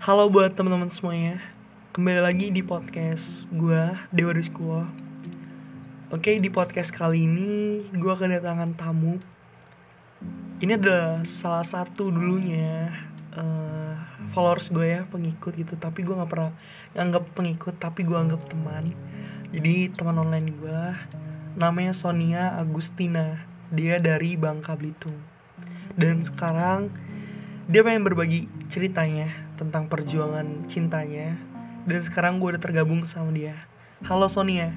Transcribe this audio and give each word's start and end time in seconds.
Halo 0.00 0.32
buat 0.32 0.56
teman-teman 0.56 0.88
semuanya. 0.88 1.44
Kembali 1.92 2.24
lagi 2.24 2.48
di 2.48 2.64
podcast 2.64 3.44
gue, 3.52 4.00
Dewa 4.08 4.32
Rizkulo 4.32 4.88
Oke, 6.08 6.40
di 6.40 6.48
podcast 6.48 6.88
kali 6.88 7.28
ini 7.28 7.84
gue 7.92 8.14
kedatangan 8.16 8.80
tamu. 8.80 9.20
Ini 10.64 10.80
adalah 10.80 11.20
salah 11.28 11.68
satu 11.68 12.08
dulunya 12.08 12.96
uh, 13.36 13.92
followers 14.32 14.72
gue 14.72 14.88
ya, 14.88 15.04
pengikut 15.04 15.52
gitu. 15.52 15.76
Tapi 15.76 16.00
gue 16.00 16.16
gak 16.16 16.32
pernah 16.32 16.56
nganggap 16.96 17.36
pengikut, 17.36 17.76
tapi 17.76 18.00
gue 18.00 18.16
anggap 18.16 18.40
teman. 18.48 18.96
Jadi 19.52 19.92
teman 19.92 20.16
online 20.16 20.48
gue 20.56 20.80
Namanya 21.60 21.92
Sonia 21.92 22.56
Agustina. 22.56 23.44
Dia 23.68 24.00
dari 24.00 24.32
Bangka 24.40 24.80
Belitung. 24.80 25.20
Dan 25.92 26.24
sekarang 26.24 26.88
dia 27.68 27.84
pengen 27.84 28.06
berbagi 28.06 28.48
ceritanya 28.72 29.28
tentang 29.60 29.90
perjuangan 29.90 30.64
cintanya. 30.70 31.36
Dan 31.84 32.00
sekarang 32.04 32.40
gue 32.40 32.56
udah 32.56 32.62
tergabung 32.62 33.04
sama 33.04 33.32
dia. 33.32 33.56
Halo 34.04 34.28
Sonia. 34.30 34.72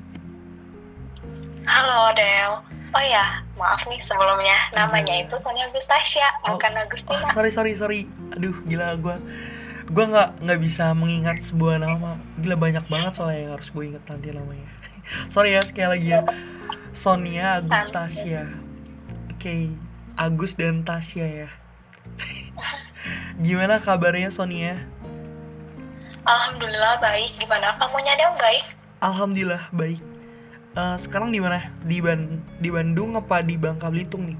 Halo 1.63 2.11
Del. 2.11 2.59
Oh 2.93 3.03
ya 3.03 3.43
maaf 3.55 3.83
nih 3.87 3.99
sebelumnya. 4.03 4.71
Namanya 4.75 5.23
itu 5.23 5.35
Sonia 5.39 5.71
Agustasya 5.71 6.27
oh, 6.45 6.55
bukan 6.55 6.75
Agustina. 6.75 7.23
oh, 7.23 7.31
sorry 7.31 7.51
sorry 7.51 7.73
sorry. 7.79 7.99
Aduh 8.35 8.55
gila 8.67 8.99
gue 8.99 9.15
gue 9.83 10.05
nggak 10.07 10.43
nggak 10.43 10.59
bisa 10.59 10.91
mengingat 10.91 11.39
sebuah 11.39 11.79
nama. 11.79 12.19
Gila 12.39 12.55
banyak 12.59 12.85
banget 12.91 13.19
soalnya 13.19 13.39
yang 13.47 13.53
harus 13.55 13.69
gue 13.71 13.83
inget 13.83 14.03
nanti 14.07 14.27
namanya. 14.31 14.69
Sorry 15.33 15.51
ya 15.51 15.61
sekali 15.63 15.87
lagi 15.99 16.07
ya. 16.15 16.21
Sonia 16.95 17.59
Agustasya. 17.59 18.47
Oke 19.35 19.39
okay. 19.39 19.61
Agus 20.15 20.55
dan 20.55 20.87
Tasya 20.87 21.27
ya 21.27 21.49
Gimana 23.45 23.81
kabarnya 23.81 24.29
Sonia? 24.31 24.79
Alhamdulillah 26.23 27.03
baik. 27.03 27.35
Gimana 27.35 27.75
kamunya 27.75 28.13
Del 28.15 28.33
baik? 28.39 28.65
Alhamdulillah 29.03 29.67
baik. 29.75 29.99
Uh, 30.73 30.97
sekarang 30.97 31.29
di 31.29 31.37
mana? 31.43 31.69
Di 31.85 32.01
Ban 32.01 32.41
di 32.57 32.69
Bandung 32.71 33.13
apa 33.13 33.43
di 33.45 33.59
Bangka 33.59 33.91
Belitung 33.91 34.31
nih? 34.31 34.39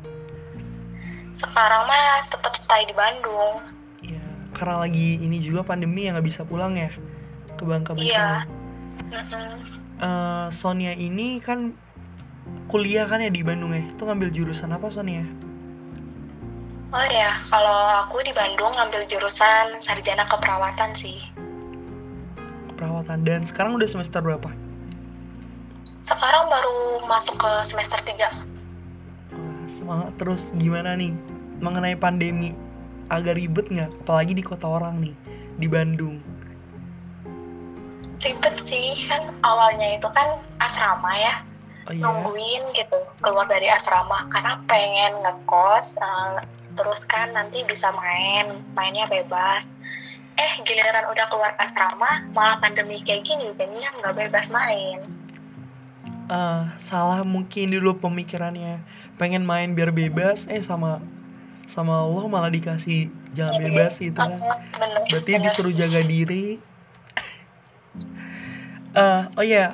Sekarang 1.38 1.86
mah 1.86 2.24
tetap 2.26 2.56
stay 2.58 2.88
di 2.90 2.96
Bandung. 2.96 3.62
Iya, 4.02 4.24
karena 4.56 4.82
lagi 4.82 5.22
ini 5.22 5.38
juga 5.44 5.62
pandemi 5.62 6.08
yang 6.08 6.18
nggak 6.18 6.26
bisa 6.26 6.42
pulang 6.42 6.74
ya 6.80 6.90
ke 7.54 7.64
Bangka 7.68 7.94
Belitung. 7.94 8.18
Iya. 8.18 8.50
Mm 9.14 9.24
-hmm. 9.30 9.50
uh, 10.02 10.48
Sonia 10.50 10.98
ini 10.98 11.38
kan 11.38 11.76
kuliah 12.66 13.06
kan 13.06 13.22
ya 13.22 13.30
di 13.30 13.46
Bandung 13.46 13.76
ya? 13.76 13.86
Itu 13.86 14.08
ngambil 14.08 14.34
jurusan 14.34 14.74
apa 14.74 14.90
Sonia? 14.90 15.28
Oh 16.94 17.08
ya, 17.10 17.42
kalau 17.50 18.06
aku 18.06 18.22
di 18.22 18.30
Bandung 18.38 18.70
ngambil 18.78 19.10
jurusan 19.10 19.82
sarjana 19.82 20.30
keperawatan 20.30 20.94
sih. 20.94 21.26
Keperawatan. 22.70 23.26
Dan 23.26 23.42
sekarang 23.50 23.82
udah 23.82 23.90
semester 23.90 24.22
berapa? 24.22 24.54
Sekarang 26.06 26.54
baru 26.54 27.02
masuk 27.10 27.42
ke 27.42 27.52
semester 27.66 27.98
3. 27.98 28.14
Wah, 29.34 29.66
semangat 29.66 30.14
terus. 30.22 30.46
Gimana 30.54 30.94
nih 30.94 31.18
mengenai 31.66 31.98
pandemi? 31.98 32.54
Agak 33.10 33.42
ribet 33.42 33.74
nggak? 33.74 33.90
Apalagi 34.06 34.38
di 34.38 34.46
kota 34.46 34.70
orang 34.70 35.02
nih, 35.02 35.18
di 35.58 35.66
Bandung. 35.66 36.22
Ribet 38.22 38.62
sih, 38.62 38.94
kan 39.10 39.34
awalnya 39.42 39.98
itu 39.98 40.06
kan 40.14 40.38
asrama 40.62 41.10
ya. 41.18 41.42
Oh, 41.90 41.92
iya? 41.98 42.06
Nungguin 42.06 42.64
gitu, 42.78 43.02
keluar 43.18 43.50
dari 43.50 43.66
asrama. 43.74 44.30
Karena 44.30 44.62
pengen 44.70 45.26
ngekos, 45.26 45.98
uh, 45.98 46.38
terus 46.74 47.06
kan 47.06 47.32
nanti 47.34 47.62
bisa 47.66 47.90
main 47.94 48.62
mainnya 48.74 49.06
bebas. 49.10 49.72
Eh 50.34 50.54
giliran 50.66 51.10
udah 51.14 51.26
keluar 51.30 51.54
asrama 51.62 52.26
malah 52.34 52.58
pandemi 52.58 52.98
kayak 53.02 53.26
gini 53.26 53.54
jadinya 53.54 53.90
nggak 54.02 54.16
bebas 54.28 54.50
main. 54.50 55.02
Uh, 56.28 56.72
salah 56.82 57.22
mungkin 57.22 57.70
dulu 57.70 57.98
pemikirannya. 58.02 58.82
Pengen 59.22 59.46
main 59.46 59.78
biar 59.78 59.94
bebas 59.94 60.50
eh 60.50 60.62
sama 60.66 61.04
sama 61.70 62.02
Allah 62.02 62.26
malah 62.28 62.52
dikasih 62.52 63.10
jangan 63.34 63.58
ya, 63.58 63.62
bebas 63.70 63.94
itu 64.02 64.18
kan. 64.18 64.38
bener, 64.38 65.02
berarti 65.10 65.32
bener. 65.38 65.44
disuruh 65.50 65.74
jaga 65.74 66.02
diri. 66.02 66.58
Uh, 68.94 69.26
oh 69.38 69.46
ya 69.46 69.74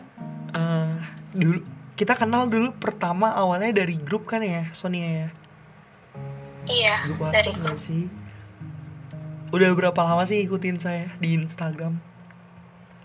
uh, 0.55 0.95
dulu 1.35 1.59
kita 1.99 2.15
kenal 2.15 2.47
dulu 2.47 2.71
pertama 2.79 3.35
awalnya 3.35 3.83
dari 3.83 3.99
grup 3.99 4.31
kan 4.31 4.39
ya 4.39 4.71
Sonia 4.71 5.27
ya 5.27 5.27
Iya. 6.69 6.95
Grup 7.09 7.19
WhatsApp 7.25 7.57
dari 7.57 7.65
gak 7.65 7.79
sih? 7.81 8.03
Udah 9.49 9.69
berapa 9.73 9.97
lama 10.05 10.23
sih 10.29 10.45
ikutin 10.45 10.77
saya 10.77 11.09
di 11.17 11.33
Instagram? 11.33 11.97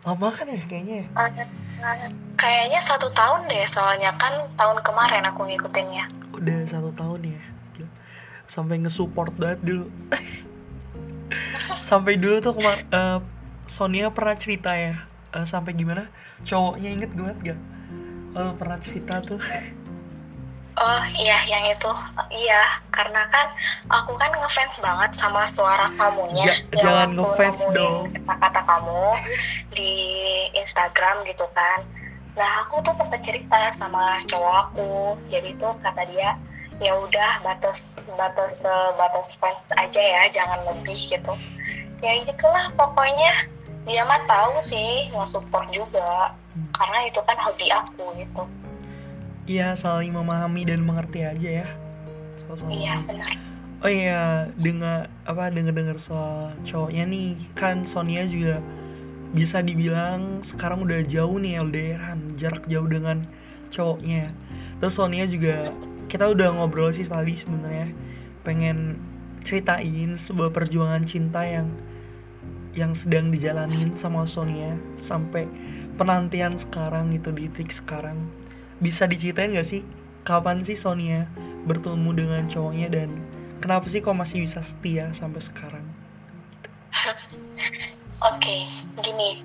Lama 0.05 0.29
kan 0.29 0.45
ya 0.45 0.61
kayaknya? 0.69 1.09
Uh, 1.17 1.33
kayaknya 2.37 2.77
satu 2.85 3.09
tahun 3.09 3.49
deh, 3.49 3.65
soalnya 3.65 4.13
kan 4.21 4.45
tahun 4.53 4.85
kemarin 4.85 5.25
aku 5.25 5.49
ngikutinnya. 5.49 6.05
Udah 6.37 6.69
satu 6.69 6.93
tahun 6.93 7.33
ya. 7.33 7.43
Sampai 8.45 8.77
nge-support 8.85 9.33
banget 9.41 9.65
dulu. 9.65 9.89
sampai 11.89 12.21
dulu 12.21 12.45
tuh 12.45 12.53
kemar 12.53 12.85
uh, 12.93 13.19
Sonia 13.65 14.13
pernah 14.13 14.37
cerita 14.37 14.77
ya. 14.77 15.09
Uh, 15.33 15.49
sampai 15.49 15.73
gimana? 15.73 16.13
Cowoknya 16.45 16.93
inget 16.93 17.11
banget 17.17 17.57
gak? 17.57 17.61
Oh, 18.37 18.53
pernah 18.61 18.77
cerita 18.85 19.25
tuh. 19.25 19.41
Oh 20.75 21.03
iya 21.15 21.39
yang 21.47 21.65
itu. 21.71 21.93
Iya 22.35 22.63
karena 22.91 23.23
kan 23.31 23.47
aku 23.91 24.19
kan 24.19 24.35
ngefans 24.35 24.83
banget 24.83 25.11
sama 25.15 25.47
suara 25.47 25.91
kamunya. 25.95 26.51
Ja, 26.51 26.57
jangan 26.83 27.15
ngefans 27.15 27.63
dong. 27.71 28.11
kata-kata 28.27 28.61
kamu 28.67 29.05
di 29.79 29.93
Instagram 30.59 31.23
gitu 31.31 31.47
kan. 31.55 31.87
Nah 32.35 32.67
aku 32.67 32.83
tuh 32.83 32.91
sempet 32.91 33.23
cerita 33.23 33.71
sama 33.71 34.27
cowok 34.27 34.55
aku. 34.71 35.15
Jadi 35.31 35.55
tuh 35.63 35.79
kata 35.79 36.03
dia 36.11 36.35
ya 36.83 36.91
udah 36.91 37.39
batas 37.47 38.03
batas 38.19 38.67
batas 38.99 39.39
fans 39.39 39.71
aja 39.79 40.03
ya 40.03 40.23
jangan 40.35 40.59
lebih 40.75 40.99
gitu. 40.99 41.35
Ya 42.03 42.19
gitulah 42.27 42.75
pokoknya 42.75 43.47
dia 43.87 44.03
mah 44.03 44.27
tahu 44.27 44.59
sih 44.59 45.07
nggak 45.15 45.31
support 45.31 45.71
juga. 45.71 46.35
Hmm. 46.55 46.71
karena 46.71 46.99
itu 47.11 47.19
kan 47.27 47.35
hobi 47.43 47.67
aku 47.67 48.05
gitu 48.15 48.43
Iya 49.45 49.77
saling 49.77 50.17
memahami 50.17 50.65
dan 50.65 50.81
mengerti 50.81 51.21
aja 51.21 51.51
ya. 51.65 51.69
Soal 52.41 52.65
iya 52.73 52.97
benar. 53.05 53.33
Oh 53.85 53.93
iya 53.93 54.49
dengar 54.57 55.13
apa 55.29 55.53
dengar 55.53 55.77
dengar 55.77 56.01
soal 56.01 56.57
cowoknya 56.65 57.05
nih. 57.05 57.37
Kan 57.53 57.85
Sonia 57.85 58.25
juga 58.25 58.65
bisa 59.37 59.61
dibilang 59.61 60.41
sekarang 60.41 60.89
udah 60.89 61.05
jauh 61.05 61.37
nih 61.37 61.61
LDRan 61.61 62.41
jarak 62.41 62.65
jauh 62.73 62.89
dengan 62.89 63.29
cowoknya. 63.69 64.33
Terus 64.81 64.97
Sonia 64.97 65.29
juga 65.29 65.77
kita 66.09 66.25
udah 66.33 66.57
ngobrol 66.57 66.97
sih 66.97 67.05
tadi 67.05 67.37
sebenarnya. 67.37 67.93
Pengen 68.49 68.97
ceritain 69.45 70.17
sebuah 70.17 70.57
perjuangan 70.57 71.05
cinta 71.05 71.45
yang 71.45 71.69
yang 72.73 72.97
sedang 72.97 73.29
dijalanin 73.29 73.93
sama 74.01 74.25
Sonia 74.25 74.81
sampai 74.97 75.45
penantian 76.01 76.57
sekarang 76.57 77.13
gitu 77.13 77.29
di 77.29 77.53
titik 77.53 77.71
sekarang 77.71 78.33
bisa 78.83 79.07
diceritain 79.07 79.55
gak 79.55 79.69
sih 79.69 79.83
kapan 80.25 80.65
sih 80.65 80.75
Sonia 80.75 81.29
bertemu 81.69 82.11
dengan 82.17 82.43
cowoknya 82.49 82.89
dan 82.91 83.09
kenapa 83.61 83.87
sih 83.93 84.01
kok 84.01 84.17
masih 84.17 84.45
bisa 84.45 84.65
setia 84.65 85.13
sampai 85.13 85.41
sekarang? 85.45 85.85
Oke, 88.25 88.41
okay, 88.41 88.63
gini 89.05 89.45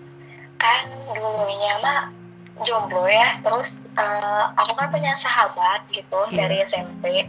kan 0.59 0.91
dulunya 1.11 1.79
mah 1.79 2.11
jomblo 2.67 3.07
ya, 3.07 3.39
terus 3.39 3.87
uh, 3.95 4.51
aku 4.55 4.75
kan 4.75 4.91
punya 4.91 5.15
sahabat 5.15 5.87
gitu 5.91 6.19
yeah. 6.31 6.47
dari 6.47 6.63
SMP. 6.63 7.27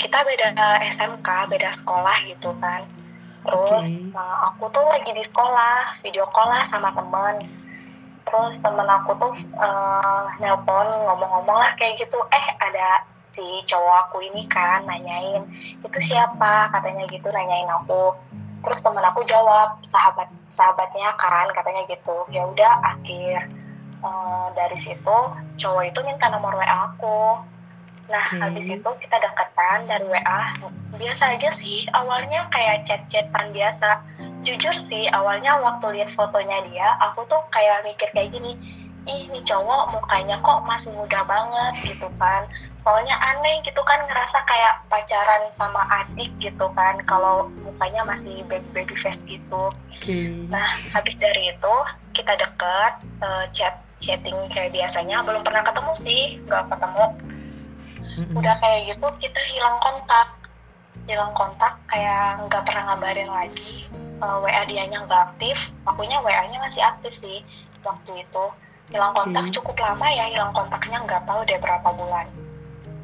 Kita 0.00 0.24
beda 0.24 0.56
SMK, 0.88 1.28
beda 1.52 1.70
sekolah 1.76 2.16
gitu 2.28 2.56
kan. 2.58 2.84
Terus 3.44 3.88
okay. 3.92 4.16
uh, 4.16 4.20
eh, 4.20 4.36
aku 4.52 4.64
tuh 4.72 4.84
lagi 4.88 5.12
di 5.12 5.24
sekolah, 5.24 6.00
video 6.00 6.24
call 6.32 6.48
lah 6.52 6.64
sama 6.64 6.92
temen 6.96 7.61
terus 8.24 8.56
temen 8.62 8.86
aku 8.86 9.12
tuh 9.18 9.34
uh, 9.58 10.26
nelpon 10.38 10.86
ngomong-ngomong 11.08 11.58
lah 11.58 11.72
kayak 11.78 11.98
gitu. 11.98 12.18
Eh 12.30 12.46
ada 12.58 13.06
si 13.32 13.44
cowok 13.64 13.96
aku 14.08 14.24
ini 14.28 14.44
kan 14.46 14.84
nanyain 14.84 15.44
itu 15.80 15.98
siapa? 15.98 16.70
Katanya 16.70 17.08
gitu 17.08 17.28
nanyain 17.32 17.68
aku. 17.68 18.14
Terus 18.62 18.80
temen 18.84 19.02
aku 19.02 19.26
jawab 19.26 19.82
sahabat 19.82 20.30
sahabatnya 20.46 21.14
kan 21.18 21.50
katanya 21.50 21.82
gitu. 21.90 22.26
Ya 22.30 22.46
udah 22.46 22.72
akhir. 22.96 23.50
Uh, 24.02 24.50
dari 24.58 24.74
situ 24.82 25.18
cowok 25.62 25.84
itu 25.86 26.00
minta 26.02 26.26
nomor 26.26 26.58
wa 26.58 26.66
aku. 26.66 27.38
Nah 28.10 28.26
hmm. 28.34 28.42
habis 28.42 28.66
itu 28.66 28.90
kita 28.98 29.16
deketan 29.22 29.86
dari 29.86 30.10
wa 30.10 30.58
biasa 30.98 31.38
aja 31.38 31.48
sih 31.54 31.86
awalnya 31.94 32.50
kayak 32.52 32.84
chat-chatan 32.84 33.54
biasa 33.54 34.02
jujur 34.42 34.74
sih 34.76 35.06
awalnya 35.14 35.58
waktu 35.62 35.98
lihat 35.98 36.10
fotonya 36.12 36.62
dia 36.70 36.88
aku 36.98 37.22
tuh 37.30 37.40
kayak 37.54 37.86
mikir 37.86 38.10
kayak 38.10 38.34
gini 38.34 38.58
ih 39.02 39.26
ini 39.26 39.42
cowok 39.42 39.98
mukanya 39.98 40.38
kok 40.46 40.62
masih 40.62 40.94
muda 40.94 41.26
banget 41.26 41.74
gitu 41.94 42.06
kan. 42.22 42.46
Soalnya 42.78 43.18
aneh 43.18 43.58
gitu 43.66 43.82
kan 43.82 43.98
ngerasa 44.06 44.38
kayak 44.46 44.78
pacaran 44.86 45.50
sama 45.50 45.82
adik 46.02 46.30
gitu 46.38 46.70
kan 46.74 47.02
kalau 47.06 47.50
mukanya 47.66 48.06
masih 48.06 48.46
baby 48.46 48.66
baby 48.70 48.94
face 48.94 49.26
gitu. 49.26 49.74
Oke. 49.74 50.46
nah 50.50 50.78
habis 50.94 51.18
dari 51.18 51.50
itu 51.50 51.74
kita 52.14 52.34
deket 52.38 52.92
uh, 53.22 53.46
chat 53.50 53.82
chatting 53.98 54.38
kayak 54.50 54.74
biasanya 54.74 55.22
belum 55.26 55.42
pernah 55.42 55.66
ketemu 55.66 55.92
sih 55.98 56.22
nggak 56.46 56.70
ketemu. 56.70 57.06
Udah 58.38 58.54
kayak 58.62 58.80
gitu 58.94 59.06
kita 59.18 59.40
hilang 59.50 59.78
kontak. 59.82 60.28
Hilang 61.10 61.34
kontak 61.34 61.74
kayak 61.90 62.38
nggak 62.46 62.62
pernah 62.62 62.94
ngabarin 62.94 63.30
lagi 63.30 63.90
Uh, 64.22 64.38
WA 64.38 64.62
dianya 64.70 65.02
nggak 65.02 65.34
aktif 65.34 65.74
akunya 65.82 66.22
WA 66.22 66.46
nya 66.46 66.62
masih 66.62 66.78
aktif 66.78 67.10
sih 67.18 67.42
waktu 67.82 68.22
itu. 68.22 68.44
Hilang 68.94 69.10
kontak 69.18 69.50
Oke. 69.50 69.54
cukup 69.58 69.76
lama 69.82 70.06
ya 70.06 70.30
hilang 70.30 70.54
kontaknya 70.54 71.02
nggak 71.02 71.26
tahu 71.26 71.42
deh 71.42 71.58
berapa 71.58 71.88
bulan. 71.90 72.30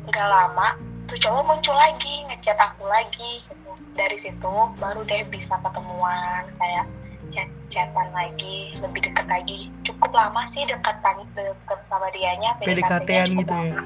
Nggak 0.06 0.29
lama 0.31 0.79
tuh 1.11 1.19
cowok 1.19 1.43
muncul 1.43 1.75
lagi 1.75 2.23
ngechat 2.31 2.55
aku 2.55 2.87
lagi 2.87 3.43
gitu. 3.43 3.70
Dari 3.99 4.15
situ 4.15 4.55
baru 4.79 5.03
deh 5.03 5.26
bisa 5.26 5.59
ketemuan 5.59 6.47
kayak 6.55 6.87
chat 7.35 7.50
chatan 7.67 8.09
lagi 8.15 8.79
lebih 8.79 9.11
deket 9.11 9.26
lagi. 9.26 9.75
Cukup 9.82 10.15
lama 10.15 10.47
sih 10.47 10.62
dekatan 10.70 11.26
deket 11.35 11.81
sama 11.82 12.06
dianya 12.15 12.55
PDKT-an 12.62 13.35
cukup 13.35 13.43
gitu 13.43 13.55
ya. 13.59 13.75
lama. 13.75 13.82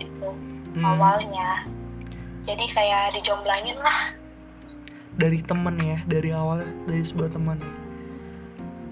gitu 0.00 0.30
Hmm, 0.76 0.84
awalnya. 0.84 1.64
Jadi 2.44 2.68
kayak 2.76 3.16
dijomblangin 3.16 3.80
lah 3.80 4.12
dari 5.16 5.40
temen 5.40 5.76
ya, 5.80 5.98
dari 6.04 6.30
awal 6.32 6.64
dari 6.84 7.02
sebuah 7.02 7.32
teman. 7.32 7.58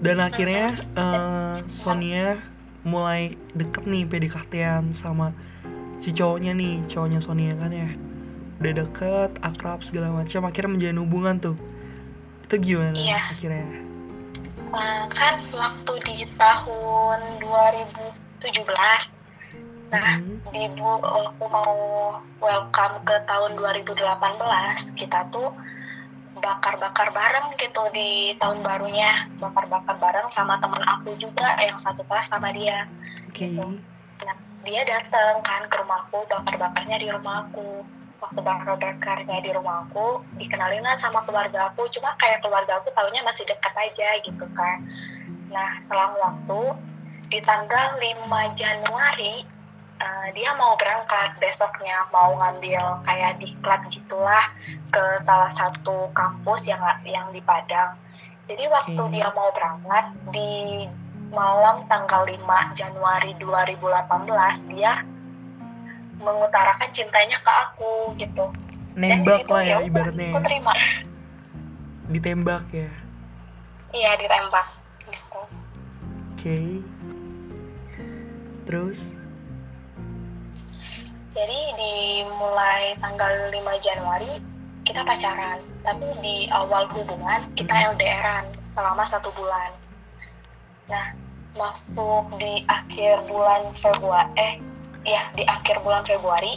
Dan 0.01 0.19
akhirnya 0.19 0.75
eh, 0.93 1.55
Sonia 1.71 2.41
mulai 2.85 3.33
deket 3.53 3.85
nih 3.85 4.05
PDKT-an 4.05 4.93
sama 4.93 5.33
si 5.97 6.11
cowoknya 6.11 6.53
nih, 6.53 6.85
cowoknya 6.85 7.19
Sonia 7.21 7.53
kan 7.57 7.71
ya. 7.71 7.89
Udah 8.61 8.73
deket, 8.85 9.31
akrab 9.41 9.81
segala 9.81 10.11
macam, 10.11 10.45
akhirnya 10.45 10.71
menjalin 10.73 11.01
hubungan 11.01 11.35
tuh. 11.41 11.57
Itu 12.45 12.61
gimana 12.61 12.93
Iya. 12.93 13.21
akhirnya? 13.33 13.67
Nah, 14.69 15.07
kan 15.09 15.39
waktu 15.49 15.93
di 16.03 16.17
tahun 16.35 17.19
2017 17.39 19.15
nah 19.85 20.17
Mm-mm. 20.17 20.41
di 20.49 20.65
bu 20.75 20.97
aku 20.97 21.45
mau 21.45 21.73
welcome 22.41 22.97
ke 23.05 23.15
tahun 23.29 23.53
2018 23.53 24.01
kita 24.97 25.29
tuh 25.29 25.53
bakar-bakar 26.45 27.09
bareng 27.09 27.57
gitu 27.57 27.81
di 27.89 28.37
tahun 28.37 28.61
barunya. 28.61 29.25
Bakar-bakar 29.41 29.97
bareng 29.97 30.29
sama 30.29 30.61
temen 30.61 30.85
aku 30.85 31.17
juga 31.17 31.57
yang 31.57 31.73
satu 31.81 32.05
kelas 32.05 32.29
sama 32.29 32.53
dia. 32.53 32.85
Oke. 33.25 33.49
dia 34.65 34.81
datang 34.81 35.45
kan 35.45 35.61
ke 35.69 35.77
rumahku 35.77 36.25
bakar-bakarnya 36.25 36.97
di 37.01 37.09
rumah 37.09 37.49
aku. 37.49 37.81
Waktu 38.21 38.39
bakar-bakarnya 38.41 39.37
di 39.41 39.53
rumah 39.53 39.85
aku 39.85 40.21
dikenalin 40.37 40.85
lah 40.85 40.97
sama 40.97 41.25
keluarga 41.25 41.73
aku. 41.73 41.89
Cuma 41.89 42.13
kayak 42.21 42.41
keluarga 42.45 42.77
aku 42.81 42.93
taunya 42.93 43.21
masih 43.25 43.45
dekat 43.45 43.73
aja 43.73 44.09
gitu 44.21 44.45
kan. 44.53 44.85
Nah 45.49 45.77
selang 45.81 46.17
waktu 46.17 46.61
di 47.29 47.41
tanggal 47.41 47.97
5 47.97 48.57
Januari 48.57 49.45
eh, 50.01 50.27
dia 50.35 50.51
mau 50.57 50.75
berangkat 50.75 51.37
besoknya 51.39 52.07
mau 52.11 52.35
ngambil 52.35 53.03
kayak 53.05 53.39
diklat 53.39 53.81
gitulah 53.91 54.45
ke 54.91 55.03
salah 55.21 55.51
satu 55.51 56.11
kampus 56.11 56.67
yang 56.67 56.81
yang 57.05 57.27
di 57.31 57.39
Padang 57.39 57.95
jadi 58.45 58.69
waktu 58.69 59.01
Oke. 59.01 59.13
dia 59.13 59.27
mau 59.33 59.49
berangkat 59.49 60.05
di 60.29 60.85
malam 61.33 61.83
tanggal 61.89 62.23
5 62.29 62.77
Januari 62.77 63.33
2018 63.41 64.71
dia 64.71 65.01
mengutarakan 66.21 66.89
cintanya 66.93 67.41
ke 67.41 67.51
aku 67.51 68.13
gitu. 68.15 68.45
Nembak 68.95 69.43
situ 69.43 69.51
lah 69.51 69.63
ya 69.65 69.77
udah, 69.81 69.89
ibaratnya. 69.89 70.29
Aku 70.31 70.39
terima. 70.45 70.73
Ditembak 72.07 72.63
ya. 72.71 72.91
Iya 73.91 74.11
ditembak 74.21 74.67
gitu. 75.09 75.41
Oke. 76.37 76.59
Terus? 78.69 78.99
Jadi 81.35 81.59
dimulai 81.75 82.95
tanggal 83.03 83.51
5 83.51 83.75
Januari 83.83 84.39
kita 84.87 85.03
pacaran, 85.03 85.59
tapi 85.83 86.07
di 86.23 86.47
awal 86.47 86.87
hubungan 86.95 87.51
kita 87.59 87.91
LDRan 87.91 88.47
selama 88.63 89.03
satu 89.03 89.35
bulan. 89.35 89.75
Nah, 90.87 91.11
masuk 91.59 92.39
di 92.39 92.63
akhir 92.71 93.27
bulan 93.27 93.67
Februari, 93.75 94.31
eh, 94.39 94.53
ya 95.03 95.27
di 95.35 95.43
akhir 95.43 95.83
bulan 95.83 96.07
Februari 96.07 96.55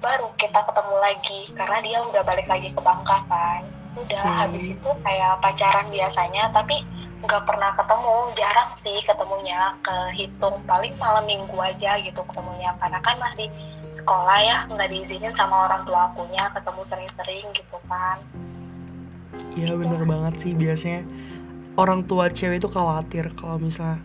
baru 0.00 0.32
kita 0.40 0.64
ketemu 0.64 0.96
lagi 0.96 1.40
karena 1.52 1.78
dia 1.84 1.98
udah 2.00 2.22
balik 2.24 2.48
lagi 2.48 2.72
ke 2.72 2.80
Bangka 2.80 3.20
kan. 3.28 3.68
Udah 4.00 4.24
Hmm. 4.24 4.48
habis 4.48 4.64
itu 4.64 4.90
kayak 5.04 5.44
pacaran 5.44 5.92
biasanya, 5.92 6.48
tapi 6.56 6.80
nggak 7.20 7.44
pernah 7.44 7.76
ketemu, 7.76 8.32
jarang 8.32 8.72
sih 8.80 8.96
ketemunya, 9.04 9.76
kehitung 9.84 10.56
paling 10.64 10.96
malam 10.96 11.28
minggu 11.28 11.52
aja 11.60 12.00
gitu 12.00 12.24
ketemunya 12.24 12.72
karena 12.80 12.96
kan 13.04 13.20
masih 13.20 13.52
sekolah 13.90 14.38
ya 14.42 14.56
nggak 14.70 14.88
diizinin 14.90 15.34
sama 15.34 15.66
orang 15.66 15.82
tua 15.82 16.10
akunya 16.10 16.46
ketemu 16.54 16.82
sering-sering 16.86 17.46
gitu 17.54 17.78
kan. 17.90 18.18
Iya 19.58 19.74
bener 19.74 20.02
banget 20.06 20.34
sih 20.46 20.52
biasanya 20.54 21.02
orang 21.74 22.06
tua 22.06 22.30
cewek 22.30 22.62
itu 22.62 22.68
khawatir 22.70 23.34
kalau 23.34 23.58
misalnya 23.58 24.02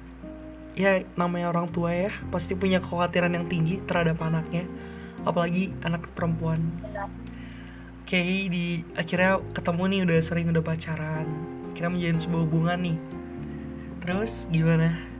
ya 0.76 1.06
namanya 1.16 1.54
orang 1.54 1.70
tua 1.72 1.94
ya 1.94 2.12
pasti 2.34 2.58
punya 2.58 2.84
kekhawatiran 2.84 3.32
yang 3.32 3.46
tinggi 3.48 3.80
terhadap 3.86 4.20
anaknya 4.20 4.66
apalagi 5.24 5.72
anak 5.86 6.10
perempuan. 6.18 6.66
Oke 8.06 8.22
di 8.50 8.86
akhirnya 8.94 9.42
ketemu 9.54 9.84
nih 9.90 10.00
udah 10.06 10.20
sering 10.22 10.50
udah 10.50 10.62
pacaran 10.66 11.26
akhirnya 11.74 11.92
menjalin 11.94 12.20
sebuah 12.22 12.42
hubungan 12.46 12.80
nih. 12.82 12.98
Terus 14.06 14.46
gimana 14.50 15.15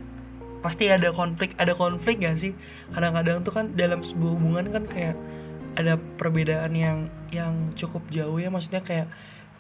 pasti 0.66 0.90
ada 0.90 1.14
konflik 1.14 1.54
ada 1.62 1.78
konflik 1.78 2.26
gak 2.26 2.42
sih? 2.42 2.58
Kadang-kadang 2.90 3.46
tuh 3.46 3.54
kan 3.54 3.66
dalam 3.78 4.02
sebuah 4.02 4.34
hubungan 4.34 4.66
kan 4.74 4.84
kayak 4.90 5.14
ada 5.78 6.02
perbedaan 6.18 6.74
yang 6.74 7.14
yang 7.30 7.70
cukup 7.78 8.02
jauh 8.10 8.42
ya 8.42 8.50
maksudnya 8.50 8.82
kayak 8.82 9.08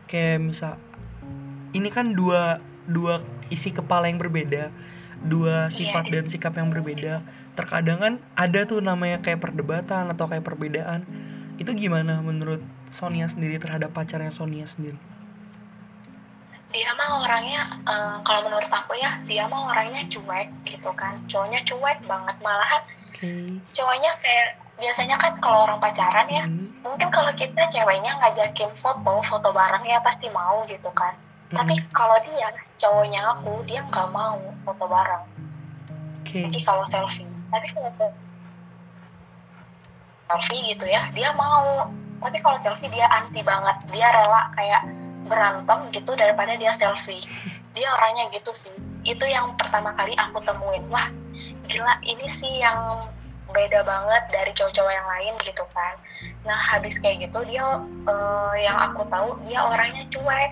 kayak 0.09 0.41
misal 0.41 0.81
ini 1.77 1.93
kan 1.93 2.17
dua 2.17 2.57
dua 2.89 3.21
isi 3.53 3.69
kepala 3.69 4.09
yang 4.09 4.17
berbeda 4.17 4.73
dua 5.21 5.69
sifat 5.69 6.09
Iya. 6.09 6.13
dan 6.21 6.25
sikap 6.33 6.53
yang 6.57 6.73
berbeda. 6.73 7.21
Terkadang 7.53 7.97
kan 8.01 8.13
ada 8.33 8.65
tuh 8.65 8.81
namanya 8.81 9.21
kayak 9.21 9.45
perdebatan 9.45 10.09
atau 10.09 10.25
kayak 10.25 10.43
perbedaan. 10.43 11.05
Itu 11.61 11.71
gimana 11.77 12.19
menurut 12.19 12.65
Sonia 12.91 13.29
sendiri 13.29 13.61
terhadap 13.61 13.95
pacarnya 13.95 14.33
Sonia 14.33 14.67
sendiri 14.67 15.14
dia 16.75 16.91
mah 16.91 17.23
orangnya 17.23 17.61
eh, 17.87 18.15
kalau 18.27 18.43
menurut 18.43 18.67
aku 18.67 18.99
ya 18.99 19.15
dia 19.23 19.47
mah 19.47 19.71
orangnya 19.71 20.03
cuek 20.11 20.51
gitu 20.67 20.91
kan. 20.91 21.23
Cowoknya 21.31 21.63
cuek 21.63 22.03
banget 22.03 22.35
malahan 22.43 22.83
oke. 22.83 23.31
cowoknya 23.71 24.11
kayak 24.19 24.59
biasanya 24.75 25.15
kan 25.15 25.39
kalau 25.39 25.63
orang 25.63 25.79
pacaran 25.79 26.27
ya 26.27 26.43
Hmm, 26.43 26.67
mungkin 26.83 27.07
kalau 27.07 27.31
kita 27.31 27.63
ceweknya 27.71 28.19
ngajakin 28.19 28.75
foto 28.75 29.23
foto 29.23 29.55
bareng 29.55 29.87
ya 29.87 30.03
pasti 30.03 30.27
mau 30.35 30.67
gitu 30.67 30.91
kan. 30.91 31.15
Hmm, 31.47 31.55
tapi 31.55 31.79
kalau 31.95 32.19
dia 32.27 32.51
cowoknya 32.75 33.23
aku 33.23 33.63
dia 33.63 33.79
nggak 33.87 34.11
mau 34.11 34.35
foto 34.67 34.83
bareng. 34.91 35.23
Oke. 36.19 36.43
Jadi 36.43 36.59
kalau 36.67 36.83
selfie 36.83 37.23
tapi 37.47 37.71
kalau 37.71 37.87
se- 37.95 38.19
selfie 40.27 40.75
gitu 40.75 40.85
ya 40.85 41.07
dia 41.15 41.31
mau. 41.31 41.87
Tapi 42.19 42.37
kalau 42.43 42.57
selfie 42.59 42.91
dia 42.91 43.07
anti 43.07 43.39
banget 43.39 43.77
dia 43.95 44.11
rela 44.11 44.51
kayak 44.59 44.83
berantem 45.25 45.89
gitu 45.91 46.13
daripada 46.13 46.53
dia 46.55 46.71
selfie. 46.71 47.25
Dia 47.73 47.87
orangnya 47.91 48.31
gitu 48.31 48.51
sih. 48.55 48.73
Itu 49.03 49.25
yang 49.25 49.53
pertama 49.57 49.91
kali 49.97 50.13
aku 50.15 50.39
temuin. 50.45 50.85
Wah 50.87 51.09
gila 51.67 51.99
ini 52.05 52.25
sih 52.29 52.61
yang 52.61 53.09
beda 53.51 53.85
banget 53.87 54.23
dari 54.33 54.51
cowok-cowok 54.55 54.93
yang 54.93 55.07
lain 55.09 55.33
gitu 55.43 55.63
kan. 55.73 55.95
Nah 56.47 56.57
habis 56.57 56.97
kayak 57.01 57.29
gitu 57.29 57.39
dia 57.45 57.65
eh, 58.07 58.53
yang 58.63 58.77
aku 58.77 59.03
tahu 59.09 59.35
dia 59.49 59.59
orangnya 59.65 60.05
cuek. 60.13 60.51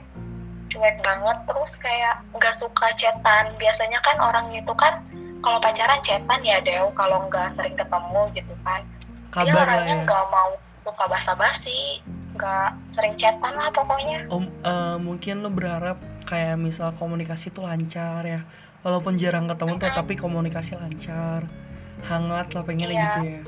Cuek 0.73 0.95
banget. 1.05 1.37
Terus 1.47 1.73
kayak 1.79 2.25
nggak 2.33 2.55
suka 2.57 2.87
chatan. 2.97 3.53
Biasanya 3.61 4.01
kan 4.01 4.17
orang 4.19 4.51
itu 4.51 4.73
kan 4.75 4.99
kalau 5.43 5.59
pacaran 5.59 6.01
chatan 6.01 6.41
ya 6.41 6.59
Dew 6.63 6.89
kalau 6.97 7.29
nggak 7.29 7.53
sering 7.53 7.77
ketemu 7.77 8.21
gitu 8.35 8.53
kan. 8.65 8.81
Dia 9.33 9.49
kabar 9.49 9.53
lah 9.53 9.63
orangnya 9.65 9.95
ya. 9.97 10.03
nggak 10.05 10.25
mau 10.29 10.51
suka 10.77 11.03
basa-basi 11.09 12.01
nggak 12.33 12.69
sering 12.83 13.13
chatan 13.13 13.53
lah 13.53 13.69
pokoknya. 13.69 14.25
Om, 14.27 14.43
eh, 14.43 14.97
mungkin 14.97 15.41
lo 15.41 15.49
berharap 15.49 15.97
kayak 16.23 16.57
misal 16.57 16.91
komunikasi 16.93 17.49
tuh 17.49 17.63
lancar 17.63 18.23
ya. 18.23 18.41
Walaupun 18.81 19.15
jarang 19.15 19.47
ketemu 19.47 19.77
tuh 19.77 19.91
tapi 19.91 20.13
komunikasi 20.13 20.75
lancar. 20.75 21.47
Hangat 22.03 22.51
lah 22.51 22.63
pengennya 22.63 22.89
Iya. 22.89 23.05
gitu 23.07 23.21
ya. 23.23 23.41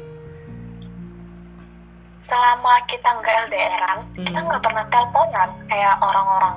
Selama 2.19 2.81
kita 2.85 3.09
nggak 3.11 3.35
LDRan 3.45 3.99
kita 4.17 4.39
Hmm. 4.39 4.47
nggak 4.49 4.61
pernah 4.63 4.85
teleponan 4.89 5.49
kayak 5.67 5.95
orang-orang 5.99 6.55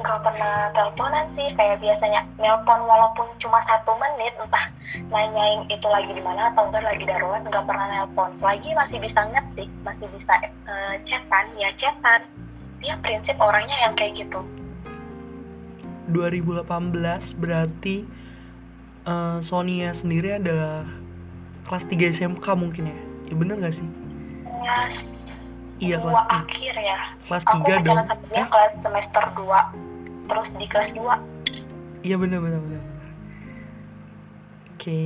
nggak 0.00 0.20
pernah 0.24 0.72
teleponan 0.72 1.28
sih 1.28 1.52
kayak 1.52 1.78
biasanya 1.84 2.24
nelpon 2.40 2.80
walaupun 2.88 3.28
cuma 3.36 3.60
satu 3.60 3.92
menit 4.00 4.32
entah 4.40 4.72
nanyain 5.12 5.68
itu 5.68 5.86
lagi 5.92 6.10
di 6.16 6.24
mana 6.24 6.50
atau 6.50 6.66
enggak 6.68 6.84
lagi 6.88 7.04
darurat 7.04 7.44
nggak 7.44 7.64
pernah 7.68 7.86
nelpon. 7.92 8.32
Selagi 8.32 8.72
masih 8.72 8.98
bisa 8.98 9.28
ngetik 9.28 9.68
masih 9.84 10.08
bisa 10.16 10.32
uh, 10.66 10.96
chatan 11.04 11.46
ya 11.60 11.70
chatan. 11.76 12.24
Dia 12.80 12.96
prinsip 13.04 13.36
orangnya 13.36 13.76
yang 13.84 13.92
kayak 13.92 14.24
gitu. 14.24 14.40
2018 16.10 16.66
berarti 17.38 18.08
uh, 19.04 19.38
Sonia 19.44 19.94
sendiri 19.94 20.40
adalah 20.40 20.88
kelas 21.68 21.86
3 21.86 22.16
SMK 22.16 22.46
mungkin 22.56 22.90
ya? 22.90 22.98
Ya 23.30 23.34
bener 23.36 23.62
gak 23.62 23.76
sih? 23.78 23.88
Kelas 24.48 25.28
iya 25.78 26.00
kelas 26.00 26.24
akhir 26.26 26.74
ya. 26.74 26.98
Kelas 27.28 27.44
aku 27.46 27.68
3 27.68 27.86
dong 27.86 27.96
Eh, 28.34 28.46
kelas 28.48 28.74
semester 28.80 29.22
2 29.38 29.89
terus 30.30 30.54
di 30.54 30.66
kelas 30.70 30.94
2 30.94 32.06
iya 32.06 32.14
bener 32.14 32.38
bener 32.38 32.62
bener 32.62 32.82
oke. 34.80 35.04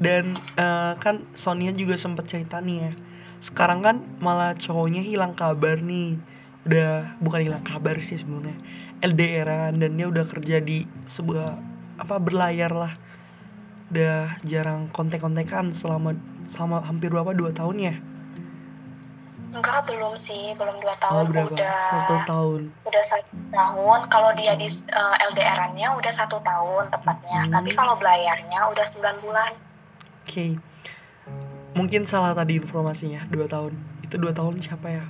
Dan 0.00 0.34
eh, 0.58 0.92
kan 0.98 1.22
Sonia 1.38 1.70
juga 1.70 1.94
sempet 1.94 2.26
cerita 2.26 2.58
nih 2.58 2.88
ya. 2.88 2.92
Sekarang 3.44 3.84
kan 3.84 3.96
malah 4.18 4.56
cowoknya 4.56 5.04
hilang 5.04 5.36
kabar 5.38 5.78
nih. 5.78 6.18
Udah 6.66 7.14
bukan 7.20 7.40
hilang 7.46 7.62
kabar 7.62 8.00
sih 8.02 8.18
sebenarnya. 8.18 8.58
LDRan 9.04 9.78
dan 9.78 9.90
dia 9.96 10.08
udah 10.08 10.24
kerja 10.26 10.58
di 10.58 10.88
sebuah 11.06 11.60
apa 12.00 12.16
berlayar 12.16 12.72
lah. 12.72 12.92
Udah 13.92 14.40
jarang 14.42 14.88
kontek-kontekan 14.90 15.76
selama 15.76 16.16
selama 16.50 16.82
hampir 16.82 17.12
berapa? 17.12 17.36
Dua 17.36 17.52
tahun 17.52 17.76
ya 17.78 17.94
enggak 19.50 19.86
belum 19.86 20.14
sih. 20.16 20.54
Belum 20.56 20.76
dua 20.78 20.94
oh 20.94 20.98
tahun. 20.98 21.24
berapa? 21.30 21.52
Udah 21.54 21.76
satu 21.90 22.14
tahun. 22.26 22.60
udah 22.86 23.04
satu 23.04 23.34
tahun. 23.50 24.00
Kalau 24.08 24.30
dia 24.34 24.52
di 24.56 24.68
eh, 24.70 25.14
LDRan-nya 25.30 25.88
udah 25.98 26.12
satu 26.12 26.38
tahun 26.42 26.90
tepatnya. 26.90 27.40
Hmm. 27.46 27.52
tapi 27.54 27.70
kalau 27.74 27.94
belayarnya 27.98 28.60
udah 28.70 28.86
9 28.86 29.24
bulan. 29.24 29.52
Oke. 30.26 30.58
Mungkin 31.74 32.06
salah 32.06 32.34
tadi 32.34 32.58
informasinya. 32.58 33.26
Dua 33.30 33.46
tahun. 33.46 33.74
Itu 34.02 34.18
dua 34.18 34.34
tahun 34.34 34.58
siapa 34.58 34.86
ya? 34.90 35.04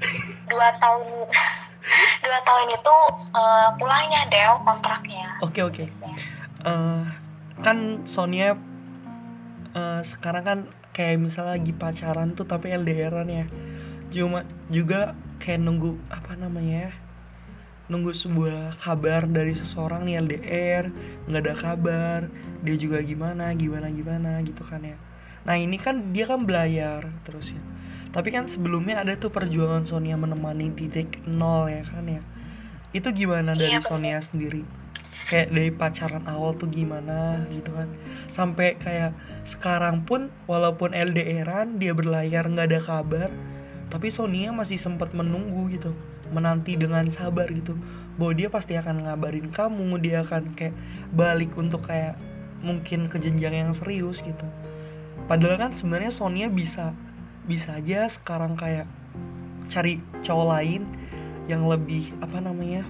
Dua 0.50 0.68
tahun. 0.82 1.06
Dua 2.26 2.38
tahun 2.46 2.66
itu 2.74 2.96
eh, 3.34 3.68
pulangnya 3.78 4.22
Del 4.30 4.54
kontraknya. 4.66 5.38
Oke 5.42 5.62
oke. 5.62 5.84
Eh 6.66 7.04
kan 7.60 8.08
Sonia 8.08 8.56
eh, 9.76 10.00
sekarang 10.02 10.44
kan 10.44 10.58
kayak 10.90 11.22
misalnya 11.22 11.56
lagi 11.56 11.72
pacaran 11.76 12.34
tuh 12.34 12.48
tapi 12.48 12.72
LDRan 12.74 13.28
ya 13.30 13.46
cuma 14.10 14.42
juga 14.68 15.14
kayak 15.38 15.60
nunggu 15.62 15.96
apa 16.10 16.36
namanya 16.36 16.90
ya 16.90 16.92
nunggu 17.90 18.14
sebuah 18.14 18.78
kabar 18.78 19.26
dari 19.26 19.58
seseorang 19.58 20.06
nih 20.06 20.22
LDR 20.22 20.84
nggak 21.26 21.42
ada 21.42 21.54
kabar 21.58 22.20
dia 22.62 22.76
juga 22.78 23.02
gimana 23.02 23.50
gimana 23.58 23.90
gimana 23.90 24.38
gitu 24.46 24.62
kan 24.62 24.78
ya. 24.86 24.94
Nah 25.42 25.58
ini 25.58 25.74
kan 25.74 26.14
dia 26.14 26.30
kan 26.30 26.46
belayar 26.46 27.10
terus 27.26 27.50
ya. 27.50 27.62
Tapi 28.14 28.30
kan 28.30 28.46
sebelumnya 28.46 29.02
ada 29.02 29.18
tuh 29.18 29.34
perjuangan 29.34 29.86
Sonia 29.86 30.14
menemani 30.14 30.70
titik 30.70 31.18
nol 31.26 31.66
ya 31.66 31.82
kan 31.82 32.06
ya. 32.06 32.22
Itu 32.94 33.10
gimana 33.10 33.58
dari 33.58 33.74
Iya. 33.74 33.82
Sonia 33.82 34.22
sendiri? 34.22 34.62
Kayak 35.26 35.48
dari 35.50 35.70
pacaran 35.74 36.26
awal 36.30 36.54
tuh 36.58 36.70
gimana 36.70 37.42
gitu 37.50 37.74
kan. 37.74 37.90
Sampai 38.30 38.78
kayak 38.78 39.14
sekarang 39.46 40.06
pun 40.06 40.30
walaupun 40.46 40.94
LDRan 40.94 41.82
dia 41.82 41.90
berlayar 41.90 42.46
nggak 42.46 42.66
ada 42.70 42.80
kabar 42.82 43.30
tapi 43.90 44.08
Sonia 44.08 44.54
masih 44.54 44.78
sempat 44.78 45.10
menunggu 45.12 45.66
gitu 45.74 45.92
menanti 46.30 46.78
dengan 46.78 47.04
sabar 47.10 47.50
gitu. 47.50 47.74
Bahwa 48.14 48.32
dia 48.32 48.48
pasti 48.48 48.78
akan 48.78 49.04
ngabarin 49.04 49.50
kamu 49.50 49.98
dia 49.98 50.22
akan 50.22 50.54
kayak 50.54 50.74
balik 51.10 51.52
untuk 51.58 51.90
kayak 51.90 52.14
mungkin 52.62 53.10
ke 53.10 53.18
jenjang 53.18 53.66
yang 53.66 53.72
serius 53.74 54.22
gitu. 54.22 54.46
Padahal 55.26 55.58
kan 55.58 55.72
sebenarnya 55.74 56.14
Sonia 56.14 56.46
bisa 56.46 56.94
bisa 57.44 57.82
aja 57.82 58.06
sekarang 58.06 58.54
kayak 58.54 58.86
cari 59.70 59.98
cowok 60.22 60.46
lain 60.54 60.82
yang 61.50 61.66
lebih 61.66 62.14
apa 62.22 62.38
namanya 62.38 62.86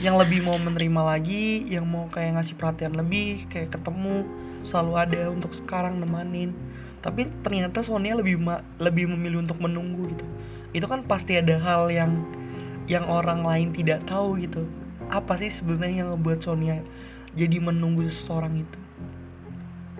yang 0.00 0.16
lebih 0.16 0.42
mau 0.42 0.56
menerima 0.56 1.02
lagi 1.04 1.62
yang 1.70 1.84
mau 1.86 2.08
kayak 2.08 2.40
ngasih 2.40 2.56
perhatian 2.56 2.96
lebih 2.96 3.46
kayak 3.52 3.70
ketemu 3.70 4.24
selalu 4.64 4.92
ada 4.96 5.22
untuk 5.28 5.52
sekarang 5.52 6.00
nemanin 6.00 6.56
tapi 7.04 7.28
ternyata 7.44 7.84
Sonia 7.84 8.16
lebih 8.16 8.40
ma- 8.40 8.64
lebih 8.80 9.04
memilih 9.12 9.44
untuk 9.44 9.60
menunggu 9.60 10.08
gitu 10.08 10.24
itu 10.72 10.86
kan 10.88 11.04
pasti 11.04 11.36
ada 11.36 11.60
hal 11.60 11.92
yang 11.92 12.24
yang 12.88 13.04
orang 13.04 13.44
lain 13.44 13.76
tidak 13.76 14.08
tahu 14.08 14.40
gitu 14.40 14.64
apa 15.12 15.36
sih 15.36 15.52
sebenarnya 15.52 16.08
yang 16.08 16.10
ngebuat 16.16 16.40
Sonia 16.40 16.80
jadi 17.36 17.60
menunggu 17.60 18.08
seseorang 18.08 18.64
itu 18.64 18.80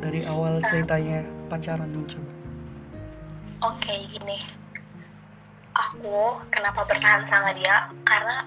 dari 0.01 0.25
awal 0.25 0.65
ceritanya 0.65 1.29
pacaran 1.53 1.93
nih 1.93 2.09
coba 2.09 2.33
Oke, 3.65 3.97
gini. 4.13 4.45
Aku 5.73 6.37
kenapa 6.53 6.85
bertahan 6.85 7.25
sama 7.25 7.57
dia? 7.57 7.89
Karena 8.05 8.45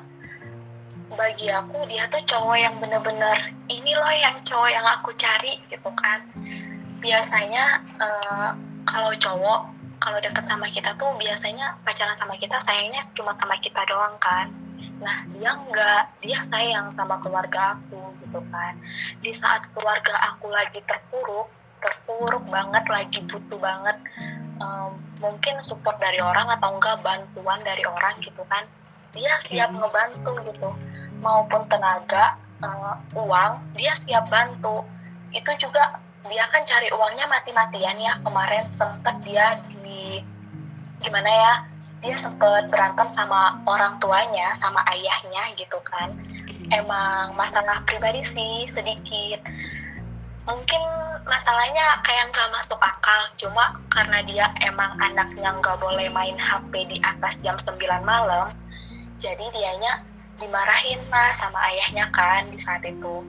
bagi 1.10 1.50
aku 1.50 1.90
dia 1.90 2.06
tuh 2.14 2.22
cowok 2.22 2.54
yang 2.54 2.78
bener-bener 2.78 3.50
ini 3.66 3.98
loh 3.98 4.14
yang 4.14 4.38
cowok 4.46 4.70
yang 4.70 4.86
aku 4.86 5.10
cari 5.18 5.58
gitu 5.74 5.90
kan. 5.98 6.22
Biasanya 7.04 7.66
eh, 8.01 8.51
kalau 8.88 9.12
cowok 9.16 9.62
kalau 9.98 10.22
deket 10.22 10.46
sama 10.46 10.70
kita 10.70 10.94
tuh 10.94 11.10
biasanya 11.18 11.74
pacaran 11.82 12.13
sama 12.13 12.38
kita 12.38 12.62
sayangnya 12.62 13.01
cuma 13.18 13.34
sama 13.34 13.58
kita 13.58 13.82
doang 13.89 14.13
kan. 14.22 14.54
Nah 15.01 15.25
dia 15.34 15.58
enggak, 15.58 16.10
dia 16.22 16.39
sayang 16.46 16.94
sama 16.94 17.18
keluarga 17.22 17.77
aku 17.77 18.13
gitu 18.25 18.39
kan. 18.54 18.77
Di 19.22 19.34
saat 19.34 19.66
keluarga 19.74 20.13
aku 20.34 20.54
lagi 20.54 20.82
terpuruk, 20.86 21.50
terpuruk 21.82 22.46
banget, 22.50 22.86
lagi 22.86 23.20
butuh 23.25 23.58
banget 23.58 23.98
em, 24.62 24.92
mungkin 25.22 25.62
support 25.66 25.98
dari 25.98 26.22
orang 26.22 26.50
atau 26.58 26.77
enggak 26.77 27.01
bantuan 27.01 27.62
dari 27.66 27.84
orang 27.86 28.18
gitu 28.22 28.42
kan 28.50 28.66
dia 29.16 29.34
siap 29.42 29.74
ngebantu 29.74 30.38
gitu 30.46 30.70
maupun 31.22 31.66
tenaga 31.66 32.38
eh, 32.62 32.96
uang 33.18 33.74
dia 33.74 33.94
siap 33.98 34.30
bantu 34.30 34.86
itu 35.34 35.50
juga 35.58 35.98
dia 36.27 36.46
kan 36.51 36.63
cari 36.63 36.88
uangnya 36.91 37.25
mati-matian 37.27 37.98
ya. 38.00 38.13
Kemarin 38.22 38.65
sempet 38.72 39.15
dia 39.24 39.60
di 39.84 40.24
gimana 41.03 41.29
ya 41.29 41.53
dia 42.01 42.15
sempet 42.17 42.69
berantem 42.69 43.10
sama 43.10 43.57
orang 43.65 43.98
tuanya 43.98 44.53
sama 44.55 44.86
ayahnya 44.91 45.55
gitu 45.57 45.79
kan. 45.84 46.13
Emang 46.69 47.34
masalah 47.34 47.81
pribadi 47.88 48.22
sih 48.22 48.67
sedikit. 48.67 49.41
Mungkin 50.48 50.81
masalahnya 51.27 52.00
kayak 52.07 52.31
nggak 52.31 52.51
masuk 52.55 52.79
akal. 52.79 53.22
Cuma 53.36 53.79
karena 53.91 54.24
dia 54.24 54.46
emang 54.63 54.96
anaknya 55.01 55.51
nggak 55.60 55.79
boleh 55.79 56.07
main 56.07 56.39
HP 56.39 56.88
di 56.88 56.98
atas 57.03 57.39
jam 57.43 57.60
9 57.60 57.79
malam 58.05 58.55
jadi 59.17 59.50
dianya 59.50 60.05
dimarahin 60.38 61.01
lah 61.10 61.34
sama 61.34 61.57
ayahnya 61.74 62.05
kan 62.13 62.46
di 62.53 62.57
saat 62.62 62.86
itu 62.86 63.25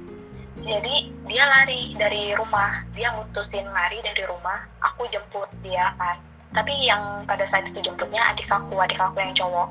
jadi 0.58 1.06
dia 1.30 1.44
lari 1.46 1.94
dari 1.94 2.34
rumah. 2.34 2.82
Dia 2.90 3.14
mutusin 3.14 3.66
lari 3.70 4.02
dari 4.02 4.26
rumah. 4.26 4.66
Aku 4.82 5.06
jemput 5.06 5.46
dia 5.62 5.94
kan. 5.94 6.18
Tapi 6.50 6.74
yang 6.82 7.22
pada 7.28 7.46
saat 7.46 7.70
itu 7.70 7.78
jemputnya 7.78 8.24
adik 8.34 8.50
aku 8.50 8.74
adik 8.82 8.98
aku 8.98 9.22
yang 9.22 9.34
cowok. 9.36 9.70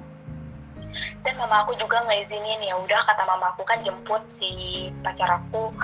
Dan 1.27 1.35
mama 1.35 1.67
aku 1.67 1.75
juga 1.75 2.01
ngizinin 2.07 2.63
ya 2.63 2.79
udah 2.79 3.03
kata 3.03 3.27
mama 3.27 3.51
aku 3.51 3.67
kan 3.67 3.83
jemput 3.83 4.23
si 4.31 4.87
pacar 5.03 5.27
aku. 5.43 5.75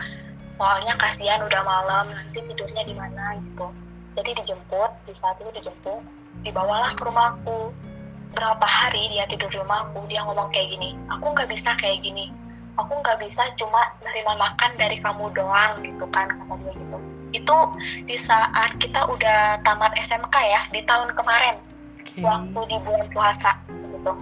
Soalnya 0.47 0.95
kasihan 0.95 1.43
udah 1.43 1.61
malam 1.67 2.13
nanti 2.13 2.39
tidurnya 2.39 2.87
di 2.87 2.95
mana 2.95 3.35
gitu. 3.43 3.67
Jadi 4.15 4.39
dijemput 4.39 4.91
di 5.09 5.13
saat 5.17 5.35
itu 5.43 5.51
dijemput 5.51 5.99
dibawalah 6.47 6.95
ke 6.95 7.03
rumahku 7.03 7.73
berapa 8.33 8.65
hari 8.65 9.13
dia 9.13 9.27
tidur 9.29 9.51
di 9.51 9.59
rumahku 9.59 10.05
dia 10.07 10.23
ngomong 10.23 10.47
kayak 10.55 10.71
gini. 10.79 10.95
Aku 11.11 11.33
nggak 11.33 11.49
bisa 11.51 11.75
kayak 11.75 12.05
gini 12.05 12.31
aku 12.77 12.93
nggak 13.01 13.19
bisa 13.21 13.43
cuma 13.59 13.93
nerima 14.01 14.33
makan 14.37 14.71
dari 14.77 14.97
kamu 14.97 15.29
doang 15.33 15.81
gitu 15.85 16.05
kan 16.09 16.29
kata 16.29 16.53
dia 16.61 16.73
gitu 16.73 16.97
itu 17.33 17.57
di 18.05 18.17
saat 18.17 18.77
kita 18.77 19.09
udah 19.09 19.59
tamat 19.65 19.93
SMK 19.97 20.35
ya 20.37 20.61
di 20.69 20.81
tahun 20.85 21.11
kemarin 21.17 21.57
Oke. 21.99 22.21
waktu 22.21 22.59
di 22.69 22.77
bulan 22.85 23.09
puasa 23.09 23.57
gitu. 23.69 24.13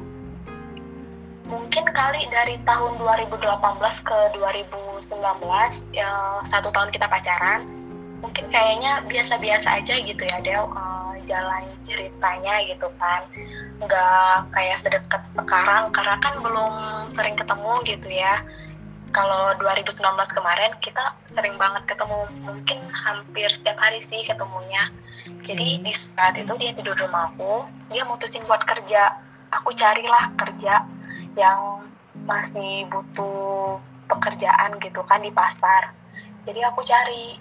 Mungkin 1.51 1.83
kali 1.91 2.23
dari 2.31 2.55
tahun 2.63 2.95
2018 2.95 3.43
ke 4.07 4.17
2019 4.39 5.03
ya, 5.91 6.39
satu 6.47 6.71
tahun 6.71 6.95
kita 6.95 7.11
pacaran, 7.11 7.67
mungkin 8.23 8.47
kayaknya 8.47 9.03
biasa-biasa 9.03 9.83
aja 9.83 9.99
gitu 9.99 10.23
ya 10.23 10.39
Del 10.39 10.63
eh, 10.63 11.10
jalan 11.27 11.63
ceritanya 11.85 12.63
gitu 12.65 12.87
kan, 12.97 13.25
nggak 13.81 14.51
kayak 14.53 14.77
sedekat 14.79 15.23
sekarang 15.31 15.89
karena 15.93 16.15
kan 16.19 16.39
belum 16.41 16.73
sering 17.09 17.37
ketemu 17.37 17.73
gitu 17.85 18.09
ya. 18.09 18.43
Kalau 19.11 19.51
2019 19.59 19.99
kemarin 20.31 20.71
kita 20.79 21.19
sering 21.27 21.59
banget 21.59 21.83
ketemu, 21.83 22.31
mungkin 22.47 22.79
hampir 22.95 23.51
setiap 23.51 23.75
hari 23.75 23.99
sih 23.99 24.23
ketemunya. 24.23 24.87
Jadi 25.43 25.83
di 25.83 25.91
saat 25.91 26.39
itu 26.39 26.55
dia 26.55 26.71
tidur 26.71 26.95
di 26.95 27.03
rumah 27.03 27.27
aku, 27.35 27.67
dia 27.91 28.07
mutusin 28.07 28.47
buat 28.47 28.63
kerja. 28.63 29.19
Aku 29.51 29.75
carilah 29.75 30.31
kerja 30.39 30.87
yang 31.35 31.83
masih 32.23 32.87
butuh 32.87 33.83
pekerjaan 34.07 34.79
gitu 34.79 35.03
kan 35.03 35.19
di 35.19 35.31
pasar 35.31 35.91
jadi 36.41 36.73
aku 36.73 36.81
cari 36.81 37.37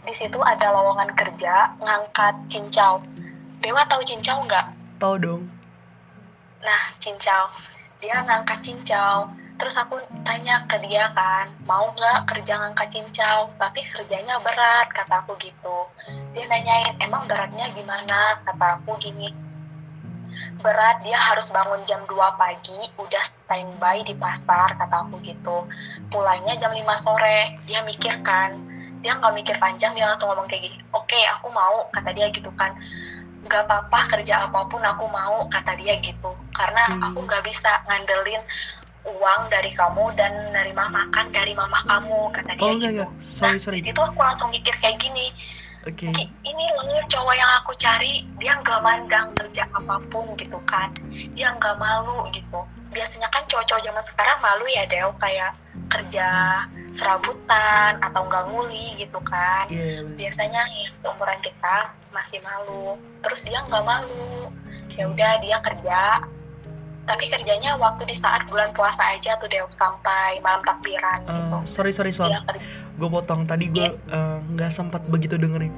di 0.00 0.12
situ 0.16 0.40
ada 0.40 0.72
lowongan 0.72 1.12
kerja 1.12 1.76
ngangkat 1.76 2.34
cincau. 2.48 3.04
Dewa 3.60 3.84
tahu 3.84 4.00
cincau 4.00 4.40
nggak? 4.48 4.66
Tahu 4.96 5.14
dong. 5.20 5.42
Nah 6.64 6.82
cincau. 6.96 7.52
Dia 8.00 8.24
ngangkat 8.24 8.64
cincau. 8.64 9.28
Terus 9.60 9.76
aku 9.76 10.00
tanya 10.24 10.64
ke 10.64 10.80
dia 10.88 11.12
kan 11.12 11.52
mau 11.68 11.92
nggak 11.92 12.32
kerja 12.32 12.56
ngangkat 12.64 12.88
cincau? 12.96 13.52
Tapi 13.60 13.84
kerjanya 13.84 14.40
berat 14.40 14.88
kata 14.88 15.20
aku 15.20 15.36
gitu. 15.36 15.84
Dia 16.32 16.48
nanyain 16.48 16.96
emang 16.96 17.28
beratnya 17.28 17.68
gimana? 17.76 18.40
Kata 18.48 18.80
aku 18.80 18.96
gini. 18.96 19.28
Berat 20.64 21.04
dia 21.04 21.20
harus 21.20 21.52
bangun 21.52 21.84
jam 21.84 22.00
2 22.08 22.16
pagi 22.40 22.88
udah 22.96 23.20
standby 23.20 24.00
di 24.00 24.16
pasar 24.16 24.80
kata 24.80 25.04
aku 25.04 25.20
gitu. 25.20 25.68
Pulangnya 26.08 26.56
jam 26.56 26.72
5 26.72 26.80
sore. 26.96 27.60
Dia 27.68 27.84
mikir 27.84 28.24
kan 28.24 28.79
dia 29.00 29.16
nggak 29.16 29.32
mikir 29.36 29.56
panjang 29.56 29.92
dia 29.96 30.06
langsung 30.08 30.28
ngomong 30.32 30.48
kayak 30.48 30.68
gini 30.68 30.78
oke 30.92 31.08
okay, 31.08 31.24
aku 31.32 31.48
mau 31.52 31.88
kata 31.92 32.10
dia 32.12 32.28
gitu 32.32 32.48
kan 32.56 32.72
nggak 33.40 33.64
apa-apa 33.66 33.98
kerja 34.16 34.46
apa 34.46 34.68
pun 34.68 34.84
aku 34.84 35.08
mau 35.08 35.48
kata 35.48 35.72
dia 35.80 35.96
gitu 36.04 36.30
karena 36.52 36.92
hmm. 36.92 37.08
aku 37.10 37.24
nggak 37.24 37.42
bisa 37.44 37.80
ngandelin 37.88 38.44
uang 39.00 39.48
dari 39.48 39.72
kamu 39.72 40.12
dan 40.12 40.32
nerima 40.52 40.92
makan 40.92 41.32
dari 41.32 41.56
mama 41.56 41.80
kamu 41.88 42.28
kata 42.36 42.52
dia 42.52 42.68
oh, 42.68 42.76
gitu. 42.76 42.88
Enggak. 43.00 43.10
Sorry, 43.24 43.56
nah, 43.56 43.60
sorry. 43.64 43.78
di 43.80 43.88
situ 43.88 44.00
aku 44.00 44.20
langsung 44.20 44.52
mikir 44.52 44.76
kayak 44.76 45.00
gini. 45.00 45.32
Okay. 45.80 46.12
Ini 46.44 46.64
loh 46.76 47.00
cowok 47.08 47.34
yang 47.40 47.48
aku 47.64 47.72
cari, 47.80 48.20
dia 48.36 48.52
nggak 48.60 48.84
mandang 48.84 49.32
kerja 49.32 49.64
apa 49.72 49.96
pun 50.12 50.36
gitu 50.36 50.60
kan. 50.68 50.92
Dia 51.32 51.56
nggak 51.56 51.80
malu 51.80 52.28
gitu. 52.36 52.60
Biasanya 52.90 53.28
kan 53.30 53.42
cowok-cowok 53.46 53.82
zaman 53.86 54.04
sekarang 54.04 54.38
malu 54.42 54.66
ya 54.70 54.84
Del 54.90 55.10
kayak 55.22 55.54
kerja 55.90 56.28
serabutan 56.90 57.98
atau 58.02 58.26
nggak 58.26 58.44
nguli 58.50 58.98
gitu 58.98 59.18
kan. 59.22 59.70
Yeah. 59.70 60.06
Biasanya 60.18 60.62
ya 60.66 60.88
seumuran 61.02 61.38
kita 61.42 61.94
masih 62.10 62.42
malu. 62.42 62.98
Terus 63.22 63.46
dia 63.46 63.62
nggak 63.62 63.84
malu. 63.86 64.50
Ya 64.98 65.06
udah 65.06 65.32
dia 65.38 65.58
kerja 65.62 66.00
tapi 67.08 67.26
kerjanya 67.26 67.74
waktu 67.74 68.06
di 68.06 68.14
saat 68.14 68.46
bulan 68.46 68.70
puasa 68.70 69.02
aja 69.02 69.34
tuh 69.42 69.50
deh 69.50 69.58
sampai 69.74 70.38
malam 70.46 70.62
takbiran 70.62 71.26
uh, 71.26 71.34
gitu. 71.34 71.56
Sorry 71.66 71.90
sorry 71.90 72.14
sorry, 72.14 72.38
gue 72.94 73.08
potong 73.10 73.50
tadi 73.50 73.66
gue 73.66 73.98
yeah. 73.98 74.14
uh, 74.14 74.38
nggak 74.54 74.70
sempat 74.70 75.02
begitu 75.10 75.34
dengerin. 75.34 75.74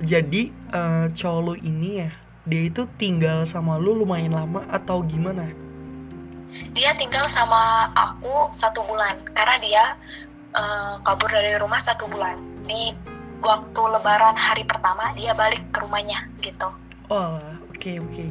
Jadi 0.00 0.54
uh, 0.70 1.10
cowok 1.10 1.40
lu 1.42 1.54
ini 1.58 2.06
ya 2.06 2.10
dia 2.46 2.62
itu 2.70 2.86
tinggal 2.96 3.44
sama 3.50 3.82
lu 3.82 3.98
lumayan 3.98 4.32
lama 4.32 4.62
atau 4.70 5.02
gimana? 5.02 5.50
Dia 6.74 6.94
tinggal 6.98 7.26
sama 7.30 7.90
aku 7.94 8.50
satu 8.54 8.82
bulan 8.86 9.18
karena 9.34 9.56
dia 9.62 9.84
uh, 10.54 10.98
kabur 11.02 11.30
dari 11.30 11.56
rumah 11.58 11.78
satu 11.82 12.06
bulan. 12.10 12.38
Di 12.66 12.94
waktu 13.40 13.80
Lebaran 13.80 14.36
hari 14.36 14.62
pertama 14.68 15.14
dia 15.16 15.32
balik 15.32 15.62
ke 15.72 15.78
rumahnya 15.80 16.28
gitu. 16.44 16.68
Oh 17.10 17.40
oke 17.70 17.78
okay, 17.78 17.96
oke. 17.98 18.12
Okay 18.12 18.30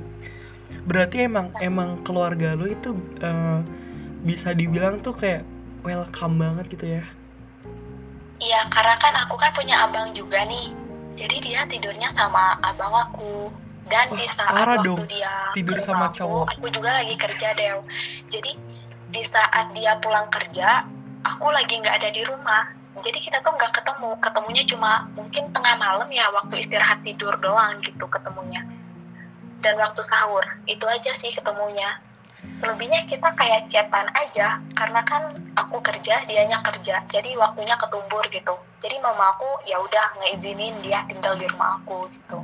berarti 0.86 1.26
emang 1.26 1.52
emang 1.60 2.02
keluarga 2.06 2.54
lu 2.54 2.70
itu 2.70 2.94
uh, 3.22 3.62
bisa 4.24 4.54
dibilang 4.54 5.02
tuh 5.02 5.16
kayak 5.16 5.44
welcome 5.82 6.38
banget 6.38 6.66
gitu 6.70 6.86
ya 7.00 7.04
iya 8.40 8.62
karena 8.70 8.96
kan 9.02 9.14
aku 9.26 9.36
kan 9.40 9.52
punya 9.56 9.86
abang 9.86 10.14
juga 10.14 10.46
nih 10.46 10.72
jadi 11.18 11.36
dia 11.44 11.62
tidurnya 11.68 12.08
sama 12.14 12.56
abang 12.64 12.94
aku 12.94 13.52
dan 13.90 14.08
Wah, 14.14 14.18
di 14.22 14.26
saat 14.30 14.54
waktu 14.54 14.86
dong. 14.86 15.00
dia 15.10 15.34
tidur 15.58 15.82
sama 15.82 16.14
aku, 16.14 16.22
cowok. 16.22 16.46
aku 16.54 16.66
juga 16.70 16.90
lagi 16.94 17.16
kerja 17.18 17.58
deh 17.58 17.82
jadi 18.30 18.52
di 19.10 19.22
saat 19.26 19.74
dia 19.74 19.98
pulang 19.98 20.30
kerja 20.30 20.86
aku 21.26 21.52
lagi 21.52 21.80
nggak 21.80 21.96
ada 22.00 22.10
di 22.12 22.22
rumah. 22.24 22.64
Jadi 23.00 23.20
kita 23.24 23.40
tuh 23.40 23.56
nggak 23.56 23.80
ketemu. 23.80 24.12
Ketemunya 24.20 24.64
cuma 24.68 25.08
mungkin 25.16 25.52
tengah 25.56 25.76
malam 25.80 26.10
ya 26.12 26.28
waktu 26.36 26.60
istirahat 26.60 27.00
tidur 27.04 27.36
doang 27.40 27.80
gitu 27.84 28.06
ketemunya. 28.08 28.64
Dan 29.60 29.76
waktu 29.80 30.02
sahur 30.04 30.44
itu 30.68 30.84
aja 30.88 31.12
sih 31.16 31.32
ketemunya. 31.32 32.00
Selebihnya 32.56 33.04
kita 33.08 33.36
kayak 33.36 33.68
chatan 33.68 34.08
aja 34.16 34.64
karena 34.76 35.02
kan 35.04 35.36
aku 35.56 35.80
kerja 35.84 36.24
dianya 36.28 36.60
kerja. 36.64 37.04
Jadi 37.08 37.36
waktunya 37.36 37.76
ketumbur 37.76 38.24
gitu. 38.32 38.56
Jadi 38.80 38.96
mama 39.04 39.36
aku 39.36 39.48
ya 39.68 39.80
udah 39.80 40.24
ngeizinin 40.24 40.80
dia 40.84 41.04
tinggal 41.08 41.36
di 41.36 41.48
rumah 41.52 41.80
aku 41.84 42.08
gitu 42.16 42.40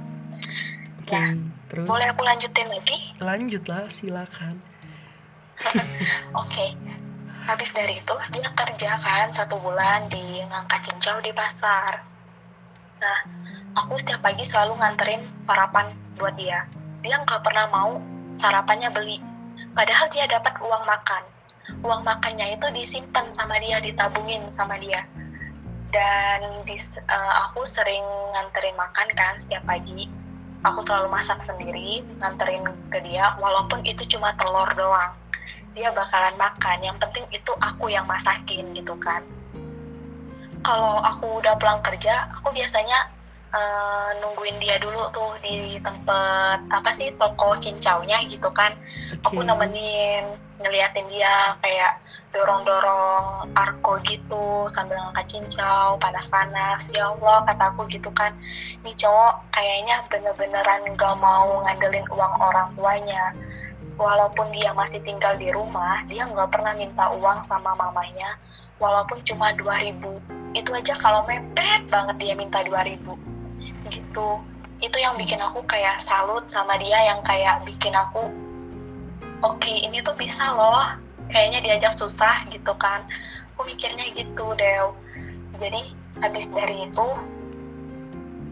Oke, 1.06 1.14
okay, 1.14 1.22
ya, 1.22 1.70
terus? 1.70 1.86
boleh 1.86 2.08
aku 2.10 2.22
lanjutin 2.26 2.66
lagi? 2.66 2.98
Lanjutlah 3.22 3.86
silakan. 3.94 4.58
Oke. 5.62 5.94
Okay. 6.34 6.70
habis 7.46 7.70
dari 7.78 8.02
itu 8.02 8.16
dia 8.34 8.50
kerja 8.58 8.98
kan 8.98 9.30
satu 9.30 9.62
bulan 9.62 10.10
di 10.10 10.42
ngangkat 10.50 10.90
cincau 10.90 11.22
di 11.22 11.30
pasar. 11.30 12.02
Nah 12.98 13.20
aku 13.78 14.02
setiap 14.02 14.26
pagi 14.26 14.42
selalu 14.42 14.82
nganterin 14.82 15.22
sarapan 15.38 15.94
buat 16.18 16.34
dia. 16.34 16.66
Dia 17.06 17.22
nggak 17.22 17.46
pernah 17.46 17.70
mau 17.70 18.02
sarapannya 18.34 18.90
beli. 18.90 19.22
Padahal 19.78 20.10
dia 20.10 20.26
dapat 20.26 20.58
uang 20.58 20.90
makan. 20.90 21.22
Uang 21.86 22.02
makannya 22.02 22.58
itu 22.58 22.66
disimpan 22.74 23.30
sama 23.30 23.62
dia 23.62 23.78
ditabungin 23.78 24.50
sama 24.50 24.82
dia. 24.82 25.06
Dan 25.94 26.66
di, 26.66 26.74
uh, 26.82 27.34
aku 27.46 27.62
sering 27.62 28.02
nganterin 28.34 28.74
makan 28.74 29.06
kan 29.14 29.38
setiap 29.38 29.62
pagi 29.70 30.25
aku 30.66 30.82
selalu 30.82 31.14
masak 31.14 31.38
sendiri 31.46 32.02
nganterin 32.18 32.66
ke 32.90 32.98
dia 33.06 33.38
walaupun 33.38 33.86
itu 33.86 34.02
cuma 34.10 34.34
telur 34.42 34.68
doang. 34.74 35.14
Dia 35.78 35.94
bakalan 35.94 36.34
makan 36.40 36.78
yang 36.82 36.98
penting 36.98 37.28
itu 37.30 37.52
aku 37.62 37.94
yang 37.94 38.10
masakin 38.10 38.74
gitu 38.74 38.98
kan. 38.98 39.22
Kalau 40.66 40.98
aku 41.06 41.46
udah 41.46 41.54
pulang 41.62 41.86
kerja 41.86 42.26
aku 42.42 42.50
biasanya 42.50 43.14
uh, 43.54 44.10
nungguin 44.24 44.58
dia 44.58 44.82
dulu 44.82 45.14
tuh 45.14 45.38
di 45.46 45.78
tempat 45.86 46.66
apa 46.74 46.90
sih 46.90 47.14
toko 47.22 47.54
cincaunya 47.62 48.26
gitu 48.26 48.50
kan. 48.50 48.74
Okay. 49.22 49.30
aku 49.30 49.46
nemenin 49.46 50.26
ngeliatin 50.60 51.08
dia 51.12 51.60
kayak 51.60 52.00
dorong-dorong 52.32 53.52
arko 53.56 54.00
gitu 54.04 54.68
sambil 54.68 55.00
ngangkat 55.00 55.36
cincau 55.36 55.96
panas-panas. 56.00 56.88
Ya 56.92 57.12
Allah 57.12 57.44
kataku 57.48 57.88
gitu 57.92 58.12
kan 58.12 58.36
ini 58.84 58.92
cowok 58.96 59.56
kayaknya 59.56 60.04
bener-beneran 60.12 60.84
gak 60.96 61.16
mau 61.20 61.64
ngandelin 61.64 62.08
uang 62.12 62.34
orang 62.40 62.68
tuanya. 62.76 63.32
Walaupun 63.96 64.52
dia 64.52 64.76
masih 64.76 65.00
tinggal 65.08 65.40
di 65.40 65.56
rumah 65.56 66.04
dia 66.12 66.28
nggak 66.28 66.52
pernah 66.52 66.76
minta 66.76 67.08
uang 67.16 67.44
sama 67.44 67.72
mamanya. 67.76 68.36
Walaupun 68.80 69.24
cuma 69.24 69.56
2000 69.56 70.04
itu 70.56 70.72
aja 70.72 70.96
kalau 71.00 71.24
mepet 71.28 71.88
banget 71.88 72.16
dia 72.20 72.34
minta 72.36 72.60
2000 72.64 73.00
gitu. 73.92 74.30
Itu 74.84 74.98
yang 75.00 75.16
bikin 75.16 75.40
aku 75.40 75.64
kayak 75.64 76.04
salut 76.04 76.44
sama 76.52 76.76
dia 76.76 77.00
yang 77.08 77.24
kayak 77.24 77.64
bikin 77.64 77.96
aku 77.96 78.28
oke 79.42 79.60
okay, 79.60 79.84
ini 79.84 80.00
tuh 80.06 80.16
bisa 80.16 80.54
loh. 80.54 80.96
Kayaknya 81.32 81.60
diajak 81.66 81.94
susah 81.98 82.46
gitu 82.54 82.72
kan. 82.78 83.04
Aku 83.56 83.66
mikirnya 83.66 84.12
gitu 84.14 84.54
deh 84.56 84.92
jadi 85.60 85.82
habis 86.20 86.52
dari 86.52 86.88
itu 86.88 87.08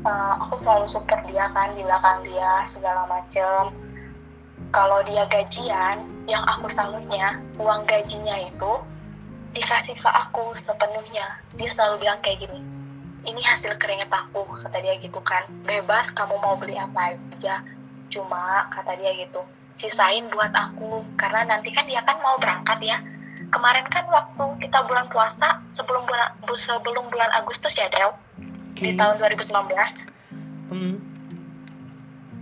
uh, 0.07 0.33
aku 0.39 0.55
selalu 0.55 0.87
support 0.87 1.23
dia 1.27 1.51
kan 1.51 1.75
di 1.75 1.83
belakang 1.83 2.23
dia 2.23 2.63
segala 2.67 3.07
macem. 3.07 3.75
Kalau 4.73 5.05
dia 5.05 5.27
gajian 5.29 6.01
yang 6.25 6.41
aku 6.49 6.65
salutnya 6.65 7.37
uang 7.61 7.85
gajinya 7.85 8.39
itu 8.41 8.73
dikasih 9.53 9.93
ke 9.99 10.09
aku 10.09 10.55
sepenuhnya. 10.57 11.37
Dia 11.59 11.69
selalu 11.69 12.07
bilang 12.07 12.19
kayak 12.23 12.47
gini 12.47 12.59
ini 13.23 13.39
hasil 13.39 13.79
keringet 13.79 14.11
aku 14.11 14.43
kata 14.47 14.79
dia 14.79 14.95
gitu 14.99 15.19
kan. 15.23 15.43
Bebas 15.67 16.11
kamu 16.11 16.39
mau 16.41 16.55
beli 16.55 16.79
apa 16.79 17.15
aja. 17.15 17.61
Cuma 18.09 18.67
kata 18.71 18.95
dia 18.97 19.11
gitu 19.15 19.43
sisain 19.75 20.29
buat 20.29 20.53
aku. 20.53 21.05
Karena 21.17 21.45
nanti 21.45 21.69
kan 21.73 21.86
dia 21.86 22.01
kan 22.05 22.19
mau 22.21 22.38
berangkat 22.38 22.79
ya. 22.81 22.97
Kemarin 23.53 23.86
kan 23.89 24.09
waktu 24.09 24.65
kita 24.65 24.81
bulan 24.89 25.05
puasa 25.13 25.62
sebelum 25.69 26.09
bulan 26.09 26.33
sebelum 26.57 27.05
bulan 27.13 27.29
Agustus 27.38 27.77
ya 27.77 27.86
Del? 27.93 28.13
Okay. 28.73 28.89
di 28.89 28.99
tahun 28.99 29.21
2019 29.21 29.69
hmm. 30.73 30.95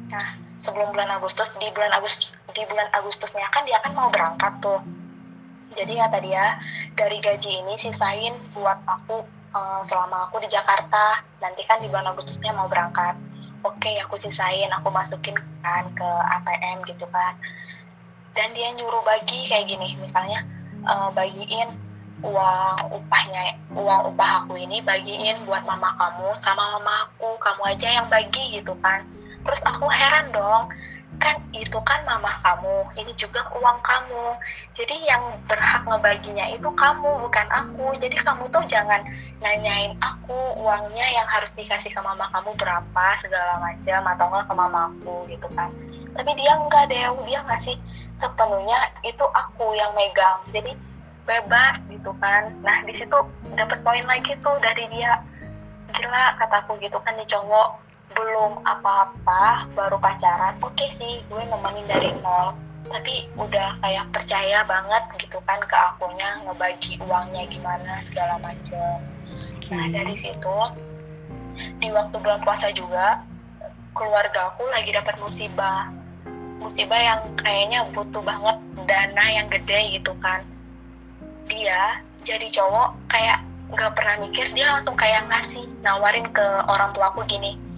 nah 0.07 0.27
sebelum 0.63 0.95
bulan 0.95 1.11
Agustus 1.19 1.51
di 1.59 1.67
bulan 1.75 1.91
Agustus 1.91 2.31
di 2.55 2.63
bulan 2.65 2.87
Agustusnya 2.95 3.45
kan 3.51 3.67
dia 3.67 3.79
kan 3.79 3.91
mau 3.95 4.11
berangkat 4.11 4.59
tuh. 4.59 4.79
Jadi 5.71 5.95
kata 5.95 6.19
dia 6.19 6.59
dari 6.99 7.23
gaji 7.23 7.63
ini 7.63 7.79
sisain 7.79 8.35
buat 8.51 8.75
aku 8.83 9.23
uh, 9.55 9.79
selama 9.87 10.27
aku 10.27 10.43
di 10.43 10.51
Jakarta. 10.51 11.23
Nanti 11.39 11.63
kan 11.63 11.79
di 11.79 11.87
bulan 11.87 12.11
Agustusnya 12.11 12.51
mau 12.51 12.67
berangkat 12.67 13.15
oke 13.61 13.77
okay, 13.77 13.97
aku 14.01 14.17
sisain 14.17 14.69
aku 14.73 14.89
masukin 14.89 15.37
kan 15.61 15.85
ke 15.93 16.09
ATM 16.39 16.85
gitu 16.89 17.05
kan. 17.09 17.37
Dan 18.31 18.55
dia 18.55 18.71
nyuruh 18.73 19.03
bagi 19.03 19.47
kayak 19.49 19.67
gini 19.67 19.97
misalnya 19.99 20.45
uh, 20.87 21.09
bagiin 21.11 21.69
uang 22.21 22.77
upahnya 22.93 23.57
uang 23.73 24.13
upah 24.13 24.45
aku 24.45 24.53
ini 24.53 24.85
bagiin 24.85 25.41
buat 25.49 25.65
mama 25.65 25.97
kamu 25.97 26.37
sama 26.37 26.77
mama 26.77 27.09
aku 27.09 27.33
kamu 27.41 27.61
aja 27.75 27.87
yang 27.89 28.07
bagi 28.07 28.61
gitu 28.61 28.77
kan. 28.79 29.05
Terus 29.41 29.61
aku 29.65 29.89
heran 29.89 30.29
dong 30.29 30.69
kan 31.21 31.37
itu 31.53 31.77
kan 31.85 32.01
mama 32.03 32.33
kamu 32.41 32.89
ini 32.97 33.13
juga 33.13 33.45
uang 33.53 33.79
kamu. 33.85 34.33
Jadi 34.73 35.05
yang 35.05 35.21
berhak 35.45 35.85
ngebaginya 35.85 36.49
itu 36.49 36.65
kamu 36.73 37.21
bukan 37.21 37.47
aku. 37.53 37.93
Jadi 38.01 38.17
kamu 38.17 38.49
tuh 38.49 38.65
jangan 38.65 39.05
nanyain 39.39 39.93
aku 40.01 40.57
uangnya 40.57 41.05
yang 41.13 41.27
harus 41.29 41.53
dikasih 41.53 41.93
ke 41.93 42.01
mama 42.01 42.25
kamu 42.33 42.57
berapa 42.57 43.05
segala 43.21 43.61
macam 43.61 44.01
atau 44.09 44.25
enggak 44.33 44.45
ke 44.49 44.53
mama 44.57 44.79
aku 44.89 45.15
gitu 45.29 45.47
kan. 45.53 45.69
Tapi 46.17 46.31
dia 46.33 46.57
enggak 46.57 46.89
deh 46.89 47.05
dia 47.29 47.39
ngasih 47.45 47.77
sepenuhnya 48.17 48.89
itu 49.05 49.23
aku 49.23 49.77
yang 49.77 49.93
megang. 49.93 50.41
Jadi 50.49 50.73
bebas 51.29 51.85
gitu 51.85 52.11
kan. 52.17 52.49
Nah 52.65 52.81
di 52.81 52.91
situ 52.97 53.15
dapat 53.53 53.85
poin 53.85 54.03
lagi 54.09 54.33
tuh 54.41 54.57
dari 54.57 54.89
dia. 54.89 55.21
Gila 55.91 56.39
kataku 56.39 56.79
gitu 56.79 56.97
kan 57.03 57.13
nih 57.19 57.27
cowok 57.27 57.90
belum 58.21 58.61
apa-apa 58.61 59.65
baru 59.73 59.97
pacaran 59.97 60.53
oke 60.61 60.77
okay 60.77 60.93
sih 60.93 61.25
gue 61.25 61.41
nemenin 61.41 61.89
dari 61.89 62.13
nol. 62.21 62.53
Tapi 62.85 63.25
udah 63.39 63.81
kayak 63.81 64.13
percaya 64.13 64.61
banget 64.67 65.03
gitu 65.17 65.41
kan 65.49 65.57
ke 65.65 65.73
akunya 65.73 66.37
ngebagi 66.45 67.01
uangnya 67.01 67.49
gimana 67.49 67.97
segala 68.05 68.37
macem. 68.37 69.01
Nah 69.73 69.85
dari 69.89 70.13
situ 70.13 70.57
di 71.81 71.89
waktu 71.89 72.15
bulan 72.21 72.45
puasa 72.45 72.69
juga 72.69 73.25
keluarga 73.97 74.53
aku 74.53 74.69
lagi 74.69 74.93
dapat 74.93 75.17
musibah. 75.17 75.89
Musibah 76.61 77.01
yang 77.01 77.21
kayaknya 77.41 77.89
butuh 77.89 78.21
banget 78.21 78.61
dana 78.85 79.25
yang 79.33 79.49
gede 79.49 79.97
gitu 79.97 80.13
kan. 80.21 80.45
Dia 81.49 82.05
jadi 82.21 82.53
cowok 82.53 82.93
kayak 83.09 83.41
nggak 83.71 83.97
pernah 83.97 84.15
mikir 84.21 84.45
dia 84.53 84.67
langsung 84.77 84.93
kayak 84.99 85.25
ngasih 85.31 85.63
nawarin 85.81 86.27
ke 86.29 86.43
orang 86.67 86.91
tua 86.91 87.09
aku 87.09 87.23
gini 87.23 87.70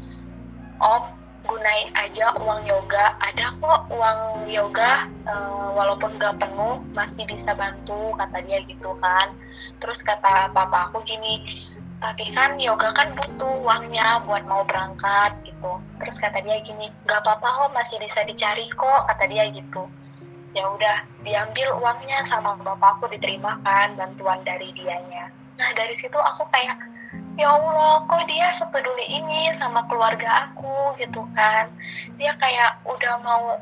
om 0.84 1.04
gunain 1.48 1.90
aja 1.96 2.36
uang 2.40 2.68
yoga. 2.68 3.16
Ada 3.24 3.56
kok 3.60 3.82
uang 3.92 4.48
yoga 4.52 5.08
uh, 5.28 5.72
walaupun 5.76 6.16
gak 6.20 6.40
penuh 6.40 6.84
masih 6.92 7.24
bisa 7.28 7.56
bantu 7.56 8.12
kata 8.20 8.44
dia 8.44 8.60
gitu 8.68 8.92
kan. 9.00 9.32
Terus 9.80 10.04
kata 10.04 10.52
papa 10.52 10.92
aku 10.92 11.00
gini 11.08 11.64
tapi 12.04 12.36
kan 12.36 12.60
yoga 12.60 12.92
kan 12.92 13.16
butuh 13.16 13.64
uangnya 13.64 14.28
buat 14.28 14.44
mau 14.44 14.68
berangkat 14.68 15.40
gitu. 15.48 15.80
Terus 16.04 16.20
kata 16.20 16.44
dia 16.44 16.60
gini 16.64 16.92
gak 17.08 17.24
apa-apa 17.24 17.48
kok 17.48 17.72
masih 17.72 17.96
bisa 18.04 18.24
dicari 18.28 18.68
kok 18.76 19.08
kata 19.08 19.24
dia 19.32 19.48
gitu. 19.52 19.88
Ya 20.52 20.68
udah 20.70 21.08
diambil 21.24 21.80
uangnya 21.80 22.22
sama 22.28 22.54
bapakku 22.60 23.08
diterima 23.10 23.58
kan 23.64 23.96
bantuan 23.96 24.44
dari 24.44 24.70
dianya. 24.76 25.32
Nah 25.60 25.70
dari 25.76 25.96
situ 25.96 26.20
aku 26.20 26.44
kayak 26.52 26.78
ya 27.34 27.50
Allah 27.50 28.06
kok 28.06 28.24
dia 28.30 28.54
sepeduli 28.54 29.06
ini 29.10 29.50
sama 29.58 29.86
keluarga 29.90 30.50
aku 30.50 30.94
gitu 31.02 31.26
kan? 31.34 31.70
Dia 32.22 32.38
kayak 32.38 32.86
udah 32.86 33.16
mau 33.26 33.58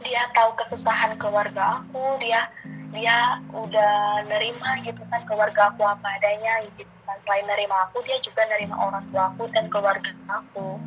dia 0.00 0.28
tahu 0.36 0.52
kesusahan 0.60 1.16
keluarga 1.16 1.80
aku 1.80 2.20
dia 2.20 2.48
dia 2.92 3.40
udah 3.52 4.24
nerima 4.28 4.80
gitu 4.84 5.00
kan 5.08 5.24
keluarga 5.28 5.72
aku 5.72 5.84
apa 5.84 6.16
adanya 6.16 6.64
gitu 6.76 6.88
kan. 7.04 7.16
Selain 7.20 7.44
nerima 7.44 7.88
aku 7.88 8.00
dia 8.04 8.16
juga 8.24 8.48
nerima 8.48 8.76
orang 8.80 9.04
tua 9.12 9.28
aku 9.32 9.44
dan 9.52 9.68
keluarga 9.68 10.12
aku. 10.32 10.80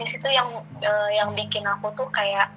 Di 0.00 0.04
situ 0.08 0.28
yang 0.32 0.48
uh, 0.80 1.10
yang 1.12 1.36
bikin 1.36 1.68
aku 1.68 1.92
tuh 1.92 2.08
kayak 2.08 2.48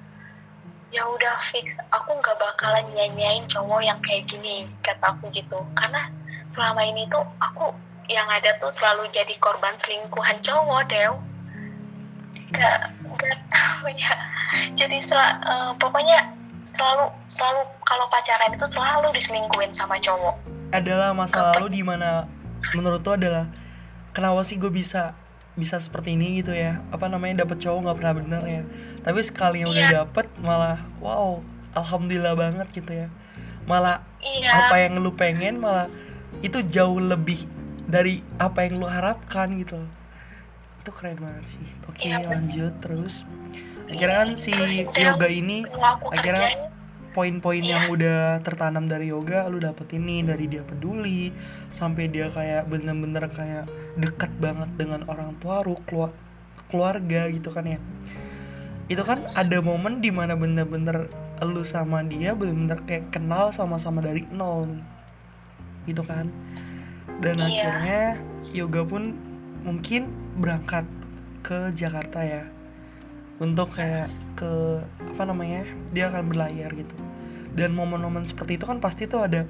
ya 0.94 1.04
udah 1.10 1.42
fix 1.50 1.82
aku 1.90 2.14
nggak 2.22 2.38
bakalan 2.38 2.86
nyanyain 2.94 3.50
cowok 3.50 3.82
yang 3.82 4.00
kayak 4.06 4.30
gini 4.32 4.64
kata 4.80 5.12
aku 5.18 5.28
gitu. 5.36 5.60
Karena 5.76 6.08
selama 6.48 6.88
ini 6.88 7.10
tuh 7.12 7.26
aku 7.42 7.76
yang 8.12 8.28
ada 8.28 8.60
tuh 8.60 8.72
selalu 8.72 9.08
jadi 9.16 9.32
korban 9.40 9.76
selingkuhan 9.80 10.40
cowok 10.44 10.84
Dew 10.92 11.14
gak 12.54 12.94
gak 13.18 13.40
tahu 13.50 13.90
ya. 13.98 14.14
Jadi 14.78 15.02
sel, 15.02 15.18
uh, 15.18 15.74
pokoknya 15.82 16.30
selalu 16.64 17.10
selalu 17.28 17.62
kalau 17.84 18.06
pacaran 18.14 18.54
itu 18.54 18.66
selalu 18.70 19.10
diselingkuhin 19.18 19.74
sama 19.74 19.98
cowok. 19.98 20.38
Adalah 20.70 21.14
masa 21.18 21.54
lalu 21.54 21.82
di 21.82 21.82
mana 21.82 22.30
menurut 22.78 23.02
tuh 23.02 23.18
adalah 23.18 23.50
kenapa 24.14 24.46
sih 24.46 24.62
gue 24.62 24.70
bisa 24.70 25.18
bisa 25.54 25.78
seperti 25.82 26.14
ini? 26.14 26.42
gitu 26.42 26.54
ya. 26.54 26.82
Apa 26.94 27.10
namanya 27.10 27.46
dapet 27.46 27.62
cowok 27.62 27.90
nggak 27.90 27.98
pernah 27.98 28.14
bener 28.14 28.44
ya. 28.46 28.62
Tapi 29.02 29.20
sekali 29.26 29.66
yang 29.66 29.74
udah 29.74 29.86
iya. 29.90 29.94
dapet 30.06 30.26
malah 30.38 30.80
wow 31.02 31.42
alhamdulillah 31.74 32.38
banget 32.38 32.68
gitu 32.74 32.92
ya. 32.94 33.08
Malah 33.66 34.06
iya. 34.22 34.70
apa 34.70 34.76
yang 34.78 35.02
lu 35.02 35.14
pengen 35.18 35.58
malah 35.58 35.90
itu 36.46 36.62
jauh 36.70 37.02
lebih 37.02 37.46
dari 37.88 38.24
apa 38.40 38.64
yang 38.66 38.80
lu 38.80 38.88
harapkan 38.88 39.48
gitu. 39.60 39.80
Itu 40.84 40.92
keren 40.96 41.20
banget 41.20 41.56
sih. 41.56 41.64
Oke 41.88 42.08
ya, 42.12 42.20
lanjut 42.24 42.74
terus? 42.84 43.24
Akhirnya 43.88 44.18
kan 44.24 44.30
si 44.40 44.52
yoga 44.96 45.28
ini 45.28 45.68
akhirnya 46.12 46.72
poin-poin 47.14 47.62
ya. 47.62 47.78
yang 47.78 47.84
udah 47.94 48.42
tertanam 48.42 48.90
dari 48.90 49.14
yoga 49.14 49.46
lu 49.46 49.62
dapet 49.62 49.86
ini 49.94 50.26
dari 50.26 50.50
dia 50.50 50.66
peduli 50.66 51.30
sampai 51.70 52.10
dia 52.10 52.34
kayak 52.34 52.66
bener-bener 52.72 53.30
kayak 53.30 53.70
deket 54.00 54.34
banget 54.42 54.66
dengan 54.80 55.06
orang 55.06 55.38
tua 55.38 55.62
lu 55.62 55.78
keluarga 56.72 57.30
gitu 57.30 57.54
kan 57.54 57.68
ya. 57.70 57.80
Itu 58.90 59.04
kan 59.06 59.30
ada 59.36 59.60
momen 59.64 60.02
di 60.04 60.10
mana 60.10 60.34
bener-bener 60.34 61.12
lu 61.44 61.68
sama 61.68 62.00
dia 62.08 62.32
bener-bener 62.32 62.80
kayak 62.88 63.12
kenal 63.12 63.52
sama-sama 63.52 64.00
dari 64.00 64.24
nol 64.32 64.72
nih. 64.72 64.86
Gitu 65.92 66.04
kan 66.08 66.32
dan 67.20 67.36
iya. 67.38 67.46
akhirnya 67.46 68.04
yoga 68.56 68.82
pun 68.88 69.14
mungkin 69.62 70.10
berangkat 70.40 70.88
ke 71.46 71.70
Jakarta 71.76 72.24
ya. 72.24 72.44
Untuk 73.42 73.76
kayak 73.76 74.10
ke 74.40 74.82
apa 75.14 75.24
namanya 75.28 75.68
dia 75.92 76.10
akan 76.10 76.32
berlayar 76.32 76.72
gitu. 76.74 76.96
Dan 77.54 77.78
momen-momen 77.78 78.26
seperti 78.26 78.58
itu 78.58 78.66
kan 78.66 78.82
pasti 78.82 79.06
tuh 79.06 79.26
ada 79.26 79.46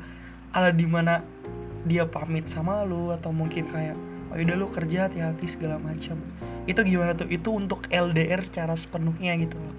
ada 0.52 0.72
di 0.74 0.84
mana 0.84 1.24
dia 1.88 2.08
pamit 2.08 2.48
sama 2.52 2.84
lu 2.84 3.12
atau 3.12 3.32
mungkin 3.32 3.68
kayak 3.72 3.96
oh 4.32 4.40
udah 4.40 4.56
lu 4.56 4.68
kerja 4.72 5.08
hati-hati 5.12 5.46
segala 5.46 5.78
macam 5.78 6.18
itu 6.64 6.80
gimana 6.80 7.12
tuh? 7.12 7.28
Itu 7.28 7.52
untuk 7.52 7.92
LDR 7.92 8.40
secara 8.48 8.74
sepenuhnya 8.80 9.36
gitu 9.36 9.60
loh. 9.60 9.76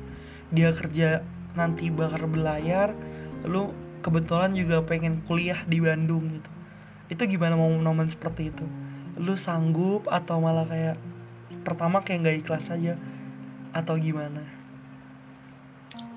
Dia 0.52 0.76
kerja 0.76 1.24
nanti 1.56 1.88
bakal 1.88 2.28
berlayar 2.28 2.92
lu 3.46 3.72
kebetulan 4.04 4.52
juga 4.52 4.84
pengen 4.84 5.22
kuliah 5.24 5.62
di 5.64 5.78
Bandung 5.78 6.40
gitu 6.40 6.53
itu 7.14 7.38
gimana 7.38 7.54
mau 7.54 7.70
momen 7.70 8.10
seperti 8.10 8.50
itu? 8.50 8.66
Lu 9.14 9.38
sanggup 9.38 10.10
atau 10.10 10.42
malah 10.42 10.66
kayak 10.66 10.98
pertama 11.62 12.02
kayak 12.02 12.26
nggak 12.26 12.38
ikhlas 12.42 12.66
aja? 12.74 12.98
Atau 13.70 13.94
gimana? 14.02 14.42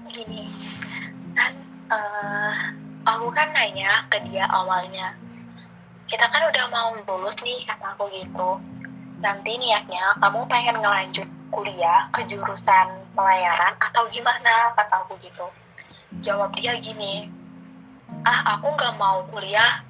Gini. 0.10 0.50
Kan 1.38 1.54
uh, 1.94 2.54
aku 3.06 3.30
kan 3.30 3.54
nanya 3.54 4.10
ke 4.10 4.18
dia 4.26 4.50
awalnya. 4.50 5.14
Kita 6.10 6.26
kan 6.34 6.50
udah 6.50 6.66
mau 6.74 6.98
lulus 6.98 7.38
nih 7.46 7.62
kata 7.62 7.94
aku 7.94 8.10
gitu. 8.10 8.58
Nanti 9.22 9.62
niatnya 9.62 10.18
kamu 10.18 10.50
pengen 10.50 10.82
ngelanjut 10.82 11.30
kuliah 11.54 12.10
ke 12.10 12.26
jurusan 12.26 13.06
pelayaran 13.14 13.78
atau 13.78 14.10
gimana? 14.10 14.74
Kata 14.74 15.06
aku 15.06 15.14
gitu. 15.22 15.46
Jawab 16.26 16.58
dia 16.58 16.74
gini 16.82 17.38
ah 18.24 18.58
aku 18.58 18.72
nggak 18.76 18.96
mau 19.00 19.24
kuliah 19.32 19.84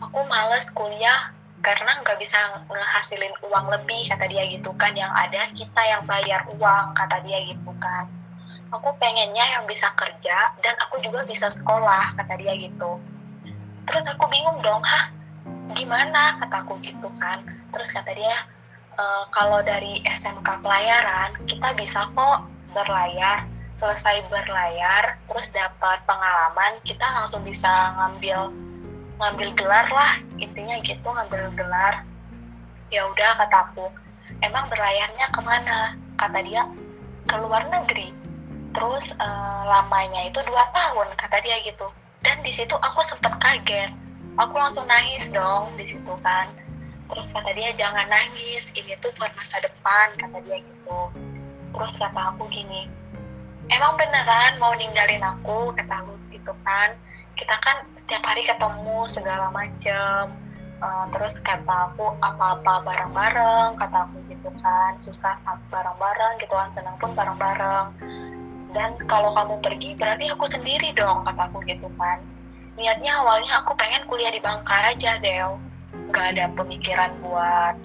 aku 0.00 0.20
males 0.28 0.68
kuliah 0.72 1.32
karena 1.64 1.98
nggak 2.04 2.20
bisa 2.20 2.36
ngehasilin 2.68 3.34
uang 3.48 3.66
lebih 3.72 4.06
kata 4.06 4.28
dia 4.28 4.44
gitu 4.46 4.70
kan. 4.76 4.92
Yang 4.94 5.12
ada 5.12 5.42
kita 5.56 5.82
yang 5.82 6.02
bayar 6.04 6.46
uang 6.54 6.94
kata 6.94 7.22
dia 7.24 7.42
gitu 7.48 7.72
kan. 7.80 8.06
Aku 8.74 8.92
pengennya 8.98 9.46
yang 9.56 9.64
bisa 9.64 9.90
kerja 9.94 10.52
dan 10.60 10.74
aku 10.82 11.00
juga 11.00 11.22
bisa 11.24 11.48
sekolah 11.48 12.14
kata 12.18 12.34
dia 12.38 12.54
gitu. 12.58 12.98
Terus 13.86 14.04
aku 14.10 14.26
bingung 14.26 14.58
dong 14.60 14.82
hah 14.82 15.10
gimana? 15.74 16.38
kataku 16.42 16.78
gitu 16.82 17.08
kan. 17.18 17.42
Terus 17.74 17.90
kata 17.94 18.10
dia 18.14 18.46
e, 18.94 19.04
kalau 19.34 19.62
dari 19.62 20.02
SMK 20.06 20.62
pelayaran 20.62 21.34
kita 21.46 21.72
bisa 21.78 22.10
kok 22.12 22.46
berlayar. 22.74 23.46
Selesai 23.76 24.24
berlayar 24.32 25.20
terus 25.28 25.52
dapat 25.52 26.00
pengalaman 26.08 26.80
kita 26.88 27.04
langsung 27.12 27.44
bisa 27.44 27.92
ngambil 27.92 28.48
ngambil 29.16 29.48
gelar 29.56 29.86
lah 29.88 30.12
intinya 30.36 30.76
gitu 30.84 31.08
ngambil 31.08 31.52
gelar. 31.56 32.04
Ya 32.92 33.02
udah 33.08 33.40
kataku 33.40 33.90
emang 34.44 34.68
berlayarnya 34.68 35.26
ke 35.32 35.40
mana? 35.42 35.96
Kata 36.20 36.38
dia 36.44 36.68
ke 37.26 37.36
luar 37.40 37.66
negeri. 37.72 38.12
Terus 38.76 39.08
uh, 39.16 39.62
lamanya 39.64 40.28
itu 40.28 40.38
dua 40.44 40.68
tahun 40.70 41.08
kata 41.16 41.40
dia 41.40 41.56
gitu. 41.64 41.88
Dan 42.20 42.44
di 42.44 42.52
situ 42.52 42.76
aku 42.76 43.00
sempet 43.04 43.32
kaget. 43.40 43.90
Aku 44.36 44.52
langsung 44.52 44.84
nangis 44.84 45.26
dong 45.32 45.72
di 45.80 45.88
situ 45.88 46.12
kan. 46.20 46.52
Terus 47.08 47.32
kata 47.32 47.56
dia 47.56 47.72
jangan 47.72 48.04
nangis 48.10 48.68
ini 48.76 48.92
tuh 49.00 49.08
buat 49.16 49.32
masa 49.32 49.64
depan 49.64 50.12
kata 50.20 50.44
dia 50.44 50.60
gitu. 50.60 51.00
Terus 51.72 51.92
kata 51.96 52.36
aku 52.36 52.48
gini 52.52 52.88
emang 53.70 53.98
beneran 53.98 54.58
mau 54.62 54.74
ninggalin 54.76 55.22
aku? 55.22 55.74
Kata 55.74 56.04
aku 56.04 56.12
gitu 56.30 56.52
kan 56.62 56.94
kita 57.36 57.56
kan 57.60 57.84
setiap 57.94 58.24
hari 58.24 58.42
ketemu 58.42 59.04
segala 59.06 59.52
macem. 59.52 60.32
Uh, 60.76 61.08
terus 61.08 61.40
kata 61.40 61.88
aku 61.88 62.12
apa-apa 62.20 62.84
bareng-bareng 62.84 63.80
kata 63.80 64.08
aku 64.08 64.16
gitu 64.28 64.48
kan. 64.60 64.96
Susah 64.96 65.36
bareng-bareng 65.68 66.40
gitu 66.40 66.52
kan. 66.56 66.68
Senang 66.72 66.96
pun 66.96 67.12
bareng-bareng. 67.12 67.92
Dan 68.72 68.96
kalau 69.08 69.32
kamu 69.32 69.56
pergi 69.64 69.96
berarti 69.96 70.28
aku 70.32 70.44
sendiri 70.44 70.92
dong 70.96 71.24
kataku 71.24 71.64
gitu 71.64 71.88
kan. 71.96 72.20
Niatnya 72.76 73.24
awalnya 73.24 73.64
aku 73.64 73.72
pengen 73.76 74.04
kuliah 74.04 74.32
di 74.32 74.40
Bangka 74.40 74.92
aja 74.92 75.16
Del. 75.20 75.56
Nggak 76.12 76.26
ada 76.36 76.44
pemikiran 76.56 77.12
buat 77.24 77.76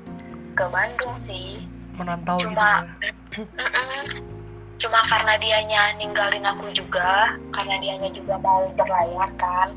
ke 0.55 0.65
Bandung 0.67 1.15
sih. 1.15 1.63
Menantau 1.95 2.39
cuma 2.39 2.87
gitu 2.99 3.07
ya. 3.39 4.31
cuma 4.81 5.05
karena 5.05 5.37
dianya 5.37 5.93
ninggalin 6.01 6.41
aku 6.41 6.73
juga 6.73 7.37
karena 7.53 7.77
dianya 7.77 8.09
juga 8.09 8.41
mau 8.41 8.65
berlayar 8.73 9.29
kan 9.37 9.69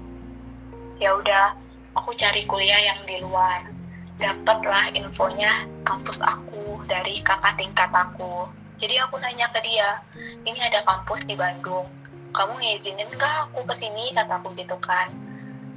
ya 0.97 1.12
udah 1.12 1.53
aku 1.93 2.17
cari 2.17 2.43
kuliah 2.49 2.81
yang 2.81 3.01
di 3.05 3.21
luar. 3.21 3.69
Dapatlah 4.14 4.95
infonya 4.95 5.67
kampus 5.85 6.23
aku 6.23 6.81
dari 6.87 7.19
kakak 7.21 7.59
tingkat 7.59 7.90
aku. 7.93 8.49
Jadi 8.81 8.97
aku 9.03 9.21
nanya 9.21 9.51
ke 9.53 9.61
dia 9.61 10.01
ini 10.49 10.59
ada 10.59 10.81
kampus 10.87 11.27
di 11.29 11.37
Bandung 11.37 11.85
kamu 12.35 12.59
ngizinin 12.59 13.07
nggak 13.14 13.47
aku 13.47 13.62
ke 13.69 13.75
sini 13.79 14.11
kataku 14.11 14.57
gitu 14.59 14.75
kan. 14.83 15.12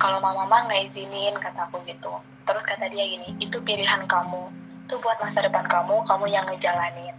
Kalau 0.01 0.17
mama 0.23 0.45
mah 0.45 0.65
nggak 0.65 0.89
izinin 0.89 1.35
kataku 1.37 1.83
gitu. 1.85 2.15
Terus 2.47 2.63
kata 2.65 2.89
dia 2.89 3.05
gini 3.05 3.35
itu 3.37 3.61
pilihan 3.61 4.07
kamu. 4.09 4.49
Itu 4.87 4.97
buat 5.03 5.19
masa 5.21 5.45
depan 5.45 5.67
kamu 5.67 6.07
kamu 6.07 6.25
yang 6.31 6.45
ngejalanin 6.49 7.16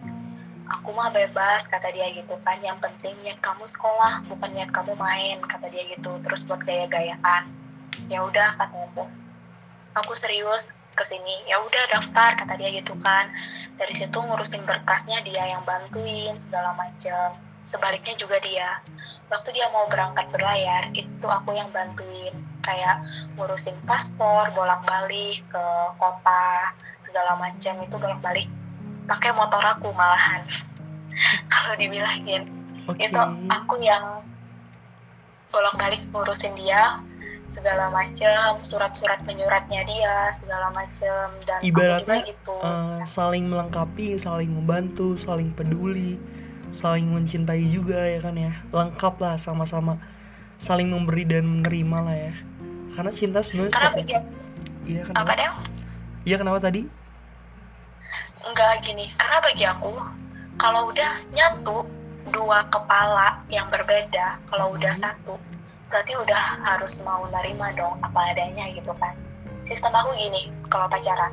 aku 0.68 0.92
mah 0.92 1.08
bebas 1.08 1.64
kata 1.66 1.88
dia 1.92 2.12
gitu 2.12 2.36
kan. 2.44 2.60
Yang 2.60 2.84
penting 2.84 3.16
niat 3.24 3.40
kamu 3.40 3.64
sekolah 3.64 4.24
bukan 4.28 4.50
niat 4.52 4.70
kamu 4.70 4.94
main 4.94 5.40
kata 5.44 5.72
dia 5.72 5.84
gitu. 5.92 6.20
Terus 6.20 6.44
buat 6.44 6.60
gaya-gayaan. 6.62 7.48
Ya 8.12 8.24
udah 8.24 8.56
kata 8.56 8.76
aku. 8.92 9.04
Aku 9.96 10.12
serius 10.14 10.76
ke 10.94 11.06
sini 11.06 11.46
ya 11.46 11.62
udah 11.62 11.84
daftar 11.94 12.36
kata 12.38 12.54
dia 12.60 12.68
gitu 12.74 12.94
kan. 13.00 13.32
Dari 13.80 13.94
situ 13.94 14.18
ngurusin 14.18 14.66
berkasnya 14.66 15.22
dia 15.24 15.46
yang 15.46 15.62
bantuin 15.64 16.34
segala 16.36 16.76
macam 16.76 17.38
sebaliknya 17.64 18.14
juga 18.20 18.36
dia. 18.40 18.82
Waktu 19.28 19.52
dia 19.52 19.68
mau 19.72 19.84
berangkat 19.88 20.28
berlayar 20.32 20.92
itu 20.92 21.26
aku 21.26 21.56
yang 21.56 21.68
bantuin. 21.72 22.34
Kayak 22.60 23.00
ngurusin 23.38 23.76
paspor 23.88 24.52
bolak-balik 24.52 25.40
ke 25.48 25.66
kota 25.96 26.74
segala 27.00 27.40
macam 27.40 27.80
itu 27.80 27.96
bolak-balik 27.96 28.48
pakai 29.08 29.32
motor 29.32 29.64
aku 29.64 29.90
malahan. 29.96 30.44
Kalau 31.50 31.74
dibilangin 31.74 32.46
oke. 32.86 33.00
itu 33.00 33.22
aku 33.50 33.74
yang 33.82 34.22
bolak-balik 35.48 36.04
ngurusin 36.12 36.54
dia 36.54 37.00
segala 37.48 37.88
macam 37.90 38.60
surat-surat 38.60 39.24
menyuratnya 39.24 39.82
dia 39.88 40.30
segala 40.36 40.68
macam 40.70 41.32
dan 41.48 41.58
Ibaratnya, 41.64 42.22
gitu. 42.28 42.54
Eh, 42.60 43.00
saling 43.08 43.48
melengkapi 43.48 44.20
saling 44.20 44.52
membantu 44.52 45.16
saling 45.16 45.50
peduli 45.56 46.20
saling 46.68 47.08
mencintai 47.08 47.64
juga 47.64 48.04
ya 48.04 48.20
kan 48.20 48.36
ya. 48.36 48.52
Lengkap 48.70 49.14
lah 49.24 49.34
sama-sama 49.40 49.96
saling 50.60 50.92
memberi 50.92 51.24
dan 51.24 51.48
menerima 51.48 51.98
lah 52.04 52.16
ya. 52.28 52.34
Karena 52.92 53.10
cinta 53.10 53.40
sebenarnya 53.40 53.72
karena 53.72 53.88
seperti 53.90 54.12
iya 54.88 55.00
apa 55.04 55.12
kenapa 55.12 55.32
deh 55.36 55.50
iya 56.24 56.36
kenapa 56.40 56.58
tadi 56.64 56.80
enggak 58.46 58.84
gini. 58.84 59.10
Karena 59.18 59.38
bagi 59.42 59.64
aku 59.66 59.92
kalau 60.58 60.90
udah 60.90 61.12
nyatu 61.32 61.86
dua 62.28 62.66
kepala 62.68 63.40
yang 63.48 63.66
berbeda 63.72 64.36
kalau 64.52 64.76
udah 64.76 64.92
Hmm. 64.92 65.02
satu 65.08 65.34
berarti 65.88 66.12
udah 66.20 66.60
harus 66.68 67.00
mau 67.00 67.24
nerima 67.32 67.72
dong 67.72 67.96
apa 68.04 68.36
adanya 68.36 68.68
gitu 68.76 68.92
kan. 69.00 69.16
Sistem 69.64 69.96
aku 69.96 70.12
gini 70.16 70.52
kalau 70.68 70.84
pacaran. 70.88 71.32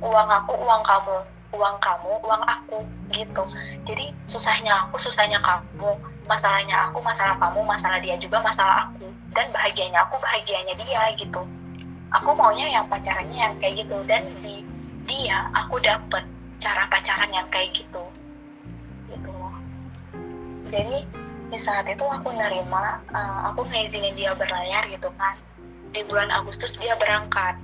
Uang 0.00 0.28
aku 0.28 0.56
uang 0.56 0.82
kamu. 0.84 1.18
Uang 1.54 1.76
kamu 1.80 2.12
uang 2.24 2.42
aku 2.44 2.78
gitu. 3.12 3.44
Jadi 3.84 4.12
susahnya 4.24 4.88
aku 4.88 4.96
susahnya 5.00 5.40
kamu. 5.40 5.96
Masalahnya 6.26 6.90
aku 6.90 6.98
masalah 7.04 7.38
kamu 7.38 7.60
masalah 7.64 7.98
dia 8.00 8.16
juga 8.18 8.40
masalah 8.40 8.88
aku. 8.88 9.08
Dan 9.36 9.52
bahagianya 9.52 10.04
aku 10.08 10.16
bahagianya 10.20 10.74
dia 10.80 11.12
gitu. 11.16 11.44
Aku 12.16 12.32
maunya 12.32 12.66
yang 12.68 12.88
pacarannya 12.88 13.36
yang 13.36 13.54
kayak 13.60 13.84
gitu. 13.84 13.96
Dan 14.08 14.24
di 14.40 14.64
dia 15.06 15.48
aku 15.54 15.78
dapet 15.80 16.26
cara 16.58 16.90
pacaran 16.90 17.30
yang 17.32 17.48
kayak 17.48 17.72
gitu. 17.72 18.04
Gitu. 19.10 19.34
Jadi 20.66 21.06
di 21.46 21.58
saat 21.62 21.86
itu 21.86 22.02
aku 22.02 22.34
nerima 22.34 22.98
eh, 23.14 23.38
aku 23.50 23.62
ngizinin 23.70 24.18
dia 24.18 24.34
berlayar 24.34 24.86
gitu 24.90 25.08
kan. 25.14 25.38
Di 25.94 26.02
bulan 26.10 26.28
Agustus 26.34 26.74
dia 26.76 26.98
berangkat. 26.98 27.56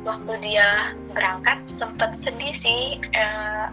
Waktu 0.00 0.32
dia 0.40 0.96
berangkat 1.12 1.60
sempet 1.68 2.14
sedih 2.16 2.54
sih. 2.54 3.02
Eh, 3.02 3.66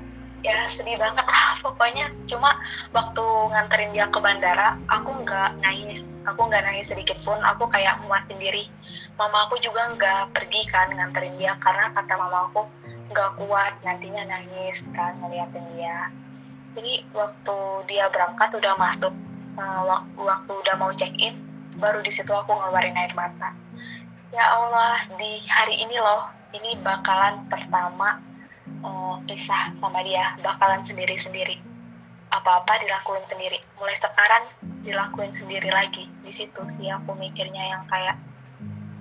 ya 0.45 0.57
sedih 0.69 0.97
banget 0.97 1.25
lah 1.33 1.53
pokoknya. 1.61 2.09
Cuma 2.25 2.57
waktu 2.97 3.23
nganterin 3.53 3.93
dia 3.93 4.09
ke 4.09 4.17
bandara 4.17 4.73
aku 4.89 5.21
nggak 5.21 5.53
nangis. 5.61 6.09
Aku 6.25 6.49
nggak 6.49 6.65
nangis 6.65 6.89
sedikit 6.89 7.21
pun. 7.21 7.37
Aku 7.45 7.69
kayak 7.69 8.01
muatin 8.09 8.41
diri. 8.41 8.67
Mama 9.21 9.45
aku 9.47 9.61
juga 9.61 9.85
nggak 9.93 10.33
pergi 10.33 10.61
kan 10.73 10.89
nganterin 10.91 11.37
dia. 11.37 11.53
Karena 11.61 11.93
kata 11.93 12.13
mama 12.17 12.49
aku 12.49 12.65
nggak 13.17 13.33
kuat 13.41 13.73
nantinya 13.81 14.29
nangis 14.29 14.85
kan 14.93 15.17
ngeliatin 15.17 15.65
dia. 15.73 16.13
Jadi 16.77 17.01
waktu 17.17 17.57
dia 17.89 18.05
berangkat 18.13 18.53
udah 18.53 18.77
masuk 18.77 19.09
wak- 19.57 20.05
waktu 20.13 20.51
udah 20.53 20.77
mau 20.77 20.93
check 20.93 21.09
in 21.17 21.33
baru 21.81 22.05
di 22.05 22.13
situ 22.13 22.29
aku 22.29 22.53
ngeluarin 22.53 22.93
air 22.93 23.09
mata. 23.17 23.57
Ya 24.29 24.45
Allah 24.53 25.01
di 25.17 25.41
hari 25.49 25.81
ini 25.81 25.97
loh 25.97 26.29
ini 26.53 26.77
bakalan 26.85 27.41
pertama 27.49 28.21
eh, 28.69 29.15
pisah 29.25 29.73
sama 29.81 30.05
dia 30.05 30.37
bakalan 30.45 30.85
sendiri-sendiri. 30.85 31.57
Apa-apa 32.29 32.77
dilakuin 32.85 33.25
sendiri. 33.25 33.57
Mulai 33.81 33.97
sekarang 33.97 34.45
dilakuin 34.85 35.33
sendiri 35.33 35.73
lagi. 35.73 36.05
Di 36.21 36.29
situ 36.29 36.61
sih 36.69 36.85
aku 36.93 37.17
mikirnya 37.17 37.65
yang 37.73 37.83
kayak 37.89 38.21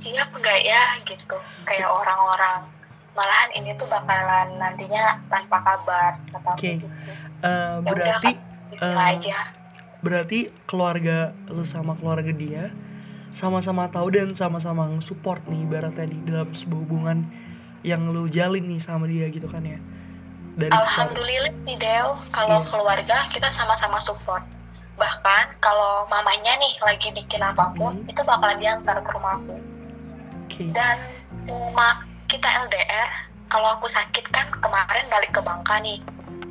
siap 0.00 0.33
nggak 0.33 0.61
ya 0.64 1.05
gitu. 1.05 1.37
Kayak 1.68 1.92
orang-orang 1.92 2.75
malahan 3.16 3.50
ini 3.55 3.72
tuh 3.74 3.88
bakalan 3.88 4.55
nantinya 4.55 5.16
tanpa 5.26 5.59
kabar 5.59 6.12
kata 6.31 6.50
Oke. 6.52 6.70
gitu 6.76 6.87
Eh, 7.37 7.48
Ya 7.48 7.81
udah, 7.81 7.83
berarti 7.85 8.31
Bismillah 8.68 8.96
Eh, 9.02 9.14
aja 9.16 9.38
berarti 9.96 10.38
keluarga 10.64 11.18
lu 11.48 11.64
sama 11.64 11.96
keluarga 11.96 12.31
dia 12.31 12.70
sama-sama 13.33 13.88
tahu 13.88 14.09
dan 14.11 14.33
sama-sama 14.33 14.87
support 15.00 15.42
nih 15.44 15.64
ibaratnya 15.64 16.07
di 16.07 16.18
dalam 16.22 16.52
sebuah 16.52 16.81
hubungan 16.81 17.18
yang 17.83 18.09
lu 18.09 18.24
jalin 18.26 18.64
nih 18.64 18.79
sama 18.79 19.05
dia 19.05 19.29
gitu 19.29 19.44
kan 19.46 19.61
ya 19.61 19.76
dari 20.55 20.72
keluarga. 20.72 20.88
Alhamdulillah 20.88 21.55
sih 21.62 21.76
Del, 21.76 22.09
kalau 22.31 22.61
Iya. 22.61 22.68
keluarga 22.72 23.16
kita 23.29 23.48
sama-sama 23.50 24.00
support. 24.00 24.40
Bahkan 24.96 25.61
kalau 25.61 26.09
mamanya 26.09 26.57
nih 26.57 26.81
lagi 26.81 27.12
bikin 27.12 27.44
apa 27.44 27.76
pun, 27.76 27.92
Hmm. 27.94 28.09
itu 28.09 28.24
bakalan 28.24 28.57
diantar 28.57 28.96
ke 28.98 29.11
rumahku. 29.12 29.52
oke 30.46 30.64
Dan 30.72 30.96
selama 31.37 32.00
kita 32.26 32.48
LDR, 32.66 33.10
kalau 33.46 33.78
aku 33.78 33.86
sakit 33.86 34.26
kan 34.34 34.50
kemarin 34.58 35.06
balik 35.06 35.30
ke 35.30 35.38
Bangka 35.38 35.78
nih. 35.78 36.02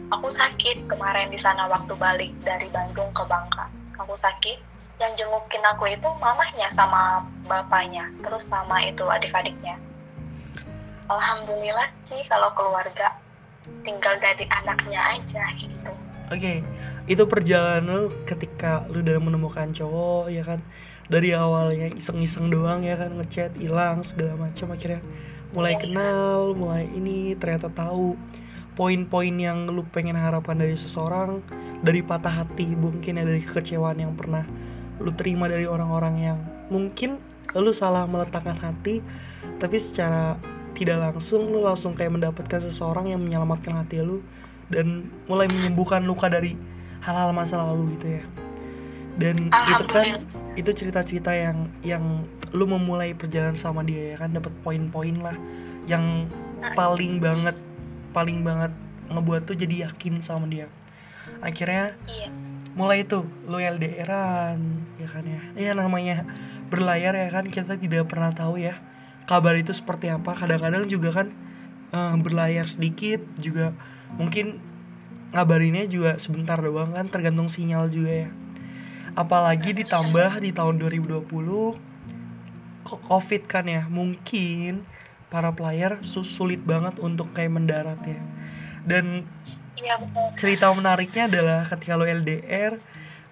Aku 0.07 0.31
sakit 0.31 0.88
kemarin 0.88 1.27
di 1.27 1.35
sana 1.35 1.67
waktu 1.67 1.91
balik 1.99 2.31
dari 2.47 2.71
Bandung 2.71 3.11
ke 3.11 3.23
Bangka. 3.27 3.67
Aku 3.99 4.15
sakit, 4.15 4.55
yang 5.03 5.11
jengukin 5.19 5.59
aku 5.67 5.91
itu 5.91 6.07
mamahnya 6.23 6.71
sama 6.71 7.27
bapaknya, 7.43 8.07
terus 8.23 8.47
sama 8.47 8.88
itu 8.88 9.03
adik-adiknya. 9.03 9.75
Alhamdulillah 11.11 11.91
sih 12.07 12.23
kalau 12.31 12.49
keluarga 12.55 13.11
tinggal 13.83 14.15
dari 14.23 14.47
anaknya 14.47 15.19
aja 15.19 15.43
gitu. 15.59 15.91
Oke, 16.31 16.63
itu 17.05 17.23
perjalanan 17.27 17.85
lu 17.85 18.03
ketika 18.25 18.88
lu 18.89 19.03
udah 19.03 19.19
menemukan 19.21 19.69
cowok 19.75 20.31
ya 20.31 20.41
kan 20.41 20.63
dari 21.05 21.38
awalnya 21.38 21.93
iseng-iseng 21.93 22.49
doang 22.49 22.81
ya 22.81 22.97
kan 22.97 23.13
ngechat 23.13 23.53
hilang 23.59 24.01
segala 24.01 24.49
macam 24.49 24.73
akhirnya 24.73 25.05
mulai 25.55 25.79
kenal, 25.79 26.51
mulai 26.51 26.85
ini 26.91 27.33
ternyata 27.39 27.71
tahu 27.71 28.19
poin-poin 28.75 29.31
yang 29.31 29.71
lu 29.71 29.87
pengen 29.87 30.19
harapkan 30.19 30.59
dari 30.59 30.75
seseorang 30.75 31.39
dari 31.79 32.03
patah 32.03 32.43
hati 32.43 32.75
mungkin 32.75 33.15
ya 33.15 33.23
dari 33.23 33.39
kekecewaan 33.41 34.03
yang 34.03 34.13
pernah 34.19 34.43
lu 34.99 35.15
terima 35.15 35.47
dari 35.47 35.63
orang-orang 35.63 36.15
yang 36.19 36.39
mungkin 36.67 37.23
lu 37.55 37.71
salah 37.71 38.03
meletakkan 38.03 38.59
hati 38.59 38.99
tapi 39.63 39.79
secara 39.79 40.35
tidak 40.75 40.99
langsung 40.99 41.47
lu 41.47 41.63
langsung 41.63 41.95
kayak 41.95 42.19
mendapatkan 42.19 42.67
seseorang 42.67 43.15
yang 43.15 43.23
menyelamatkan 43.23 43.79
hati 43.79 44.03
lu 44.03 44.19
dan 44.67 45.07
mulai 45.31 45.47
menyembuhkan 45.47 46.03
luka 46.03 46.27
dari 46.27 46.59
hal-hal 46.99 47.31
masa 47.31 47.63
lalu 47.63 47.95
gitu 47.95 48.19
ya 48.19 48.23
dan 49.15 49.36
itu 49.51 49.86
kan 49.88 50.08
itu 50.56 50.71
cerita-cerita 50.71 51.32
yang 51.36 51.67
yang 51.84 52.04
lu 52.56 52.63
memulai 52.67 53.12
perjalanan 53.12 53.60
sama 53.60 53.84
dia 53.84 54.15
ya 54.15 54.23
kan 54.23 54.32
dapat 54.32 54.51
poin-poin 54.63 55.15
lah 55.19 55.36
yang 55.88 56.28
paling 56.75 57.19
banget 57.19 57.56
paling 58.15 58.43
banget 58.47 58.71
ngebuat 59.12 59.45
tuh 59.45 59.54
jadi 59.60 59.91
yakin 59.91 60.23
sama 60.23 60.47
dia. 60.47 60.71
Akhirnya 61.43 61.93
Iya. 62.08 62.32
mulai 62.73 63.04
itu 63.04 63.28
lu 63.45 63.60
LDRan 63.60 64.60
ya 64.97 65.08
kan 65.12 65.23
ya. 65.28 65.41
Ya 65.56 65.71
namanya 65.75 66.25
berlayar 66.71 67.13
ya 67.13 67.30
kan 67.30 67.45
kita 67.51 67.78
tidak 67.78 68.08
pernah 68.10 68.32
tahu 68.34 68.58
ya 68.58 68.80
kabar 69.28 69.54
itu 69.60 69.75
seperti 69.75 70.10
apa. 70.10 70.34
Kadang-kadang 70.34 70.88
juga 70.88 71.12
kan 71.12 71.28
eh, 71.91 72.15
berlayar 72.17 72.65
sedikit 72.71 73.21
juga 73.38 73.75
mungkin 74.15 74.63
ngabarinnya 75.36 75.86
juga 75.91 76.15
sebentar 76.15 76.56
doang 76.56 76.95
kan 76.95 77.12
tergantung 77.12 77.51
sinyal 77.51 77.91
juga 77.91 78.25
ya 78.25 78.30
apalagi 79.15 79.71
ditambah 79.71 80.43
di 80.43 80.51
tahun 80.51 80.75
2020 80.80 81.23
kok 82.86 83.01
covid 83.08 83.43
kan 83.47 83.65
ya 83.65 83.88
mungkin 83.88 84.86
para 85.32 85.49
player 85.56 86.04
sus- 86.06 86.30
sulit 86.30 86.62
banget 86.62 86.99
untuk 87.01 87.32
kayak 87.34 87.56
mendarat 87.56 87.97
ya 88.06 88.21
dan 88.86 89.25
iya 89.80 89.97
betul. 89.97 90.28
cerita 90.38 90.69
menariknya 90.75 91.32
adalah 91.32 91.65
ketika 91.65 91.97
lo 91.97 92.06
LDR 92.06 92.78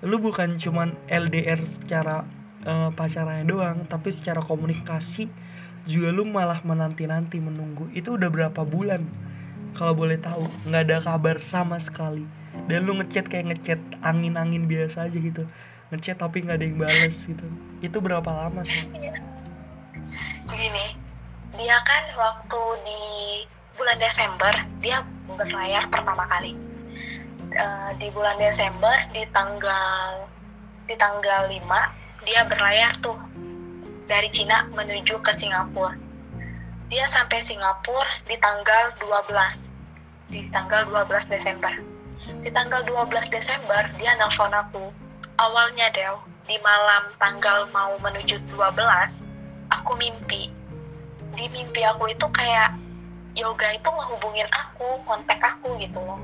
lu 0.04 0.20
bukan 0.20 0.58
cuman 0.58 0.96
LDR 1.08 1.62
secara 1.68 2.26
eh, 2.66 2.90
pacarannya 2.96 3.46
doang 3.46 3.86
tapi 3.86 4.10
secara 4.10 4.42
komunikasi 4.42 5.30
juga 5.84 6.16
lu 6.16 6.24
malah 6.24 6.64
menanti-nanti 6.64 7.44
menunggu. 7.44 7.92
Itu 7.92 8.16
udah 8.16 8.32
berapa 8.32 8.64
bulan? 8.64 9.04
Kalau 9.76 9.92
boleh 9.92 10.16
tahu 10.16 10.48
nggak 10.64 10.84
ada 10.88 10.98
kabar 11.04 11.44
sama 11.44 11.76
sekali. 11.84 12.24
Dan 12.70 12.88
lu 12.88 12.96
ngechat 13.02 13.28
kayak 13.28 13.52
ngechat 13.52 13.80
angin-angin 14.00 14.70
biasa 14.70 15.10
aja 15.10 15.18
gitu 15.20 15.50
ngechat 15.94 16.18
tapi 16.18 16.42
nggak 16.42 16.58
ada 16.58 16.66
yang 16.66 16.78
bales 16.82 17.18
gitu. 17.22 17.46
Itu 17.86 18.02
berapa 18.02 18.26
lama 18.26 18.66
sih? 18.66 18.90
Begini 20.50 20.98
dia 21.54 21.78
kan 21.86 22.04
waktu 22.18 22.62
di 22.82 23.02
bulan 23.78 24.02
Desember 24.02 24.54
dia 24.82 25.06
berlayar 25.30 25.86
pertama 25.94 26.26
kali. 26.26 26.58
Eh, 27.54 27.92
di 28.02 28.10
bulan 28.10 28.42
Desember 28.42 29.06
di 29.14 29.22
tanggal 29.30 30.26
di 30.90 30.98
tanggal 30.98 31.46
5 31.46 32.26
dia 32.26 32.42
berlayar 32.50 32.98
tuh 32.98 33.16
dari 34.10 34.34
Cina 34.34 34.66
menuju 34.74 35.22
ke 35.22 35.32
Singapura. 35.38 35.94
Dia 36.90 37.06
sampai 37.06 37.38
Singapura 37.38 38.10
di 38.26 38.34
tanggal 38.42 38.98
12 38.98 39.70
di 40.34 40.50
tanggal 40.50 40.90
12 40.90 41.30
Desember. 41.30 41.74
Di 42.42 42.50
tanggal 42.50 42.82
12 42.82 43.30
Desember 43.30 43.86
dia 44.02 44.18
nelfon 44.18 44.50
aku 44.50 45.03
awalnya 45.38 45.90
Del 45.94 46.20
di 46.44 46.60
malam 46.60 47.08
tanggal 47.18 47.72
mau 47.72 47.96
menuju 48.04 48.38
12 48.52 49.24
aku 49.72 49.92
mimpi. 49.96 50.52
Di 51.34 51.46
mimpi 51.50 51.82
aku 51.82 52.12
itu 52.12 52.28
kayak 52.30 52.76
yoga 53.34 53.74
itu 53.74 53.90
ngehubungin 53.90 54.46
aku 54.54 55.02
kontak 55.08 55.40
aku 55.42 55.74
gitu 55.82 55.98
loh. 55.98 56.22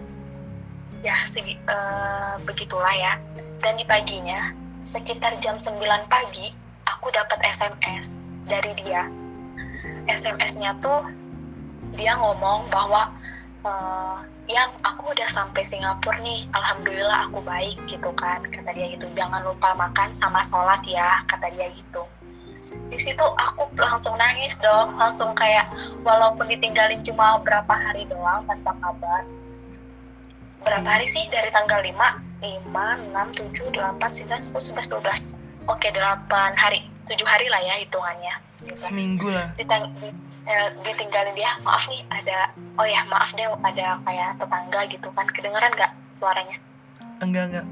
Ya 1.02 1.24
segi, 1.26 1.56
eh, 1.56 2.34
begitulah 2.44 2.94
ya. 2.94 3.16
Dan 3.64 3.80
di 3.80 3.86
paginya 3.88 4.52
sekitar 4.84 5.40
jam 5.40 5.56
9 5.56 5.80
pagi 6.12 6.52
aku 6.86 7.10
dapat 7.16 7.40
SMS 7.48 8.14
dari 8.46 8.76
dia. 8.78 9.08
SMS-nya 10.10 10.78
tuh 10.84 11.06
dia 11.96 12.14
ngomong 12.20 12.68
bahwa 12.70 13.10
eh, 13.66 14.18
yang 14.50 14.74
aku 14.82 15.14
udah 15.14 15.30
sampai 15.30 15.62
Singapura 15.62 16.18
nih 16.26 16.50
alhamdulillah 16.58 17.30
aku 17.30 17.40
baik 17.46 17.78
gitu 17.86 18.10
kan. 18.18 18.42
Kata 18.50 18.74
dia 18.74 18.90
gitu 18.90 19.06
jangan 19.14 19.46
lupa 19.46 19.78
makan 19.78 20.10
sama 20.12 20.42
sholat 20.42 20.82
ya 20.90 21.22
kata 21.30 21.54
dia 21.54 21.70
gitu. 21.70 22.02
Di 22.90 22.98
situ 22.98 23.22
aku 23.22 23.70
langsung 23.78 24.18
nangis 24.18 24.58
dong 24.58 24.98
langsung 24.98 25.38
kayak 25.38 25.70
walaupun 26.02 26.50
ditinggalin 26.50 27.06
cuma 27.06 27.38
berapa 27.46 27.70
hari 27.70 28.10
doang 28.10 28.42
tanpa 28.50 28.74
kabar. 28.82 29.22
Berapa 30.66 30.98
hari 30.98 31.06
sih? 31.06 31.30
Dari 31.30 31.54
tanggal 31.54 31.86
5 31.86 31.94
5, 32.42 33.14
6, 33.14 33.54
7, 33.54 33.70
8, 33.70 34.02
9, 34.02 34.50
10, 34.50 34.74
11, 34.74 34.90
12 34.90 35.38
oke 35.70 35.88
8 35.94 36.58
hari. 36.58 36.90
7 37.06 37.22
hari 37.26 37.46
lah 37.54 37.62
ya 37.62 37.78
hitungannya. 37.86 38.34
Gitu. 38.60 38.76
seminggu 38.76 39.32
lah. 39.32 39.56
Ditang- 39.56 39.94
di- 40.04 40.29
eh, 40.50 40.68
ditinggalin 40.82 41.38
dia 41.38 41.62
maaf 41.62 41.86
nih 41.86 42.02
ada 42.10 42.50
oh 42.82 42.88
ya 42.88 43.06
maaf 43.06 43.30
deh 43.38 43.46
ada 43.46 44.02
kayak 44.02 44.30
tetangga 44.42 44.82
gitu 44.90 45.08
kan 45.14 45.28
kedengeran 45.30 45.72
nggak 45.78 45.94
suaranya? 46.18 46.58
Enggak 47.22 47.44
enggak. 47.54 47.68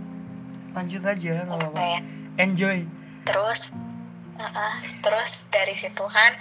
Lanjut 0.77 1.01
aja 1.01 1.33
nggak 1.49 1.57
apa-apa. 1.57 1.81
Enjoy. 2.37 2.77
Terus 3.25 3.59
uh-uh, 4.37 4.73
terus 5.01 5.29
dari 5.49 5.73
situ 5.73 6.05
kan 6.05 6.31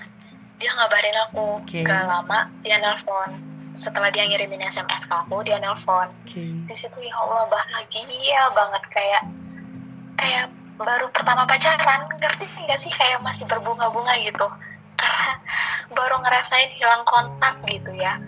dia 0.57 0.73
ngabarin 0.73 1.17
aku 1.29 1.61
Oke. 1.61 1.85
gak 1.85 2.05
lama 2.09 2.49
dia 2.61 2.77
nelpon. 2.81 3.33
Setelah 3.77 4.09
dia 4.09 4.25
ngirimin 4.25 4.65
SMS 4.65 5.05
ke 5.05 5.15
aku 5.17 5.41
dia 5.45 5.57
nelpon. 5.61 6.09
Oke. 6.25 6.45
Di 6.69 6.75
situ 6.77 7.01
ya 7.01 7.17
Allah 7.17 7.49
bahagia 7.49 8.43
banget 8.53 8.83
kayak 8.93 9.23
kayak 10.17 10.47
baru 10.77 11.09
pertama 11.13 11.49
pacaran 11.49 12.09
ngerti 12.21 12.45
nggak 12.69 12.81
sih? 12.81 12.93
Kayak 12.93 13.25
masih 13.25 13.49
berbunga-bunga 13.49 14.17
gitu 14.21 14.49
baru 15.93 16.19
ngerasain 16.23 16.75
hilang 16.75 17.07
kontak 17.07 17.63
gitu 17.71 17.95
ya. 17.95 18.19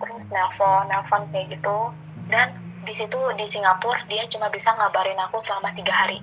Terus 0.00 0.32
nelpon 0.32 0.88
nelpon 0.90 1.22
kayak 1.30 1.54
gitu. 1.54 1.94
Dan 2.30 2.56
di 2.82 2.94
situ 2.96 3.18
di 3.36 3.46
Singapura 3.46 4.02
dia 4.08 4.26
cuma 4.26 4.48
bisa 4.50 4.74
ngabarin 4.74 5.18
aku 5.20 5.38
selama 5.38 5.70
tiga 5.76 5.94
hari. 5.94 6.18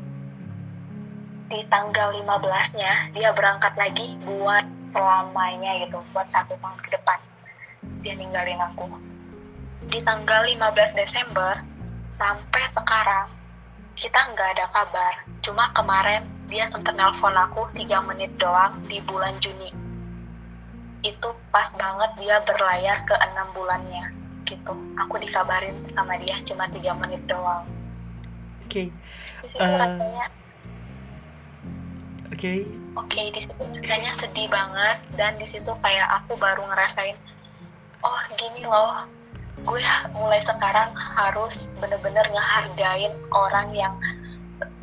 Di 1.48 1.64
tanggal 1.72 2.12
15-nya 2.12 3.16
dia 3.16 3.32
berangkat 3.32 3.72
lagi 3.80 4.20
buat 4.28 4.68
selamanya 4.84 5.80
gitu 5.88 6.04
buat 6.12 6.28
satu 6.28 6.60
tahun 6.60 6.80
ke 6.84 6.90
depan. 7.00 7.20
Dia 8.04 8.20
ninggalin 8.20 8.60
aku. 8.60 8.92
Di 9.88 10.04
tanggal 10.04 10.44
15 10.44 11.00
Desember 11.00 11.64
sampai 12.12 12.64
sekarang 12.68 13.32
kita 13.96 14.20
nggak 14.36 14.60
ada 14.60 14.66
kabar. 14.76 15.14
Cuma 15.40 15.72
kemarin 15.72 16.28
dia 16.52 16.68
sempat 16.68 17.00
nelpon 17.00 17.32
aku 17.32 17.72
3 17.72 17.88
menit 18.12 18.36
doang 18.36 18.76
di 18.92 19.00
bulan 19.00 19.40
Juni 19.40 19.87
itu 21.08 21.30
pas 21.56 21.68
banget 21.80 22.12
dia 22.20 22.44
berlayar 22.44 23.08
ke 23.08 23.16
enam 23.16 23.48
bulannya 23.56 24.12
gitu. 24.48 24.74
Aku 25.00 25.16
dikabarin 25.20 25.76
sama 25.88 26.20
dia 26.20 26.40
cuma 26.44 26.68
3 26.68 26.96
menit 27.00 27.24
doang. 27.28 27.68
Oke. 28.68 28.92
Di 29.44 29.48
situ 29.48 29.64
Eh. 29.64 29.76
rasanya 29.80 30.26
oke. 32.32 32.54
Oke 32.98 33.22
di 33.32 33.40
situ 33.40 33.62
rasanya 33.62 34.12
sedih 34.18 34.48
banget 34.50 34.98
dan 35.16 35.38
di 35.38 35.48
situ 35.48 35.72
kayak 35.84 36.08
aku 36.24 36.36
baru 36.36 36.64
ngerasain 36.68 37.16
oh 38.04 38.22
gini 38.36 38.68
loh. 38.68 39.08
Gue 39.66 39.82
mulai 40.14 40.38
sekarang 40.44 40.94
harus 40.94 41.66
bener-bener 41.82 42.24
ngehargain 42.30 43.14
orang 43.34 43.74
yang 43.74 43.94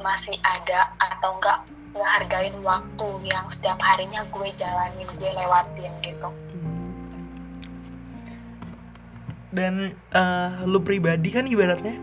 masih 0.03 0.35
ada 0.43 0.91
atau 0.99 1.39
enggak 1.39 1.63
ngehargain 1.95 2.57
waktu 2.61 3.09
yang 3.23 3.47
setiap 3.47 3.79
harinya 3.79 4.27
gue 4.27 4.49
jalanin 4.59 5.09
gue 5.15 5.31
lewatin 5.31 5.93
gitu. 6.03 6.29
Dan 9.55 9.95
eh, 9.95 10.51
lu 10.67 10.83
pribadi 10.83 11.31
kan 11.31 11.47
ibaratnya 11.47 11.97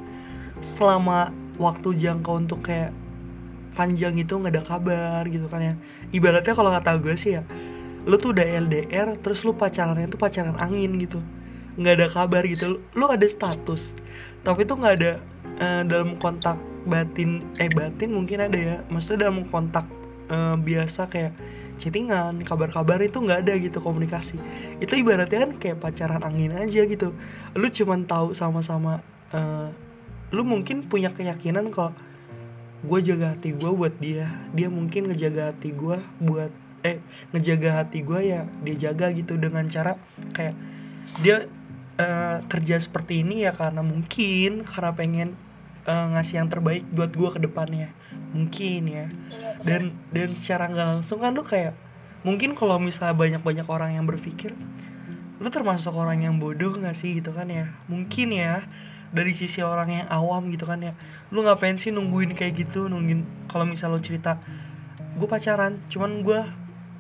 selama 0.64 1.36
waktu 1.60 2.00
jangka 2.00 2.32
untuk 2.32 2.64
kayak 2.64 2.96
panjang 3.76 4.16
itu 4.16 4.32
nggak 4.32 4.56
ada 4.56 4.64
kabar 4.64 5.22
gitu 5.28 5.52
kan 5.52 5.62
ya. 5.62 5.76
Ibaratnya 6.16 6.54
kalau 6.56 6.72
kata 6.72 6.96
gue 6.98 7.16
sih 7.20 7.36
ya 7.40 7.44
lu 8.02 8.18
tuh 8.18 8.34
udah 8.34 8.66
LDR 8.66 9.14
terus 9.22 9.46
lu 9.46 9.54
pacarannya 9.54 10.10
tuh 10.10 10.18
pacaran 10.18 10.56
angin 10.58 10.96
gitu. 10.98 11.20
Nggak 11.76 11.94
ada 12.00 12.08
kabar 12.08 12.42
gitu. 12.48 12.64
Lu, 12.66 12.78
lu 12.96 13.06
ada 13.12 13.28
status 13.28 13.92
tapi 14.42 14.66
tuh 14.66 14.80
nggak 14.80 14.96
ada 14.98 15.12
eh, 15.60 15.82
dalam 15.86 16.18
kontak 16.18 16.71
batin 16.88 17.56
eh 17.62 17.70
batin 17.70 18.14
mungkin 18.14 18.46
ada 18.46 18.58
ya. 18.58 18.78
Maksudnya 18.90 19.28
dalam 19.28 19.46
kontak 19.48 19.86
eh, 20.30 20.56
biasa 20.58 21.08
kayak 21.08 21.34
chattingan 21.82 22.46
kabar-kabar 22.46 23.02
itu 23.02 23.18
nggak 23.18 23.40
ada 23.48 23.54
gitu 23.58 23.82
komunikasi. 23.82 24.38
Itu 24.78 24.94
ibaratnya 24.98 25.50
kan 25.50 25.52
kayak 25.58 25.78
pacaran 25.82 26.22
angin 26.22 26.54
aja 26.54 26.86
gitu. 26.86 27.18
Lu 27.58 27.68
cuman 27.68 28.06
tahu 28.06 28.38
sama-sama 28.38 29.02
eh, 29.34 29.70
lu 30.32 30.48
mungkin 30.48 30.88
punya 30.88 31.12
keyakinan 31.12 31.70
kalau 31.76 31.92
gue 32.82 33.00
jaga 33.06 33.38
hati 33.38 33.54
gue 33.54 33.70
buat 33.70 33.94
dia 34.02 34.26
dia 34.58 34.66
mungkin 34.66 35.12
ngejaga 35.12 35.54
hati 35.54 35.70
gue 35.70 36.02
buat 36.18 36.50
eh 36.82 36.98
ngejaga 37.30 37.86
hati 37.86 38.02
gue 38.02 38.20
ya 38.26 38.50
dia 38.66 38.76
jaga 38.90 39.14
gitu 39.14 39.38
dengan 39.38 39.70
cara 39.70 40.02
kayak 40.34 40.58
dia 41.22 41.46
eh, 42.02 42.38
kerja 42.50 42.82
seperti 42.82 43.22
ini 43.22 43.46
ya 43.46 43.54
karena 43.54 43.86
mungkin 43.86 44.66
karena 44.66 44.92
pengen 44.98 45.30
eh, 45.86 46.06
ngasih 46.18 46.44
yang 46.44 46.50
terbaik 46.52 46.84
buat 46.92 47.12
gue 47.14 47.30
ke 47.34 47.40
depannya. 47.42 47.90
Mungkin 48.32 48.82
ya. 48.88 49.06
Iya 49.08 49.52
dan 49.62 49.94
dan 50.10 50.34
secara 50.34 50.70
nggak 50.70 50.88
langsung 50.98 51.22
kan 51.22 51.38
lu 51.38 51.46
kayak 51.46 51.78
mungkin 52.26 52.58
kalau 52.58 52.82
misalnya 52.82 53.14
banyak 53.14 53.42
banyak 53.42 53.68
orang 53.70 53.98
yang 53.98 54.06
berpikir 54.06 54.54
lu 55.42 55.50
termasuk 55.50 55.94
orang 55.98 56.22
yang 56.22 56.38
bodoh 56.38 56.78
nggak 56.78 56.94
sih 56.94 57.18
gitu 57.18 57.34
kan 57.34 57.50
ya? 57.50 57.74
Mungkin 57.90 58.30
ya 58.30 58.62
dari 59.10 59.34
sisi 59.34 59.66
orang 59.66 59.90
yang 59.90 60.08
awam 60.14 60.54
gitu 60.54 60.70
kan 60.70 60.78
ya. 60.86 60.94
Lu 61.34 61.42
ngapain 61.42 61.82
sih 61.82 61.90
nungguin 61.90 62.38
kayak 62.38 62.62
gitu 62.62 62.86
nungguin 62.86 63.50
kalau 63.50 63.66
misal 63.66 63.90
lu 63.90 64.02
cerita 64.02 64.38
gue 65.18 65.26
pacaran 65.26 65.82
cuman 65.90 66.22
gue 66.22 66.42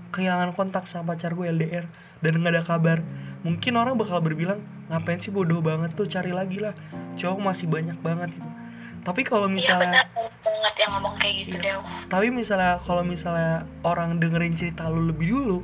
kehilangan 0.09 0.57
kontak 0.57 0.89
sama 0.89 1.13
pacar 1.13 1.37
gue 1.37 1.53
LDR 1.53 1.85
dan 2.25 2.41
nggak 2.41 2.53
ada 2.57 2.63
kabar. 2.65 2.97
Mungkin 3.45 3.77
orang 3.77 3.93
bakal 3.97 4.21
berbilang 4.25 4.65
ngapain 4.89 5.21
sih 5.21 5.29
bodoh 5.29 5.61
banget 5.61 5.93
tuh 5.93 6.09
cari 6.09 6.33
lagi 6.33 6.57
lah. 6.57 6.73
Cowok 7.13 7.39
masih 7.45 7.69
banyak 7.69 7.97
banget 8.01 8.33
gitu 8.33 8.60
tapi 9.01 9.25
kalau 9.25 9.49
iya 9.49 9.55
misalnya 9.57 10.05
benar. 10.05 10.05
Banget 10.41 10.75
yang 10.77 10.91
ngomong 10.97 11.15
kayak 11.17 11.35
gitu 11.45 11.55
Iya. 11.57 11.63
Del 11.63 11.79
tapi 12.09 12.27
misalnya 12.29 12.73
kalau 12.85 13.03
misalnya 13.05 13.65
orang 13.81 14.21
dengerin 14.21 14.53
cerita 14.53 14.89
lu 14.89 15.09
lebih 15.09 15.27
dulu 15.33 15.59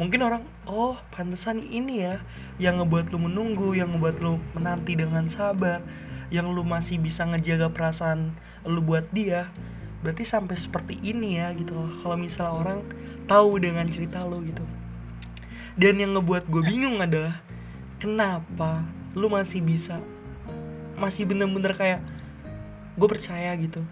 mungkin 0.00 0.20
orang 0.24 0.42
oh 0.66 0.98
pantesan 1.14 1.62
ini 1.62 2.02
ya 2.02 2.24
yang 2.58 2.82
ngebuat 2.82 3.14
lu 3.14 3.22
menunggu 3.22 3.76
yang 3.76 3.94
ngebuat 3.94 4.16
lu 4.18 4.42
menanti 4.56 4.98
dengan 4.98 5.30
sabar 5.30 5.84
yang 6.32 6.48
lu 6.50 6.64
masih 6.64 6.96
bisa 6.98 7.28
ngejaga 7.28 7.70
perasaan 7.70 8.34
lu 8.64 8.80
buat 8.82 9.06
dia 9.12 9.52
berarti 10.02 10.26
sampai 10.26 10.58
seperti 10.58 10.98
ini 10.98 11.38
ya 11.38 11.54
gitu 11.54 11.76
kalau 12.02 12.18
misalnya 12.18 12.54
orang 12.58 12.80
tahu 13.30 13.62
dengan 13.62 13.86
cerita 13.86 14.26
lu 14.26 14.42
gitu. 14.42 14.66
Dan 15.72 16.02
yang 16.02 16.12
ngebuat 16.18 16.50
gue 16.52 16.62
bingung 16.68 17.00
adalah 17.00 17.40
kenapa 17.96 18.84
lu 19.16 19.30
masih 19.32 19.62
bisa 19.64 20.02
masih 20.98 21.24
bener-bener 21.24 21.72
kayak 21.72 22.00
gue 22.98 23.08
percaya 23.08 23.54
gitu. 23.56 23.84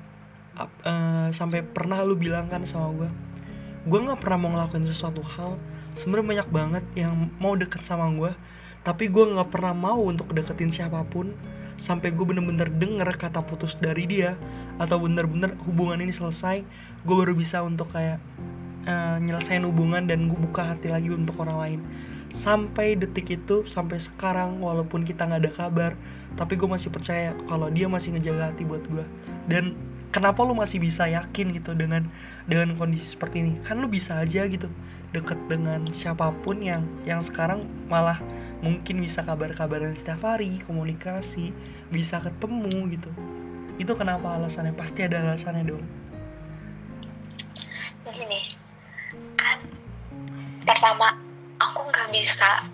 Ap- 0.59 0.83
eh, 0.85 1.29
sampai 1.33 1.63
pernah 1.63 2.03
lu 2.03 2.19
bilang 2.19 2.51
kan 2.51 2.67
sama 2.67 2.91
gue 2.93 3.11
gue 3.81 3.97
nggak 3.97 4.21
pernah 4.21 4.37
mau 4.37 4.51
ngelakuin 4.53 4.85
sesuatu 4.93 5.25
hal 5.25 5.57
sebenarnya 5.97 6.45
banyak 6.45 6.49
banget 6.53 6.85
yang 7.01 7.33
mau 7.41 7.57
deket 7.57 7.81
sama 7.89 8.13
gue 8.13 8.37
tapi 8.85 9.09
gue 9.09 9.25
nggak 9.25 9.49
pernah 9.49 9.73
mau 9.73 10.05
untuk 10.05 10.29
deketin 10.37 10.69
siapa 10.69 11.01
pun 11.09 11.33
sampai 11.81 12.13
gue 12.13 12.25
bener-bener 12.29 12.69
denger 12.69 13.09
kata 13.17 13.41
putus 13.41 13.81
dari 13.81 14.05
dia 14.05 14.37
atau 14.77 15.01
bener-bener 15.01 15.57
hubungan 15.65 15.97
ini 15.97 16.13
selesai 16.13 16.61
gue 17.09 17.15
baru 17.17 17.33
bisa 17.33 17.65
untuk 17.65 17.89
kayak 17.89 18.21
eh, 18.85 19.17
nyelesain 19.25 19.65
hubungan 19.65 20.05
dan 20.05 20.29
gue 20.29 20.37
buka 20.37 20.77
hati 20.77 20.93
lagi 20.93 21.09
untuk 21.09 21.41
orang 21.41 21.57
lain. 21.57 21.81
Sampai 22.37 23.01
detik 23.01 23.33
itu 23.33 23.65
sampai 23.65 23.97
sekarang 23.97 24.61
walaupun 24.61 25.09
kita 25.09 25.25
nggak 25.25 25.41
ada 25.41 25.53
kabar 25.53 25.93
tapi 26.39 26.55
gue 26.55 26.69
masih 26.69 26.91
percaya 26.93 27.35
kalau 27.51 27.71
dia 27.71 27.91
masih 27.91 28.15
ngejaga 28.15 28.55
hati 28.55 28.63
buat 28.67 28.85
gue 28.87 29.05
dan 29.51 29.75
kenapa 30.11 30.43
lu 30.43 30.55
masih 30.59 30.83
bisa 30.83 31.07
yakin 31.07 31.55
gitu 31.55 31.73
dengan 31.73 32.11
dengan 32.47 32.75
kondisi 32.75 33.07
seperti 33.15 33.43
ini? 33.43 33.53
Kan 33.63 33.79
lu 33.79 33.87
bisa 33.87 34.19
aja 34.19 34.45
gitu 34.47 34.69
deket 35.11 35.39
dengan 35.51 35.83
siapa 35.91 36.31
pun 36.47 36.63
yang 36.63 36.87
yang 37.03 37.23
sekarang 37.23 37.67
malah 37.91 38.23
mungkin 38.63 39.03
bisa 39.03 39.27
kabar-kabaran 39.27 39.97
setiap 39.99 40.23
hari 40.23 40.63
komunikasi 40.67 41.55
bisa 41.91 42.23
ketemu 42.23 42.95
gitu. 42.95 43.11
Itu 43.81 43.97
kenapa 43.97 44.37
alasannya? 44.37 44.77
Pasti 44.77 45.07
ada 45.07 45.23
alasannya 45.25 45.65
dong. 45.67 45.87
Gini 48.11 48.43
kan 49.39 49.59
pertama 50.67 51.17
aku 51.57 51.89
nggak 51.89 52.11
bisa 52.13 52.67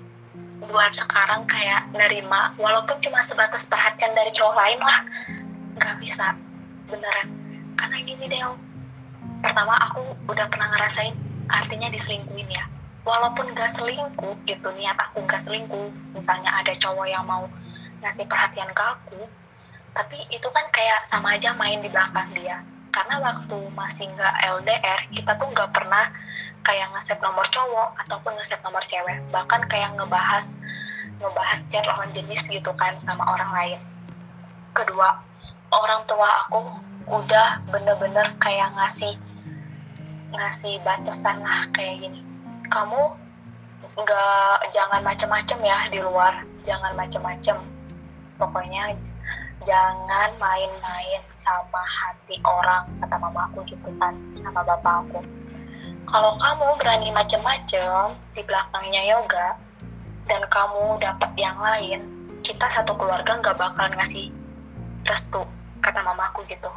buat 0.68 0.92
sekarang 0.94 1.46
kayak 1.46 1.90
nerima 1.94 2.54
walaupun 2.58 2.98
cuma 3.02 3.22
sebatas 3.22 3.66
perhatian 3.66 4.12
dari 4.14 4.30
cowok 4.34 4.54
lain 4.54 4.80
lah. 4.82 5.00
Nggak 5.78 5.96
bisa 6.02 6.34
beneran. 6.90 7.28
Karena 7.76 7.96
gini 8.02 8.24
deh 8.26 8.42
pertama 9.42 9.76
aku 9.78 10.02
udah 10.30 10.46
pernah 10.48 10.70
ngerasain 10.74 11.14
artinya 11.48 11.88
diselingkuhin 11.90 12.50
ya. 12.50 12.64
Walaupun 13.06 13.54
gak 13.54 13.70
selingkuh 13.70 14.34
gitu 14.50 14.68
niat 14.74 14.98
aku 14.98 15.22
gak 15.30 15.38
selingkuh 15.46 15.94
misalnya 16.10 16.50
ada 16.50 16.74
cowok 16.74 17.06
yang 17.06 17.22
mau 17.22 17.46
ngasih 18.02 18.26
perhatian 18.26 18.66
ke 18.74 18.82
aku 18.82 19.20
tapi 19.96 20.20
itu 20.28 20.48
kan 20.52 20.68
kayak 20.68 21.08
sama 21.08 21.40
aja 21.40 21.56
main 21.56 21.80
di 21.80 21.88
belakang 21.88 22.28
dia 22.36 22.60
karena 22.96 23.20
waktu 23.20 23.60
masih 23.76 24.08
nggak 24.16 24.34
LDR 24.56 25.00
kita 25.12 25.36
tuh 25.36 25.52
nggak 25.52 25.68
pernah 25.76 26.08
kayak 26.64 26.88
nge-save 26.96 27.20
nomor 27.20 27.44
cowok 27.52 27.92
ataupun 28.00 28.32
nge-save 28.40 28.64
nomor 28.64 28.80
cewek. 28.88 29.20
Bahkan 29.28 29.68
kayak 29.68 30.00
ngebahas 30.00 30.56
ngebahas 31.20 31.60
chat 31.68 31.84
lawan 31.84 32.08
jenis 32.16 32.48
gitu 32.48 32.72
kan 32.72 32.96
sama 32.96 33.20
orang 33.28 33.52
lain. 33.52 33.80
Kedua 34.72 35.20
orang 35.76 36.08
tua 36.08 36.48
aku 36.48 36.72
udah 37.04 37.60
bener-bener 37.68 38.32
kayak 38.40 38.72
ngasih 38.72 39.12
ngasih 40.32 40.80
batasan 40.80 41.44
lah 41.44 41.68
kayak 41.76 42.00
gini. 42.00 42.24
Kamu 42.72 43.12
nggak 43.92 44.72
jangan 44.72 45.04
macem-macem 45.04 45.60
ya 45.60 45.84
di 45.92 46.00
luar. 46.00 46.48
Jangan 46.64 46.96
macem-macem. 46.96 47.60
Pokoknya 48.40 48.96
jangan 49.66 50.30
main-main 50.38 51.22
sama 51.34 51.82
hati 51.82 52.38
orang 52.46 52.86
kata 53.02 53.18
mama 53.18 53.50
aku 53.50 53.66
gitu 53.66 53.90
kan 53.98 54.14
sama 54.30 54.62
bapak 54.62 55.02
aku. 55.02 55.18
Kalau 56.06 56.38
kamu 56.38 56.78
berani 56.78 57.10
macem-macem 57.10 58.14
di 58.38 58.46
belakangnya 58.46 59.02
yoga 59.10 59.58
dan 60.30 60.46
kamu 60.46 61.02
dapat 61.02 61.34
yang 61.34 61.58
lain 61.58 62.06
kita 62.46 62.70
satu 62.70 62.94
keluarga 62.94 63.42
nggak 63.42 63.58
bakalan 63.58 63.90
ngasih 63.98 64.30
restu 65.02 65.42
kata 65.82 65.98
mama 66.06 66.30
aku 66.30 66.46
gitu. 66.46 66.70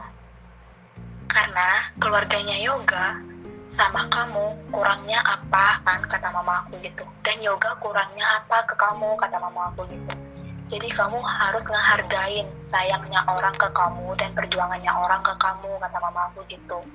Karena 1.30 1.94
keluarganya 2.02 2.58
yoga 2.58 3.22
sama 3.70 4.10
kamu 4.10 4.74
kurangnya 4.74 5.22
apa 5.22 5.78
kan 5.86 6.02
kata 6.10 6.34
mama 6.34 6.66
aku 6.66 6.82
gitu. 6.82 7.06
Dan 7.22 7.38
yoga 7.38 7.78
kurangnya 7.78 8.42
apa 8.42 8.66
ke 8.66 8.74
kamu 8.74 9.14
kata 9.14 9.38
mama 9.38 9.70
aku 9.70 9.86
gitu 9.94 10.29
jadi 10.70 10.86
kamu 10.86 11.18
harus 11.26 11.66
ngehargain 11.66 12.46
sayangnya 12.62 13.26
orang 13.26 13.58
ke 13.58 13.66
kamu 13.74 14.14
dan 14.22 14.30
perjuangannya 14.38 14.94
orang 14.94 15.18
ke 15.26 15.34
kamu 15.42 15.70
kata 15.82 15.98
mama 15.98 16.30
aku 16.30 16.46
gitu. 16.46 16.86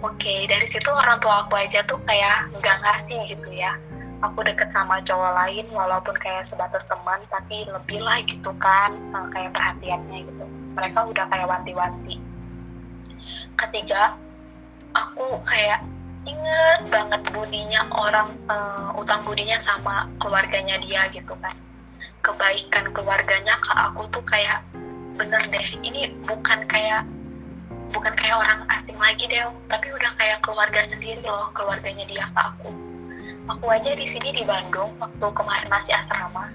Oke 0.00 0.48
dari 0.48 0.64
situ 0.64 0.88
orang 0.88 1.20
tua 1.20 1.44
aku 1.44 1.60
aja 1.60 1.84
tuh 1.84 2.00
kayak 2.08 2.48
nggak 2.56 2.76
ngasih 2.80 3.20
gitu 3.28 3.52
ya. 3.52 3.76
Aku 4.24 4.40
deket 4.40 4.72
sama 4.72 5.04
cowok 5.04 5.32
lain 5.44 5.68
walaupun 5.76 6.16
kayak 6.16 6.48
sebatas 6.48 6.88
teman 6.88 7.20
tapi 7.28 7.68
lebih 7.68 8.00
lah 8.00 8.16
gitu 8.24 8.48
kan 8.56 8.96
eh, 8.96 9.26
kayak 9.28 9.52
perhatiannya 9.52 10.18
gitu. 10.24 10.44
Mereka 10.72 11.04
udah 11.04 11.28
kayak 11.28 11.52
wanti-wanti. 11.52 12.16
Ketiga 13.60 14.16
aku 14.96 15.36
kayak 15.44 15.84
inget 16.24 16.80
banget 16.88 17.20
budinya 17.32 17.84
orang 17.92 18.32
uh, 18.48 18.92
utang 18.96 19.24
budinya 19.24 19.56
sama 19.60 20.04
keluarganya 20.20 20.76
dia 20.80 21.08
gitu 21.12 21.32
kan 21.40 21.52
kebaikan 22.20 22.92
keluarganya 22.92 23.56
ke 23.60 23.72
aku 23.72 24.06
tuh 24.12 24.24
kayak 24.28 24.60
bener 25.16 25.42
deh 25.52 25.68
ini 25.84 26.12
bukan 26.24 26.64
kayak 26.64 27.04
bukan 27.90 28.14
kayak 28.16 28.36
orang 28.38 28.64
asing 28.72 28.96
lagi 28.96 29.26
deh 29.26 29.44
tapi 29.68 29.90
udah 29.92 30.12
kayak 30.16 30.38
keluarga 30.40 30.80
sendiri 30.86 31.20
loh 31.24 31.50
keluarganya 31.52 32.06
dia 32.06 32.26
ke 32.30 32.40
aku. 32.40 32.70
Aku 33.50 33.66
aja 33.66 33.90
di 33.98 34.06
sini 34.06 34.30
di 34.30 34.46
Bandung 34.46 34.94
waktu 35.02 35.26
kemarin 35.34 35.66
masih 35.66 35.98
asrama 35.98 36.48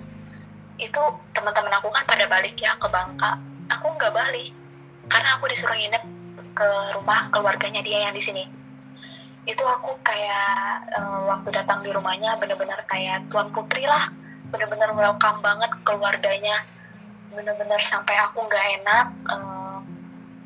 itu 0.79 1.01
teman-teman 1.35 1.71
aku 1.79 1.87
kan 1.91 2.03
pada 2.07 2.27
balik 2.27 2.55
ya 2.59 2.75
ke 2.79 2.87
Bangka 2.87 3.39
aku 3.71 3.95
nggak 3.95 4.11
balik 4.15 4.51
karena 5.07 5.39
aku 5.39 5.47
disuruh 5.51 5.75
nginep 5.75 6.03
ke 6.55 6.69
rumah 6.95 7.27
keluarganya 7.29 7.83
dia 7.83 8.07
yang 8.07 8.15
di 8.15 8.23
sini. 8.23 8.47
Itu 9.45 9.61
aku 9.61 10.01
kayak 10.01 10.89
uh, 10.97 11.29
waktu 11.29 11.53
datang 11.53 11.85
di 11.85 11.93
rumahnya 11.93 12.39
bener-bener 12.39 12.79
kayak 12.89 13.27
tuan 13.29 13.51
putri 13.53 13.85
lah 13.85 14.09
bener-bener 14.49 14.91
welcome 14.93 15.39
banget 15.41 15.71
keluarganya 15.87 16.65
bener-bener 17.33 17.81
sampai 17.83 18.15
aku 18.23 18.45
nggak 18.47 18.65
enak 18.81 19.07
uh, 19.27 19.79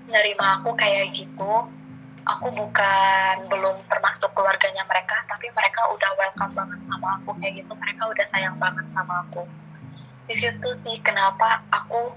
nerima 0.10 0.60
aku 0.60 0.74
kayak 0.74 1.14
gitu 1.14 1.70
aku 2.26 2.48
bukan 2.54 3.36
belum 3.48 3.82
termasuk 3.90 4.34
keluarganya 4.34 4.86
mereka 4.86 5.22
tapi 5.30 5.50
mereka 5.54 5.86
udah 5.94 6.12
welcome 6.18 6.54
banget 6.54 6.82
sama 6.86 7.22
aku 7.22 7.34
kayak 7.38 7.64
gitu 7.64 7.74
mereka 7.78 8.10
udah 8.10 8.26
sayang 8.26 8.58
banget 8.58 8.86
sama 8.90 9.26
aku 9.28 9.46
di 10.30 10.36
situ 10.38 10.70
sih 10.78 10.98
kenapa 11.02 11.66
aku 11.74 12.14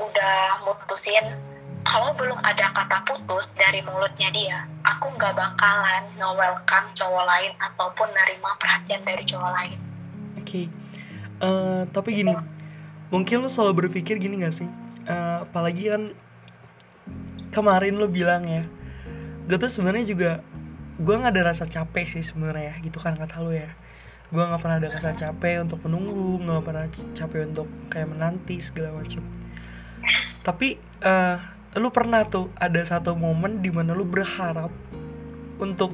udah 0.00 0.64
mutusin 0.64 1.36
kalau 1.84 2.12
belum 2.12 2.36
ada 2.44 2.72
kata 2.76 3.08
putus 3.08 3.56
dari 3.56 3.80
mulutnya 3.80 4.28
dia, 4.28 4.68
aku 4.84 5.16
nggak 5.16 5.32
bakalan 5.32 6.04
nge-welcome 6.20 6.92
cowok 6.92 7.24
lain 7.24 7.52
ataupun 7.56 8.08
nerima 8.12 8.52
perhatian 8.60 9.00
dari 9.00 9.24
cowok 9.24 9.50
lain. 9.56 9.78
Oke, 10.36 10.44
okay. 10.44 10.79
Uh, 11.40 11.82
tapi 11.90 12.22
gini, 12.22 12.36
mungkin 13.08 13.42
lo 13.42 13.48
selalu 13.48 13.86
berpikir 13.88 14.20
gini 14.20 14.40
gak 14.44 14.54
sih? 14.60 14.68
Uh, 15.08 15.42
apalagi 15.48 15.90
kan 15.90 16.02
kemarin 17.50 17.98
lo 17.98 18.06
bilang 18.06 18.46
ya, 18.46 18.64
gue 19.50 19.58
tuh 19.58 19.72
sebenarnya 19.72 20.06
juga 20.06 20.30
gue 21.00 21.14
nggak 21.16 21.32
ada 21.32 21.42
rasa 21.50 21.64
capek 21.64 22.06
sih 22.06 22.22
sebenarnya 22.22 22.76
ya, 22.76 22.84
gitu 22.84 23.00
kan 23.00 23.16
kata 23.16 23.40
lo 23.40 23.50
ya. 23.50 23.72
Gue 24.30 24.44
nggak 24.44 24.60
pernah 24.62 24.76
ada 24.78 24.88
rasa 24.94 25.10
capek 25.16 25.66
untuk 25.66 25.82
menunggu, 25.82 26.38
nggak 26.44 26.62
pernah 26.62 26.84
capek 27.16 27.40
untuk 27.50 27.68
kayak 27.90 28.08
menanti 28.12 28.62
segala 28.62 29.02
macam. 29.02 29.24
Tapi 30.46 30.78
uh, 31.02 31.36
lu 31.78 31.88
pernah 31.90 32.26
tuh 32.26 32.50
ada 32.58 32.78
satu 32.86 33.18
momen 33.18 33.62
di 33.62 33.70
mana 33.74 33.94
lu 33.94 34.06
berharap 34.06 34.70
untuk 35.58 35.92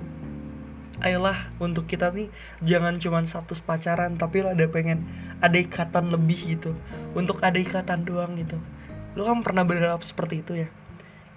ayolah 1.00 1.52
untuk 1.60 1.84
kita 1.84 2.08
nih 2.12 2.32
jangan 2.64 2.96
cuma 2.96 3.20
status 3.24 3.60
pacaran 3.60 4.16
tapi 4.16 4.40
lu 4.40 4.52
ada 4.52 4.64
pengen 4.68 5.04
ada 5.44 5.56
ikatan 5.56 6.12
lebih 6.12 6.56
gitu. 6.56 6.72
Untuk 7.12 7.40
ada 7.44 7.56
ikatan 7.56 8.04
doang 8.04 8.36
gitu. 8.40 8.56
Lu 9.16 9.24
kan 9.24 9.40
pernah 9.40 9.64
berharap 9.64 10.04
seperti 10.04 10.44
itu 10.44 10.52
ya? 10.64 10.68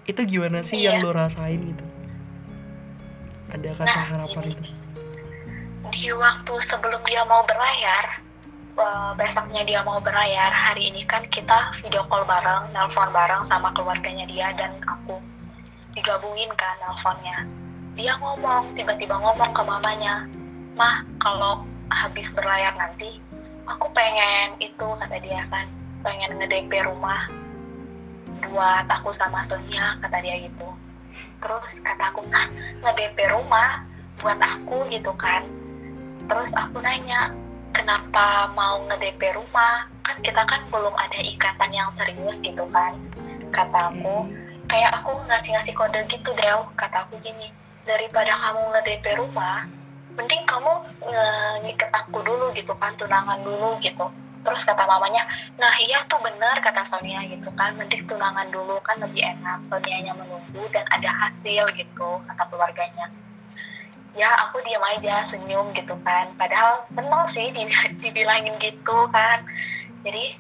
Itu 0.08 0.24
gimana 0.26 0.64
sih 0.64 0.80
iya. 0.80 0.96
yang 0.96 1.08
lu 1.08 1.12
rasain 1.12 1.60
gitu? 1.60 1.86
Ada 3.50 3.76
kata 3.76 3.88
nah, 3.88 4.06
harapan 4.08 4.44
ini. 4.46 4.54
itu? 4.54 4.64
Di 5.90 6.10
waktu 6.14 6.54
sebelum 6.64 7.02
dia 7.08 7.24
mau 7.26 7.42
berlayar 7.48 8.22
uh, 8.80 9.12
besoknya 9.20 9.62
dia 9.68 9.82
mau 9.84 10.00
berlayar 10.00 10.52
hari 10.52 10.92
ini 10.92 11.04
kan 11.04 11.26
kita 11.28 11.72
video 11.80 12.06
call 12.08 12.24
bareng 12.24 12.72
nelpon 12.72 13.12
bareng 13.12 13.44
sama 13.44 13.74
keluarganya 13.76 14.24
dia 14.26 14.56
dan 14.56 14.72
aku 14.88 15.20
digabungin 15.94 16.50
kan 16.56 16.76
nelponnya 16.84 17.44
dia 18.00 18.16
ngomong 18.16 18.80
tiba-tiba 18.80 19.20
ngomong 19.20 19.52
ke 19.52 19.60
mamanya 19.60 20.24
mah 20.80 21.04
kalau 21.20 21.68
habis 21.92 22.32
berlayar 22.32 22.72
nanti 22.80 23.20
aku 23.68 23.92
pengen 23.92 24.56
itu 24.64 24.88
kata 24.96 25.20
dia 25.20 25.44
kan. 25.52 25.68
Pengen 26.00 26.40
nge 26.40 26.80
rumah 26.88 27.28
buat 28.48 28.88
aku 28.88 29.12
sama 29.12 29.44
Sonia 29.44 30.00
kata 30.00 30.24
dia 30.24 30.40
gitu. 30.40 30.72
Terus 31.44 31.84
kata 31.84 32.16
aku 32.16 32.24
nah 32.32 32.48
nge-DP 32.88 33.36
rumah 33.36 33.84
buat 34.24 34.40
aku 34.40 34.88
gitu 34.88 35.12
kan. 35.20 35.44
Terus 36.32 36.56
aku 36.56 36.80
nanya 36.80 37.36
kenapa 37.76 38.48
mau 38.56 38.80
nge-DP 38.88 39.36
rumah? 39.36 39.92
Kan 40.08 40.24
kita 40.24 40.48
kan 40.48 40.64
belum 40.72 40.96
ada 40.96 41.20
ikatan 41.20 41.76
yang 41.76 41.92
serius 41.92 42.40
gitu 42.40 42.64
kan. 42.72 42.96
Kata 43.52 43.92
aku 43.92 44.24
kayak 44.72 45.04
aku 45.04 45.20
ngasih-ngasih 45.28 45.76
kode 45.76 46.00
gitu 46.08 46.32
deh 46.32 46.64
kata 46.80 47.04
aku 47.04 47.20
gini 47.20 47.52
daripada 47.90 48.38
kamu 48.38 48.62
nge-DP 48.78 49.06
rumah 49.18 49.66
mending 50.14 50.44
kamu 50.44 50.74
ngikat 51.64 51.90
aku 51.96 52.20
dulu 52.22 52.52
gitu 52.54 52.76
kan 52.78 52.94
tunangan 53.00 53.40
dulu 53.42 53.80
gitu. 53.82 54.06
Terus 54.40 54.64
kata 54.64 54.88
mamanya 54.88 55.28
nah 55.56 55.72
iya 55.80 56.04
tuh 56.08 56.20
bener 56.20 56.60
kata 56.60 56.84
Sonia 56.84 57.24
gitu 57.26 57.50
kan. 57.56 57.74
Mending 57.80 58.04
tunangan 58.06 58.52
dulu 58.52 58.78
kan 58.84 59.00
lebih 59.00 59.24
enak. 59.24 59.64
Sonianya 59.64 60.14
menunggu 60.14 60.68
dan 60.76 60.84
ada 60.92 61.08
hasil 61.26 61.72
gitu 61.74 62.22
kata 62.28 62.44
keluarganya. 62.52 63.08
Ya 64.18 64.28
aku 64.44 64.60
diam 64.68 64.84
aja 64.84 65.24
senyum 65.24 65.72
gitu 65.72 65.96
kan. 66.04 66.36
Padahal 66.36 66.84
seneng 66.92 67.24
sih 67.32 67.50
dibilangin 68.04 68.60
gitu 68.60 69.08
kan. 69.16 69.48
Jadi 70.04 70.36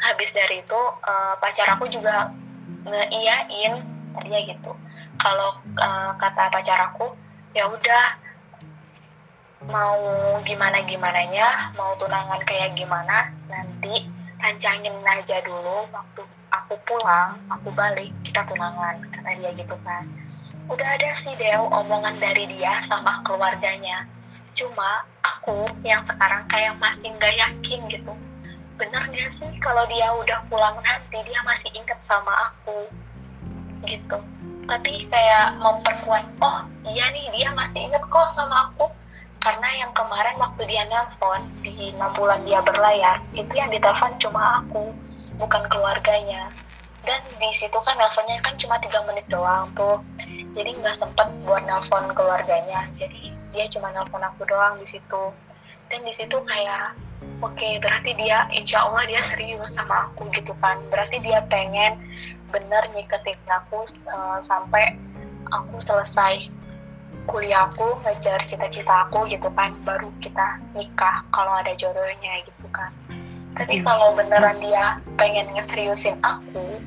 habis 0.00 0.32
dari 0.32 0.64
itu 0.64 0.80
uh, 1.04 1.36
pacar 1.40 1.72
aku 1.76 1.88
juga 1.88 2.32
ngeiyain 2.88 3.99
tadinya 4.14 4.40
gitu. 4.46 4.72
Kalau 5.18 5.50
uh, 5.78 6.12
kata 6.18 6.50
pacar 6.50 6.92
aku 6.92 7.14
ya 7.54 7.66
udah 7.66 8.04
mau 9.68 10.00
gimana 10.40 10.80
gimana 10.88 11.20
nya 11.28 11.74
mau 11.76 11.92
tunangan 12.00 12.40
kayak 12.48 12.72
gimana 12.72 13.28
nanti 13.52 14.08
rancangin 14.40 14.96
aja 15.04 15.44
dulu 15.44 15.84
waktu 15.92 16.24
aku 16.48 16.74
pulang 16.88 17.36
aku 17.52 17.68
balik 17.76 18.08
kita 18.24 18.40
tunangan 18.48 19.04
kata 19.12 19.36
dia 19.36 19.50
gitu 19.52 19.76
kan. 19.84 20.08
Udah 20.70 20.86
ada 20.96 21.10
sih 21.18 21.34
Dew 21.34 21.66
omongan 21.68 22.22
dari 22.22 22.46
dia 22.46 22.78
sama 22.86 23.20
keluarganya. 23.26 24.06
Cuma 24.54 25.02
aku 25.26 25.66
yang 25.82 26.00
sekarang 26.06 26.46
kayak 26.46 26.78
masih 26.78 27.10
nggak 27.18 27.34
yakin 27.36 27.80
gitu. 27.90 28.14
Bener 28.80 29.04
gak 29.12 29.28
sih 29.28 29.50
kalau 29.60 29.84
dia 29.92 30.08
udah 30.14 30.40
pulang 30.48 30.78
nanti 30.80 31.20
dia 31.28 31.40
masih 31.44 31.68
inget 31.76 32.00
sama 32.00 32.32
aku 32.48 32.88
gitu. 33.86 34.18
Tapi 34.68 35.08
kayak 35.10 35.58
memperkuat 35.58 36.24
oh 36.38 36.62
iya 36.86 37.10
nih 37.10 37.26
dia 37.34 37.48
masih 37.54 37.90
inget 37.90 38.02
kok 38.06 38.28
sama 38.32 38.70
aku. 38.70 38.88
Karena 39.40 39.72
yang 39.72 39.92
kemarin 39.96 40.36
waktu 40.36 40.68
dia 40.68 40.84
nelpon 40.84 41.48
di 41.64 41.96
enam 41.96 42.12
bulan 42.12 42.44
dia 42.44 42.60
berlayar 42.60 43.24
itu 43.32 43.56
yang 43.56 43.72
ditelepon 43.72 44.12
cuma 44.20 44.60
aku 44.60 44.92
bukan 45.40 45.64
keluarganya. 45.72 46.52
Dan 47.00 47.24
di 47.40 47.48
situ 47.56 47.80
kan 47.80 47.96
nelponnya 47.96 48.36
kan 48.44 48.54
cuma 48.60 48.76
tiga 48.84 49.00
menit 49.08 49.24
doang 49.32 49.72
tuh. 49.72 50.04
Jadi 50.52 50.76
nggak 50.76 50.92
sempet 50.92 51.24
buat 51.48 51.64
nelpon 51.64 52.12
keluarganya. 52.12 52.84
Jadi 53.00 53.32
dia 53.56 53.64
cuma 53.72 53.88
nelpon 53.96 54.20
aku 54.20 54.44
doang 54.44 54.76
di 54.76 54.84
situ. 54.84 55.32
Dan 55.88 56.04
di 56.04 56.12
situ 56.12 56.36
kayak 56.44 56.94
oke 57.40 57.56
okay, 57.56 57.80
berarti 57.80 58.12
dia 58.20 58.44
insya 58.52 58.84
Allah 58.84 59.08
dia 59.08 59.24
serius 59.24 59.72
sama 59.72 60.12
aku 60.12 60.28
gitu 60.36 60.52
kan. 60.60 60.76
Berarti 60.92 61.16
dia 61.24 61.40
pengen 61.48 61.96
bener 62.50 62.82
nyiketin 62.94 63.38
aku 63.48 63.86
uh, 64.10 64.38
sampai 64.42 64.98
aku 65.50 65.76
selesai 65.78 66.46
kuliahku 67.26 68.02
ngejar 68.06 68.42
cita-cita 68.46 69.06
aku 69.06 69.26
gitu 69.30 69.50
kan 69.54 69.74
baru 69.86 70.10
kita 70.18 70.58
nikah 70.74 71.22
kalau 71.30 71.54
ada 71.58 71.74
jodohnya 71.78 72.42
gitu 72.46 72.66
kan 72.74 72.90
tapi 73.54 73.82
kalau 73.82 74.14
beneran 74.14 74.58
dia 74.62 74.98
pengen 75.18 75.50
ngeseriusin 75.54 76.18
aku 76.22 76.78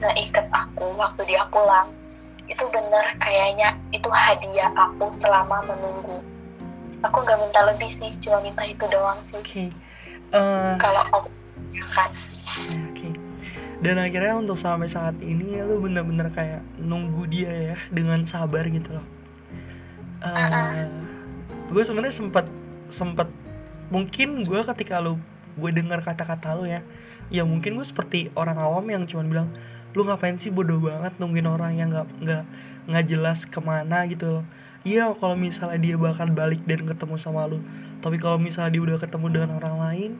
ngeikat 0.00 0.46
aku 0.52 0.92
waktu 0.96 1.24
dia 1.28 1.44
pulang 1.48 1.92
itu 2.50 2.64
bener 2.68 3.16
kayaknya 3.22 3.76
itu 3.94 4.08
hadiah 4.12 4.70
aku 4.76 5.08
selama 5.08 5.64
menunggu 5.64 6.20
aku 7.02 7.16
nggak 7.22 7.38
minta 7.38 7.60
lebih 7.64 7.90
sih 7.90 8.10
cuma 8.22 8.40
minta 8.44 8.62
itu 8.66 8.84
doang 8.88 9.18
sih 9.26 9.40
okay. 9.40 9.68
uh, 10.32 10.76
kalau 10.80 11.02
aku 11.10 11.28
ya 11.72 11.86
kan. 11.90 12.10
Dan 13.82 13.98
akhirnya 13.98 14.38
untuk 14.38 14.56
sampai 14.56 14.86
saat 14.86 15.18
ini 15.18 15.58
ya 15.58 15.66
lu 15.66 15.82
bener-bener 15.82 16.30
kayak 16.30 16.62
nunggu 16.78 17.26
dia 17.26 17.74
ya 17.74 17.76
dengan 17.90 18.22
sabar 18.22 18.62
gitu 18.70 18.94
loh 18.94 19.06
uh, 20.22 20.30
uh-uh. 20.30 20.86
gue 21.74 21.82
sebenarnya 21.82 22.14
sempet 22.14 22.46
sempet 22.94 23.28
mungkin 23.90 24.46
gue 24.46 24.60
ketika 24.72 25.02
lu 25.02 25.18
gue 25.58 25.70
dengar 25.74 26.00
kata-kata 26.00 26.54
lu 26.54 26.64
ya 26.70 26.80
ya 27.28 27.42
mungkin 27.42 27.74
gue 27.74 27.86
seperti 27.86 28.30
orang 28.38 28.56
awam 28.56 28.86
yang 28.86 29.02
cuma 29.04 29.26
bilang 29.26 29.50
lu 29.92 30.06
ngapain 30.06 30.38
sih 30.38 30.48
bodoh 30.48 30.80
banget 30.80 31.18
nungguin 31.18 31.44
orang 31.50 31.76
yang 31.76 31.92
nggak 31.92 32.08
nggak 32.22 32.44
nggak 32.88 33.04
jelas 33.10 33.44
ke 33.44 33.60
mana 33.60 34.06
gitu 34.06 34.40
loh 34.40 34.44
iya 34.86 35.10
kalau 35.12 35.34
misalnya 35.34 35.82
dia 35.82 35.96
bakal 35.98 36.30
balik 36.30 36.62
dan 36.64 36.86
ketemu 36.86 37.18
sama 37.18 37.50
lu 37.50 37.60
tapi 37.98 38.16
kalau 38.16 38.38
misalnya 38.38 38.78
dia 38.78 38.82
udah 38.82 38.98
ketemu 39.02 39.26
dengan 39.28 39.50
orang 39.58 39.76
lain 39.78 40.10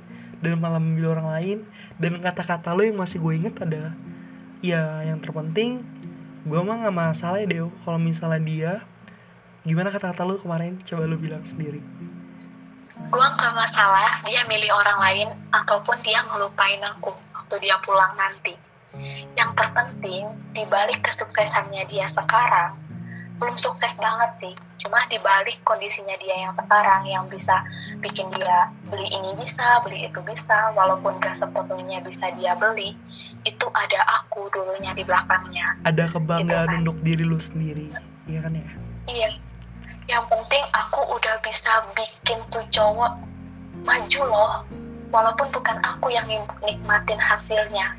dan 0.42 0.58
malah 0.58 0.82
memilih 0.82 1.14
orang 1.16 1.28
lain 1.30 1.58
dan 2.02 2.18
kata-kata 2.18 2.74
lu 2.74 2.82
yang 2.90 2.98
masih 2.98 3.22
gue 3.22 3.32
inget 3.38 3.54
adalah 3.62 3.94
ya 4.60 5.06
yang 5.06 5.22
terpenting 5.22 5.86
gue 6.42 6.58
mah 6.58 6.82
nggak 6.82 6.94
masalah 6.94 7.38
ya 7.38 7.46
deh 7.46 7.70
kalau 7.86 7.98
misalnya 8.02 8.42
dia 8.42 8.72
gimana 9.62 9.94
kata-kata 9.94 10.26
lu 10.26 10.42
kemarin? 10.42 10.82
Coba 10.82 11.06
lu 11.06 11.14
bilang 11.14 11.46
sendiri. 11.46 11.78
Gue 12.92 13.26
gak 13.38 13.54
masalah 13.54 14.20
dia 14.26 14.42
milih 14.46 14.74
orang 14.74 14.98
lain 14.98 15.28
ataupun 15.54 16.02
dia 16.02 16.22
ngelupain 16.26 16.82
aku 16.82 17.14
waktu 17.34 17.56
dia 17.62 17.78
pulang 17.86 18.10
nanti. 18.18 18.58
Yang 19.38 19.50
terpenting 19.56 20.28
dibalik 20.52 21.00
kesuksesannya 21.00 21.88
dia 21.88 22.04
sekarang 22.10 22.76
belum 23.42 23.58
sukses 23.58 23.98
banget 23.98 24.30
sih. 24.38 24.54
Cuma 24.78 25.02
dibalik 25.10 25.58
kondisinya 25.66 26.14
dia 26.22 26.46
yang 26.46 26.54
sekarang 26.54 27.02
yang 27.10 27.26
bisa 27.26 27.66
bikin 27.98 28.30
dia 28.38 28.70
beli 28.86 29.10
ini 29.10 29.34
bisa 29.34 29.82
beli 29.82 30.06
itu 30.06 30.22
bisa 30.22 30.70
walaupun 30.78 31.18
gak 31.18 31.34
sepenuhnya 31.34 31.98
bisa 32.06 32.30
dia 32.38 32.54
beli 32.54 32.94
itu 33.42 33.66
ada 33.74 34.00
aku 34.22 34.46
dulunya 34.54 34.94
di 34.94 35.02
belakangnya. 35.02 35.74
Ada 35.82 36.06
kebanggaan 36.14 36.46
gitu 36.46 36.54
kan. 36.70 36.80
untuk 36.86 36.98
diri 37.02 37.24
lu 37.26 37.42
sendiri 37.42 37.90
iya 38.30 38.38
kan 38.46 38.54
ya? 38.54 38.70
Iya. 39.10 39.30
Yang 40.06 40.24
penting 40.30 40.64
aku 40.70 41.00
udah 41.18 41.34
bisa 41.42 41.72
bikin 41.98 42.38
tuh 42.54 42.62
cowok 42.70 43.18
maju 43.82 44.22
loh 44.22 44.54
walaupun 45.10 45.50
bukan 45.50 45.82
aku 45.82 46.14
yang 46.14 46.30
nikmatin 46.62 47.18
hasilnya. 47.18 47.98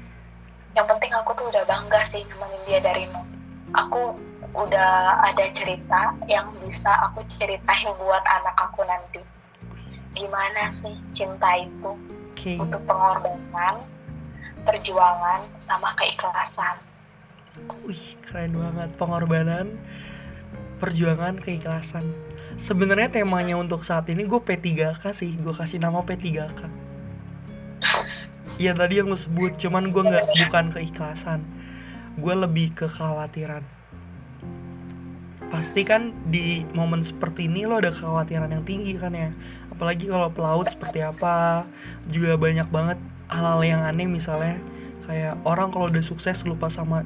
Yang 0.72 0.88
penting 0.96 1.12
aku 1.12 1.36
tuh 1.36 1.52
udah 1.52 1.68
bangga 1.68 2.00
sih 2.08 2.24
nemenin 2.32 2.64
dia 2.64 2.80
dari 2.80 3.12
nol 3.12 3.28
aku 3.74 4.14
udah 4.54 5.26
ada 5.34 5.50
cerita 5.50 6.14
yang 6.30 6.54
bisa 6.62 6.90
aku 7.10 7.26
ceritain 7.26 7.90
buat 7.98 8.22
anak 8.22 8.56
aku 8.58 8.86
nanti. 8.86 9.22
Gimana 10.14 10.70
sih 10.70 10.94
cinta 11.10 11.58
itu? 11.58 11.98
Okay. 12.34 12.58
untuk 12.58 12.82
pengorbanan 12.84 13.86
perjuangan 14.66 15.48
sama 15.62 15.96
keikhlasan. 15.96 16.76
Wih 17.86 18.20
keren 18.26 18.58
banget. 18.58 18.90
Pengorbanan 18.98 19.68
perjuangan 20.82 21.40
keikhlasan. 21.40 22.10
Sebenarnya 22.60 23.10
temanya 23.10 23.56
untuk 23.56 23.88
saat 23.88 24.10
ini 24.10 24.28
gue 24.28 24.42
P3K 24.42 25.14
sih. 25.14 25.32
Gue 25.40 25.56
kasih 25.56 25.80
nama 25.80 26.04
P3K 26.04 26.62
Iya 28.62 28.78
tadi 28.78 29.00
yang 29.00 29.08
lo 29.08 29.18
sebut. 29.18 29.56
Cuman 29.58 29.94
gue 29.94 30.04
nggak 30.04 30.26
bukan 30.46 30.66
keikhlasan. 30.74 31.48
Gue 32.20 32.34
lebih 32.36 32.76
ke 32.76 32.92
kekhawatiran 32.92 33.64
pasti 35.54 35.86
kan 35.86 36.10
di 36.34 36.66
momen 36.74 37.06
seperti 37.06 37.46
ini 37.46 37.70
lo 37.70 37.78
ada 37.78 37.94
kekhawatiran 37.94 38.50
yang 38.50 38.66
tinggi 38.66 38.98
kan 38.98 39.14
ya. 39.14 39.30
Apalagi 39.70 40.10
kalau 40.10 40.34
pelaut 40.34 40.66
seperti 40.66 41.06
apa 41.06 41.70
juga 42.10 42.42
banyak 42.42 42.74
banget 42.74 42.98
hal-hal 43.30 43.62
yang 43.62 43.82
aneh 43.86 44.10
misalnya 44.10 44.58
kayak 45.06 45.38
orang 45.46 45.70
kalau 45.70 45.94
udah 45.94 46.02
sukses 46.02 46.42
lupa 46.42 46.74
sama 46.74 47.06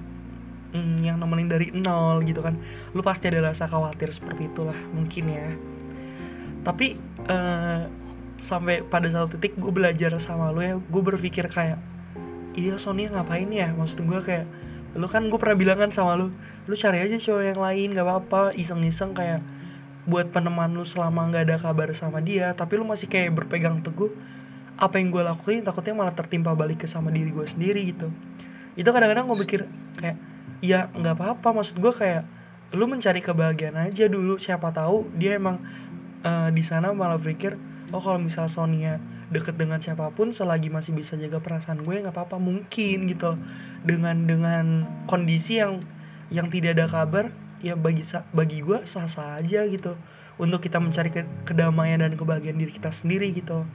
hmm, 0.71 1.03
yang 1.03 1.19
nemenin 1.19 1.51
dari 1.51 1.75
nol 1.75 2.23
gitu 2.23 2.39
kan 2.39 2.55
lu 2.95 3.03
pasti 3.03 3.27
ada 3.27 3.51
rasa 3.51 3.67
khawatir 3.67 4.15
seperti 4.15 4.47
itulah 4.47 4.79
mungkin 4.95 5.27
ya. 5.27 5.51
Tapi 6.63 6.95
uh, 7.27 7.83
sampai 8.39 8.79
pada 8.87 9.11
satu 9.11 9.35
titik 9.35 9.59
gue 9.59 9.75
belajar 9.75 10.15
sama 10.23 10.55
lu 10.55 10.63
ya 10.63 10.79
gue 10.79 11.01
berpikir 11.03 11.51
kayak 11.51 11.83
iya 12.55 12.79
Sony 12.79 13.11
ngapain 13.11 13.51
ya? 13.51 13.75
Maksud 13.75 14.07
gue 14.07 14.19
kayak 14.23 14.47
lu 14.97 15.05
kan 15.07 15.29
gue 15.29 15.39
pernah 15.39 15.55
bilang 15.55 15.77
kan 15.77 15.93
sama 15.93 16.17
lu 16.17 16.33
lu 16.65 16.75
cari 16.75 17.05
aja 17.05 17.15
cowok 17.21 17.43
yang 17.45 17.59
lain 17.61 17.87
gak 17.93 18.05
apa-apa. 18.05 18.41
Iseng-iseng 18.57 19.13
kayak 19.13 19.45
buat 20.09 20.33
peneman 20.33 20.73
lu 20.73 20.87
selama 20.87 21.27
nggak 21.29 21.43
ada 21.51 21.55
kabar 21.59 21.91
sama 21.91 22.23
dia 22.23 22.55
tapi 22.55 22.79
lu 22.79 22.87
masih 22.87 23.11
kayak 23.11 23.35
berpegang 23.35 23.83
teguh 23.83 24.07
apa 24.79 25.03
yang 25.03 25.11
gue 25.11 25.19
lakuin 25.19 25.67
takutnya 25.67 25.91
malah 25.91 26.15
tertimpa 26.15 26.55
balik 26.55 26.85
ke 26.85 26.87
sama 26.87 27.11
diri 27.11 27.29
gue 27.29 27.45
sendiri 27.45 27.81
gitu. 27.91 28.09
Itu 28.73 28.89
kadang-kadang 28.89 29.27
gue 29.29 29.37
pikir 29.45 29.61
kayak 29.99 30.17
ya 30.63 30.89
nggak 30.93 31.15
apa-apa. 31.17 31.61
Maksud 31.61 31.77
gue 31.77 31.93
kayak 31.93 32.23
lu 32.75 32.83
mencari 32.87 33.23
kebahagiaan 33.23 33.79
aja 33.79 34.11
dulu 34.11 34.35
siapa 34.35 34.75
tahu 34.75 35.07
dia 35.15 35.39
emang 35.39 35.63
uh, 36.23 36.49
di 36.51 36.63
sana 36.67 36.91
malah 36.91 37.15
berpikir 37.15 37.55
oh 37.95 38.03
kalau 38.03 38.19
misal 38.19 38.51
Sonia 38.51 38.99
deket 39.27 39.59
dengan 39.59 39.83
siapa 39.83 40.07
pun 40.15 40.31
selagi 40.31 40.71
masih 40.71 40.95
bisa 40.95 41.19
jaga 41.19 41.43
perasaan 41.43 41.83
gue 41.83 41.99
nggak 41.99 42.15
apa-apa 42.15 42.39
mungkin 42.39 43.11
gitu. 43.11 43.35
Dengan 43.83 44.23
dengan 44.23 44.65
kondisi 45.05 45.59
yang 45.59 45.83
yang 46.31 46.47
tidak 46.51 46.79
ada 46.79 46.85
kabar 46.87 47.31
ya 47.59 47.75
bagi 47.75 48.03
bagi 48.31 48.63
gue 48.63 48.87
sah 48.87 49.07
sah 49.11 49.39
aja 49.39 49.67
gitu. 49.67 49.99
Untuk 50.37 50.61
kita 50.61 50.77
mencari 50.77 51.09
ke, 51.09 51.25
kedamaian 51.49 51.97
dan 51.97 52.13
kebahagiaan 52.13 52.61
diri 52.61 52.71
kita 52.71 52.93
sendiri 52.93 53.33
gitu. 53.35 53.67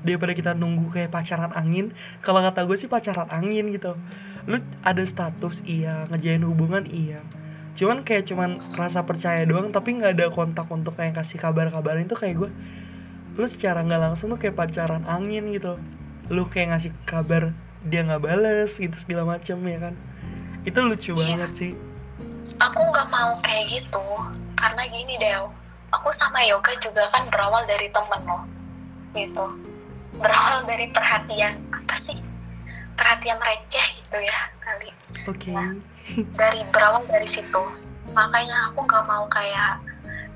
Daripada 0.00 0.32
kita 0.32 0.50
nunggu 0.56 0.90
kayak 0.90 1.12
pacaran 1.12 1.52
angin 1.52 1.92
kalau 2.24 2.40
kata 2.40 2.64
gue 2.66 2.76
sih 2.80 2.90
pacaran 2.90 3.30
angin 3.30 3.70
gitu. 3.70 3.94
Lu 4.50 4.58
ada 4.82 5.04
status 5.06 5.62
iya. 5.62 6.08
Ngejain 6.10 6.42
hubungan 6.42 6.82
iya. 6.88 7.22
Cuman 7.78 8.02
kayak 8.02 8.26
cuman 8.26 8.58
rasa 8.74 9.06
percaya 9.06 9.46
doang 9.46 9.70
tapi 9.70 9.94
nggak 9.94 10.18
ada 10.18 10.26
kontak 10.34 10.66
untuk 10.66 10.98
kayak 10.98 11.14
kasih 11.14 11.38
kabar-kabar 11.38 11.94
itu 12.02 12.18
kayak 12.18 12.36
gue 12.36 12.50
lu 13.40 13.48
secara 13.48 13.80
nggak 13.80 14.02
langsung 14.04 14.28
tuh 14.36 14.38
kayak 14.38 14.52
pacaran 14.52 15.08
angin 15.08 15.48
gitu. 15.56 15.80
Lu 16.28 16.44
kayak 16.44 16.76
ngasih 16.76 16.92
kabar 17.08 17.56
dia 17.80 18.04
nggak 18.04 18.20
bales 18.20 18.76
gitu 18.76 18.92
segala 19.00 19.40
macem 19.40 19.56
ya 19.64 19.78
kan? 19.80 19.94
Itu 20.68 20.84
lucu 20.84 21.16
iya. 21.16 21.40
banget 21.40 21.50
sih. 21.56 21.72
Aku 22.60 22.80
nggak 22.92 23.08
mau 23.08 23.40
kayak 23.40 23.72
gitu. 23.72 24.04
Karena 24.60 24.84
gini 24.92 25.16
deh 25.16 25.40
aku 25.88 26.12
sama 26.12 26.44
yoga 26.44 26.76
juga 26.84 27.08
kan 27.08 27.32
berawal 27.32 27.64
dari 27.64 27.88
temen 27.88 28.20
loh. 28.28 28.44
Gitu. 29.16 29.46
Berawal 30.20 30.68
dari 30.68 30.92
perhatian 30.92 31.56
apa 31.72 31.96
sih? 31.96 32.20
Perhatian 33.00 33.40
receh 33.40 33.86
gitu 34.04 34.18
ya 34.20 34.40
kali. 34.60 34.92
Oke. 35.24 35.48
Okay. 35.48 35.52
nah, 35.56 35.72
dari 36.36 36.60
berawal 36.68 37.08
dari 37.08 37.24
situ. 37.24 37.64
Makanya 38.12 38.68
aku 38.68 38.84
nggak 38.84 39.04
mau 39.08 39.24
kayak 39.32 39.80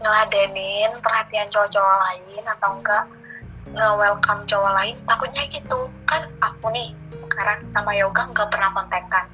ngeladenin 0.05 0.93
perhatian 1.01 1.49
cowok-cowok 1.49 1.97
lain 2.05 2.45
atau 2.45 2.71
enggak 2.77 3.05
nge-welcome 3.73 4.45
cowok 4.45 4.73
lain 4.77 4.97
takutnya 5.09 5.43
gitu. 5.49 5.89
Kan 6.05 6.29
aku 6.45 6.69
nih 6.69 6.93
sekarang 7.17 7.65
sama 7.73 7.97
yoga 7.97 8.29
nggak 8.29 8.53
pernah 8.53 8.69
kontekan 8.77 9.25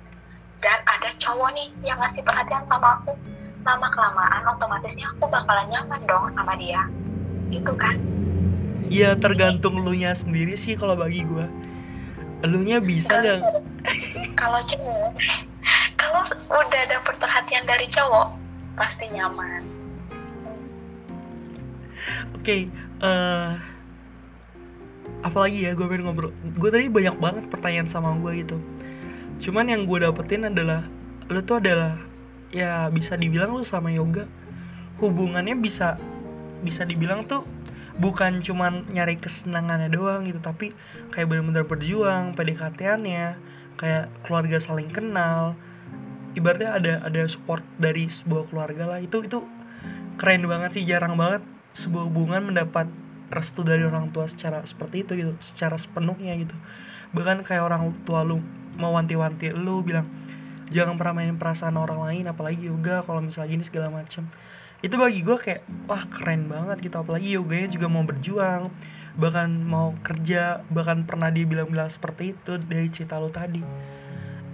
dan 0.62 0.78
ada 0.86 1.10
cowok 1.18 1.50
nih 1.58 1.68
yang 1.82 1.98
ngasih 1.98 2.22
perhatian 2.22 2.62
sama 2.62 3.02
aku. 3.02 3.18
Lama 3.66 3.92
kelamaan 3.92 4.46
otomatisnya 4.56 5.10
aku 5.18 5.28
bakalan 5.28 5.68
nyaman 5.68 6.00
dong 6.06 6.24
sama 6.30 6.54
dia. 6.56 6.86
Gitu 7.50 7.74
kan? 7.74 7.98
Iya 8.86 9.18
tergantung 9.18 9.82
lu 9.84 9.92
nya 9.92 10.16
sendiri 10.16 10.56
sih 10.56 10.72
kalau 10.72 10.96
bagi 10.96 11.20
gue 11.20 11.44
Lu 12.48 12.64
nya 12.64 12.80
bisa 12.80 13.12
nggak? 13.20 13.40
Kalau 14.40 14.56
cowok 14.64 15.12
Kalau 16.00 16.24
udah 16.48 16.82
dapet 16.88 17.14
perhatian 17.20 17.68
dari 17.68 17.84
cowok 17.92 18.32
Pasti 18.80 19.12
nyaman 19.12 19.79
okay, 22.36 22.68
uh, 23.00 23.06
eh, 23.06 23.50
apalagi 25.24 25.68
ya 25.68 25.76
gue 25.76 25.86
pengen 25.86 26.08
ngobrol. 26.08 26.32
Gue 26.56 26.70
tadi 26.72 26.88
banyak 26.88 27.16
banget 27.20 27.44
pertanyaan 27.52 27.88
sama 27.88 28.16
gue 28.16 28.32
gitu. 28.44 28.56
Cuman 29.40 29.68
yang 29.68 29.84
gue 29.84 29.98
dapetin 30.04 30.48
adalah 30.48 30.84
lu 31.30 31.40
tuh 31.44 31.60
adalah 31.62 32.00
ya 32.50 32.88
bisa 32.92 33.16
dibilang 33.16 33.56
lu 33.56 33.64
sama 33.64 33.92
yoga. 33.92 34.28
Hubungannya 35.00 35.56
bisa 35.56 35.96
bisa 36.60 36.84
dibilang 36.84 37.24
tuh 37.24 37.44
bukan 38.00 38.40
cuman 38.40 38.88
nyari 38.92 39.20
kesenangannya 39.20 39.92
doang 39.92 40.24
gitu 40.24 40.40
tapi 40.40 40.72
kayak 41.12 41.28
bener-bener 41.28 41.64
berjuang 41.68 42.32
PDKT-annya 42.32 43.36
kayak 43.76 44.12
keluarga 44.24 44.60
saling 44.60 44.88
kenal. 44.92 45.56
Ibaratnya 46.36 46.70
ada 46.78 46.92
ada 47.04 47.22
support 47.26 47.64
dari 47.76 48.06
sebuah 48.06 48.48
keluarga 48.48 48.86
lah. 48.86 49.00
Itu 49.02 49.24
itu 49.24 49.44
keren 50.20 50.44
banget 50.44 50.76
sih 50.76 50.84
jarang 50.84 51.16
banget 51.16 51.40
sebuah 51.76 52.10
hubungan 52.10 52.50
mendapat 52.50 52.90
restu 53.30 53.62
dari 53.62 53.86
orang 53.86 54.10
tua 54.10 54.26
secara 54.26 54.66
seperti 54.66 55.06
itu 55.06 55.12
gitu 55.14 55.32
secara 55.40 55.78
sepenuhnya 55.78 56.34
gitu. 56.38 56.56
Bahkan 57.14 57.46
kayak 57.46 57.62
orang 57.62 57.94
tua 58.02 58.26
lu 58.26 58.42
mau 58.74 58.94
wanti-wanti 58.94 59.54
lu 59.54 59.82
bilang 59.86 60.06
jangan 60.70 60.98
pernah 60.98 61.22
main 61.22 61.34
perasaan 61.38 61.74
orang 61.78 62.02
lain 62.06 62.24
apalagi 62.30 62.70
yoga 62.70 63.02
kalau 63.02 63.22
misalnya 63.22 63.58
gini 63.58 63.64
segala 63.66 63.90
macam 63.90 64.30
itu 64.80 64.94
bagi 64.96 65.20
gue 65.20 65.36
kayak 65.36 65.62
wah 65.84 66.08
keren 66.08 66.48
banget 66.48 66.80
gitu. 66.88 66.96
Apalagi 66.96 67.36
yoganya 67.36 67.68
juga 67.68 67.86
mau 67.86 68.02
berjuang 68.02 68.72
bahkan 69.18 69.50
mau 69.50 69.92
kerja 70.00 70.64
bahkan 70.72 71.04
pernah 71.04 71.28
dia 71.28 71.44
bilang-bilang 71.44 71.90
seperti 71.90 72.32
itu 72.32 72.56
dari 72.56 72.88
cerita 72.88 73.20
lu 73.20 73.28
tadi. 73.28 73.60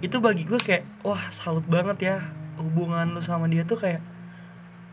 Itu 0.03 0.19
bagi 0.19 0.43
gue 0.43 0.59
kayak 0.59 1.07
wah 1.07 1.31
salut 1.31 1.63
banget 1.65 1.97
ya 2.03 2.17
hubungan 2.59 3.15
lu 3.15 3.21
sama 3.23 3.47
dia 3.47 3.63
tuh 3.63 3.79
kayak 3.79 4.03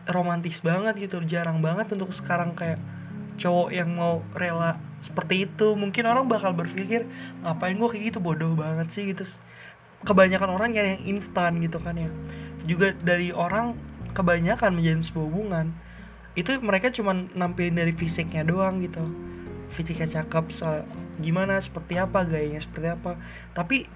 romantis 0.09 0.61
banget 0.61 1.09
gitu 1.09 1.21
jarang 1.25 1.61
banget 1.61 1.89
untuk 1.93 2.13
sekarang 2.13 2.53
kayak 2.53 2.77
cowok 3.35 3.69
yang 3.75 3.91
mau 3.91 4.23
rela 4.33 4.79
seperti 5.03 5.49
itu. 5.49 5.75
Mungkin 5.75 6.03
orang 6.07 6.25
bakal 6.25 6.55
berpikir 6.55 7.05
ngapain 7.43 7.75
gue 7.77 7.89
kayak 7.89 8.03
gitu? 8.13 8.19
Bodoh 8.23 8.55
banget 8.55 8.87
sih 8.93 9.03
gitu. 9.11 9.25
Kebanyakan 10.05 10.49
orang 10.53 10.71
yang 10.73 11.01
instan 11.03 11.59
gitu 11.61 11.81
kan 11.81 11.97
ya. 11.97 12.09
Juga 12.65 12.93
dari 12.97 13.29
orang 13.29 13.77
kebanyakan 14.15 14.79
menjadi 14.79 15.11
sebuah 15.11 15.27
hubungan 15.27 15.65
itu 16.35 16.51
mereka 16.59 16.91
cuma 16.91 17.15
nampilin 17.15 17.79
dari 17.79 17.93
fisiknya 17.95 18.43
doang 18.43 18.83
gitu. 18.83 19.03
Fisiknya 19.71 20.21
cakep 20.21 20.51
gimana 21.19 21.59
seperti 21.59 21.95
apa 21.99 22.23
gayanya 22.27 22.59
seperti 22.63 22.87
apa. 22.91 23.19
Tapi 23.55 23.87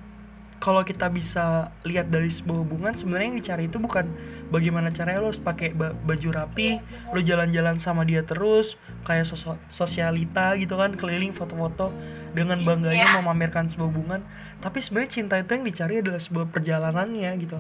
kalau 0.60 0.84
kita 0.84 1.08
bisa 1.08 1.72
lihat 1.88 2.12
dari 2.12 2.28
sebuah 2.28 2.68
hubungan 2.68 2.94
sebenarnya 2.96 3.28
yang 3.32 3.40
dicari 3.40 3.64
itu 3.72 3.80
bukan 3.80 4.12
bagaimana 4.52 4.92
caranya 4.92 5.24
lo 5.24 5.32
pakai 5.32 5.72
baju 5.76 6.30
rapi 6.36 6.84
lo 7.16 7.20
jalan-jalan 7.24 7.80
sama 7.80 8.04
dia 8.04 8.28
terus 8.28 8.76
kayak 9.08 9.24
sos 9.24 9.48
sosialita 9.72 10.54
gitu 10.60 10.76
kan 10.76 10.96
keliling 11.00 11.32
foto-foto 11.32 11.96
dengan 12.34 12.62
bangganya 12.62 13.06
yeah. 13.10 13.18
memamerkan 13.22 13.70
sebuah 13.70 13.90
hubungan. 13.90 14.22
Tapi 14.62 14.78
sebenarnya 14.84 15.12
cinta 15.22 15.36
itu 15.40 15.50
yang 15.56 15.66
dicari 15.66 15.96
adalah 16.02 16.22
sebuah 16.22 16.46
perjalanannya 16.54 17.32
gitu. 17.42 17.58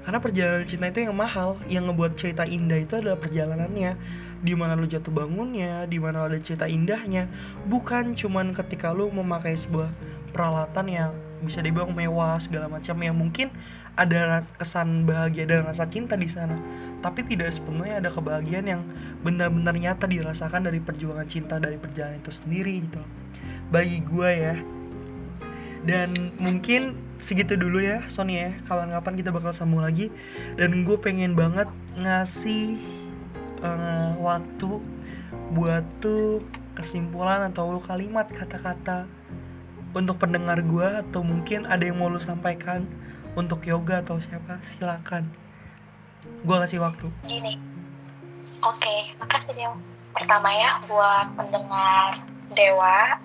Karena 0.00 0.18
perjalanan 0.18 0.64
cinta 0.66 0.86
itu 0.88 1.00
yang 1.06 1.14
mahal 1.14 1.60
yang 1.68 1.86
ngebuat 1.86 2.16
cerita 2.16 2.44
indah 2.48 2.80
itu 2.80 2.98
adalah 2.98 3.18
perjalanannya. 3.20 3.92
Di 4.40 4.56
mana 4.56 4.72
lo 4.72 4.88
jatuh 4.88 5.12
bangunnya 5.12 5.84
di 5.84 6.00
mana 6.00 6.24
ada 6.24 6.40
cerita 6.40 6.64
indahnya. 6.64 7.28
Bukan 7.68 8.16
cuman 8.16 8.56
ketika 8.56 8.90
lo 8.90 9.12
memakai 9.12 9.54
sebuah 9.54 9.92
peralatan 10.32 10.86
yang 10.88 11.12
bisa 11.42 11.60
dibilang 11.64 11.92
mewah 11.92 12.38
segala 12.40 12.68
macam. 12.70 12.96
Yang 13.00 13.16
mungkin 13.16 13.48
ada 13.98 14.46
kesan 14.56 15.04
bahagia 15.04 15.44
dan 15.44 15.66
rasa 15.66 15.88
cinta 15.90 16.14
di 16.14 16.28
sana. 16.30 16.56
Tapi 17.00 17.24
tidak 17.24 17.56
sepenuhnya 17.56 18.00
ada 18.00 18.12
kebahagiaan 18.12 18.66
yang 18.68 18.82
benar-benar 19.24 19.72
nyata 19.76 20.04
dirasakan 20.04 20.68
dari 20.68 20.80
perjuangan 20.80 21.28
cinta 21.28 21.56
dari 21.56 21.80
perjalanan 21.80 22.20
itu 22.20 22.32
sendiri 22.32 22.84
gitu 22.84 23.00
bagi 23.72 24.02
gue 24.04 24.30
ya. 24.30 24.56
Dan 25.80 26.36
mungkin 26.36 26.96
segitu 27.24 27.56
dulu 27.56 27.80
ya 27.80 28.04
Sony 28.12 28.36
ya. 28.36 28.52
Kapan-kapan 28.68 29.14
kita 29.16 29.30
bakal 29.32 29.52
sambung 29.56 29.80
lagi. 29.80 30.12
Dan 30.60 30.84
gue 30.84 30.96
pengen 31.00 31.32
banget 31.32 31.72
ngasih 31.96 32.76
uh, 33.64 34.12
waktu 34.20 34.80
buat 35.50 35.82
tuh 36.04 36.44
kesimpulan 36.76 37.50
atau 37.50 37.80
kalimat 37.82 38.28
kata-kata 38.30 39.06
untuk 39.90 40.22
pendengar 40.22 40.62
gue 40.62 40.88
atau 41.02 41.20
mungkin 41.24 41.66
ada 41.66 41.82
yang 41.82 41.98
mau 41.98 42.10
lu 42.10 42.22
sampaikan 42.22 42.86
untuk 43.34 43.62
yoga 43.66 44.02
atau 44.02 44.18
siapa 44.22 44.62
silakan. 44.74 45.30
Gue 46.44 46.56
kasih 46.66 46.82
waktu. 46.82 47.06
Gini. 47.26 47.58
Oke 48.60 48.84
okay, 48.84 49.00
makasih 49.16 49.56
Dewa 49.56 49.72
pertama 50.10 50.52
ya 50.52 50.82
buat 50.84 51.32
pendengar 51.38 52.28
Dewa 52.52 53.16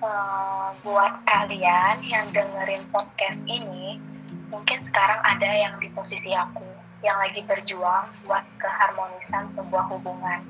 uh, 0.00 0.72
buat 0.80 1.20
kalian 1.28 2.00
yang 2.06 2.32
dengerin 2.32 2.88
podcast 2.88 3.44
ini 3.44 4.00
mungkin 4.48 4.78
sekarang 4.80 5.20
ada 5.20 5.46
yang 5.46 5.76
di 5.78 5.92
posisi 5.92 6.32
aku 6.32 6.64
yang 7.04 7.16
lagi 7.16 7.44
berjuang 7.44 8.08
buat 8.24 8.44
keharmonisan 8.60 9.48
sebuah 9.48 9.88
hubungan 9.88 10.40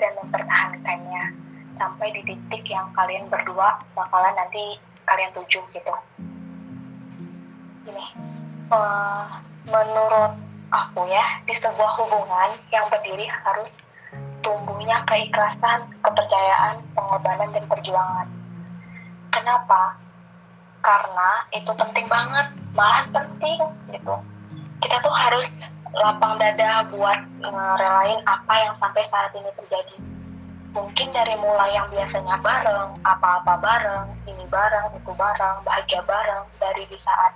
dan 0.00 0.12
mempertahankannya. 0.20 1.48
Sampai 1.70 2.12
di 2.12 2.20
titik 2.26 2.68
yang 2.68 2.92
kalian 2.92 3.30
berdua 3.32 3.80
bakalan 3.96 4.36
nanti 4.36 4.76
kalian 5.10 5.34
tuju 5.34 5.58
gitu 5.74 5.94
ini 7.90 8.04
uh, 8.70 9.42
menurut 9.66 10.38
aku 10.70 11.10
ya 11.10 11.42
di 11.44 11.54
sebuah 11.54 11.98
hubungan 11.98 12.54
yang 12.70 12.86
berdiri 12.86 13.26
harus 13.26 13.82
tumbuhnya 14.40 15.04
keikhlasan, 15.04 15.84
kepercayaan, 16.00 16.80
pengorbanan 16.96 17.52
dan 17.52 17.64
perjuangan. 17.68 18.26
Kenapa? 19.28 20.00
Karena 20.80 21.44
itu 21.52 21.70
penting 21.76 22.08
banget, 22.08 22.56
malahan 22.72 23.12
penting 23.12 23.60
gitu. 23.92 24.14
Kita 24.80 24.96
tuh 25.04 25.12
harus 25.12 25.68
lapang 25.92 26.40
dada 26.40 26.88
buat 26.88 27.20
ngerelain 27.42 28.24
apa 28.24 28.54
yang 28.64 28.72
sampai 28.72 29.04
saat 29.04 29.34
ini 29.36 29.50
terjadi 29.58 29.96
mungkin 30.70 31.08
dari 31.10 31.34
mulai 31.38 31.74
yang 31.74 31.88
biasanya 31.90 32.38
bareng, 32.38 32.98
apa-apa 33.02 33.54
bareng, 33.58 34.06
ini 34.26 34.44
bareng, 34.46 34.94
itu 34.94 35.10
bareng, 35.14 35.56
bahagia 35.66 36.02
bareng, 36.06 36.44
dari 36.62 36.86
di 36.86 36.98
saat 36.98 37.34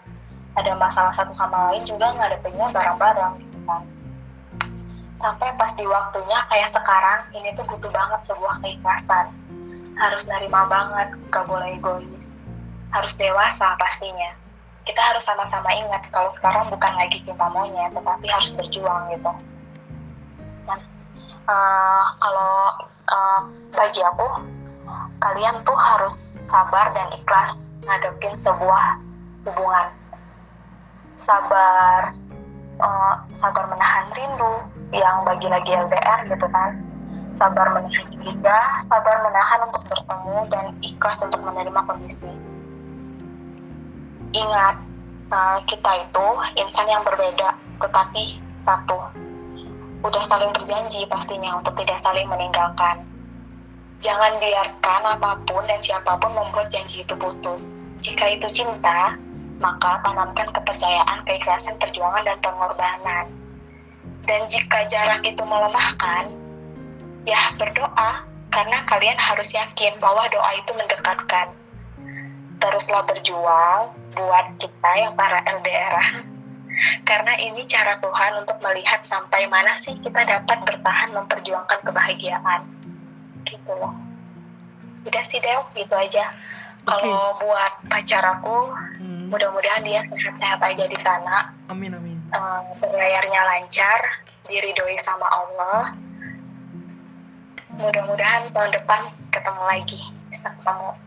ada 0.55 0.73
masalah 0.79 1.11
satu 1.11 1.35
sama 1.35 1.71
lain 1.71 1.83
juga 1.83 2.15
ngadepinnya 2.15 2.71
bareng-bareng 2.71 3.33
gitu 3.43 3.59
kan. 3.67 3.83
Sampai 5.19 5.51
pas 5.59 5.71
di 5.75 5.87
waktunya 5.87 6.39
kayak 6.51 6.71
sekarang, 6.71 7.21
ini 7.35 7.51
tuh 7.59 7.67
butuh 7.67 7.91
banget 7.91 8.21
sebuah 8.27 8.63
keikhlasan. 8.63 9.31
harus 9.95 10.27
nerima 10.27 10.67
banget 10.67 11.15
gak 11.31 11.47
boleh 11.47 11.79
egois 11.79 12.35
harus 12.95 13.13
dewasa 13.19 13.75
pastinya 13.75 14.31
kita 14.87 15.01
harus 15.03 15.27
sama-sama 15.27 15.71
ingat 15.75 16.07
kalau 16.15 16.31
sekarang 16.31 16.71
bukan 16.71 16.95
lagi 16.95 17.19
cinta 17.19 17.51
monyet 17.51 17.91
tetapi 17.91 18.27
harus 18.31 18.55
berjuang 18.55 19.11
gitu 19.11 19.33
dan 20.71 20.79
uh, 21.51 22.05
kalau 22.23 22.55
uh, 23.09 23.41
bagi 23.75 24.01
aku 24.05 24.29
kalian 25.21 25.65
tuh 25.65 25.77
harus 25.77 26.15
sabar 26.49 26.93
dan 26.93 27.09
ikhlas 27.17 27.73
ngadepin 27.85 28.37
sebuah 28.37 29.01
hubungan. 29.49 29.89
Sabar 31.17 32.13
uh, 32.81 33.15
sabar 33.33 33.65
menahan 33.71 34.13
rindu 34.13 34.55
yang 34.93 35.25
bagi 35.25 35.49
lagi 35.49 35.73
LDR 35.73 36.29
gitu 36.29 36.47
kan. 36.53 36.81
Sabar 37.35 37.75
menahan 37.75 38.09
juga 38.23 38.59
sabar 38.85 39.27
menahan 39.27 39.67
untuk 39.67 39.83
bertemu 39.91 40.39
dan 40.53 40.67
ikhlas 40.85 41.19
untuk 41.25 41.43
menerima 41.43 41.81
kondisi. 41.89 42.31
Ingat 44.35 44.77
uh, 45.31 45.59
kita 45.67 45.91
itu 46.11 46.27
insan 46.59 46.87
yang 46.91 47.03
berbeda 47.03 47.57
tetapi 47.83 48.39
satu 48.55 49.24
udah 50.05 50.23
saling 50.23 50.53
berjanji 50.53 51.09
pastinya 51.09 51.59
untuk 51.59 51.75
tidak 51.81 51.99
saling 51.99 52.29
meninggalkan 52.29 53.03
jangan 54.05 54.37
biarkan 54.37 55.03
apa 55.17 55.41
pun 55.49 55.65
dan 55.65 55.81
siapa 55.81 56.21
pun 56.21 56.37
membuat 56.37 56.69
janji 56.69 57.03
itu 57.03 57.15
putus 57.17 57.73
jika 58.05 58.37
itu 58.37 58.47
cinta 58.53 59.17
maka 59.63 60.03
tanamkan 60.03 60.51
kepercayaan, 60.51 61.23
keikhlasan, 61.27 61.79
perjuangan, 61.79 62.27
dan 62.27 62.39
pengorbanan. 62.43 63.27
Dan 64.25 64.49
jika 64.49 64.89
jarak 64.89 65.23
itu 65.23 65.43
melemahkan, 65.45 66.33
ya 67.29 67.53
berdoa, 67.61 68.25
karena 68.51 68.79
kalian 68.89 69.19
harus 69.21 69.53
yakin 69.53 69.97
bahwa 70.01 70.27
doa 70.33 70.51
itu 70.59 70.73
mendekatkan. 70.75 71.53
Teruslah 72.59 73.05
berjuang 73.05 73.93
buat 74.17 74.47
kita 74.57 74.91
yang 74.97 75.13
para 75.19 75.43
LDR. 75.45 76.25
Karena 77.07 77.35
ini 77.39 77.63
cara 77.67 77.99
Tuhan 77.99 78.43
untuk 78.43 78.59
melihat 78.61 79.01
sampai 79.07 79.47
mana 79.47 79.75
sih 79.79 79.95
kita 79.99 80.25
dapat 80.27 80.59
bertahan 80.67 81.15
memperjuangkan 81.15 81.81
kebahagiaan. 81.87 82.63
Gitu 83.47 83.73
loh. 83.75 83.95
Udah 85.05 85.25
sih 85.25 85.39
Dew, 85.39 85.61
gitu 85.77 85.95
aja. 85.95 86.33
Kalau 86.85 87.33
okay. 87.33 87.49
buat 87.49 87.73
pacar 87.89 88.23
aku, 88.25 88.73
hmm. 89.01 89.33
mudah-mudahan 89.33 89.85
dia 89.85 90.05
sehat-sehat 90.05 90.61
aja 90.61 90.85
di 90.85 90.99
sana. 91.01 91.53
Amin 91.73 91.97
amin. 91.97 92.21
Uh, 92.29 92.61
berlayarnya 92.77 93.41
lancar, 93.41 94.21
diridoi 94.49 94.97
sama 95.01 95.25
Allah. 95.25 95.97
Mudah-mudahan 97.75 98.53
tahun 98.53 98.71
depan 98.77 99.01
ketemu 99.33 99.63
lagi, 99.65 100.01
bisa 100.29 100.53
ketemu. 100.61 101.04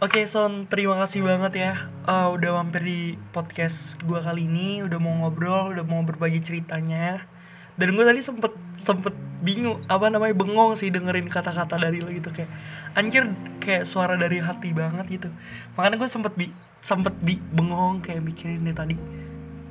Oke 0.00 0.24
okay, 0.24 0.32
Son, 0.32 0.64
terima 0.64 0.96
kasih 0.96 1.20
banget 1.20 1.60
ya 1.60 1.72
uh, 2.08 2.32
udah 2.32 2.56
mampir 2.56 2.88
di 2.88 3.20
podcast 3.36 4.00
gue 4.00 4.16
kali 4.16 4.48
ini, 4.48 4.80
udah 4.80 4.96
mau 4.96 5.12
ngobrol, 5.12 5.76
udah 5.76 5.84
mau 5.84 6.00
berbagi 6.00 6.40
ceritanya. 6.40 7.28
Dan 7.76 7.92
gue 7.92 8.04
tadi 8.08 8.24
sempet 8.24 8.48
sempet 8.80 9.12
bingung 9.44 9.84
apa 9.92 10.08
namanya 10.08 10.32
bengong 10.32 10.80
sih 10.80 10.88
dengerin 10.88 11.28
kata-kata 11.28 11.76
dari 11.76 12.00
lo 12.00 12.08
gitu 12.16 12.32
kayak 12.32 12.48
anjir 12.96 13.28
kayak 13.60 13.84
suara 13.84 14.16
dari 14.16 14.40
hati 14.40 14.72
banget 14.72 15.04
gitu. 15.20 15.28
Makanya 15.76 16.00
gue 16.00 16.08
sempet 16.08 16.32
bi 16.32 16.48
sempet 16.80 17.12
bi 17.20 17.36
bengong 17.36 18.00
kayak 18.00 18.24
mikirin 18.24 18.64
deh 18.64 18.72
tadi 18.72 18.96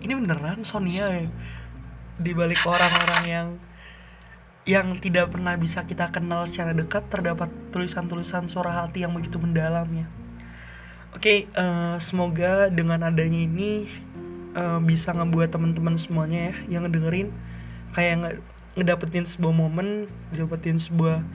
ini 0.06 0.14
beneran 0.14 0.62
Sonia 0.62 1.10
ya 1.10 1.26
di 2.22 2.38
balik 2.38 2.62
orang-orang 2.70 3.24
yang 3.26 3.48
yang 4.70 5.02
tidak 5.02 5.34
pernah 5.34 5.58
bisa 5.58 5.82
kita 5.82 6.14
kenal 6.14 6.46
secara 6.46 6.78
dekat 6.78 7.10
terdapat 7.10 7.50
tulisan-tulisan 7.74 8.46
suara 8.54 8.86
hati 8.86 9.02
yang 9.02 9.18
begitu 9.18 9.42
mendalam 9.42 9.90
ya. 9.90 10.06
Oke, 11.10 11.26
okay, 11.26 11.40
uh, 11.58 11.98
eh, 11.98 12.06
semoga 12.06 12.70
dengan 12.70 13.02
adanya 13.02 13.50
ini 13.50 13.90
uh, 14.54 14.78
bisa 14.78 15.10
ngebuat 15.10 15.50
teman-teman 15.50 15.98
semuanya 15.98 16.54
ya 16.54 16.78
yang 16.78 16.82
ngedengerin 16.86 17.34
kayak 17.98 18.14
nge 18.22 18.32
ngedapetin 18.78 19.26
sebuah 19.26 19.58
momen, 19.58 20.06
ngedapetin 20.30 20.78
sebuah 20.78 21.26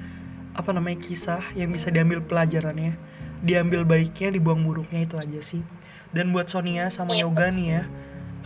apa 0.55 0.70
namanya 0.70 1.03
kisah 1.03 1.43
yang 1.59 1.74
bisa 1.74 1.91
diambil 1.91 2.22
pelajarannya, 2.22 2.95
diambil 3.43 3.82
baiknya, 3.82 4.30
dibuang 4.30 4.62
buruknya 4.62 5.11
itu 5.11 5.18
aja 5.18 5.43
sih. 5.43 5.66
Dan 6.14 6.30
buat 6.30 6.47
Sonia 6.47 6.87
sama. 6.95 7.18
Yoga 7.18 7.51
nih 7.51 7.66
ya, 7.66 7.82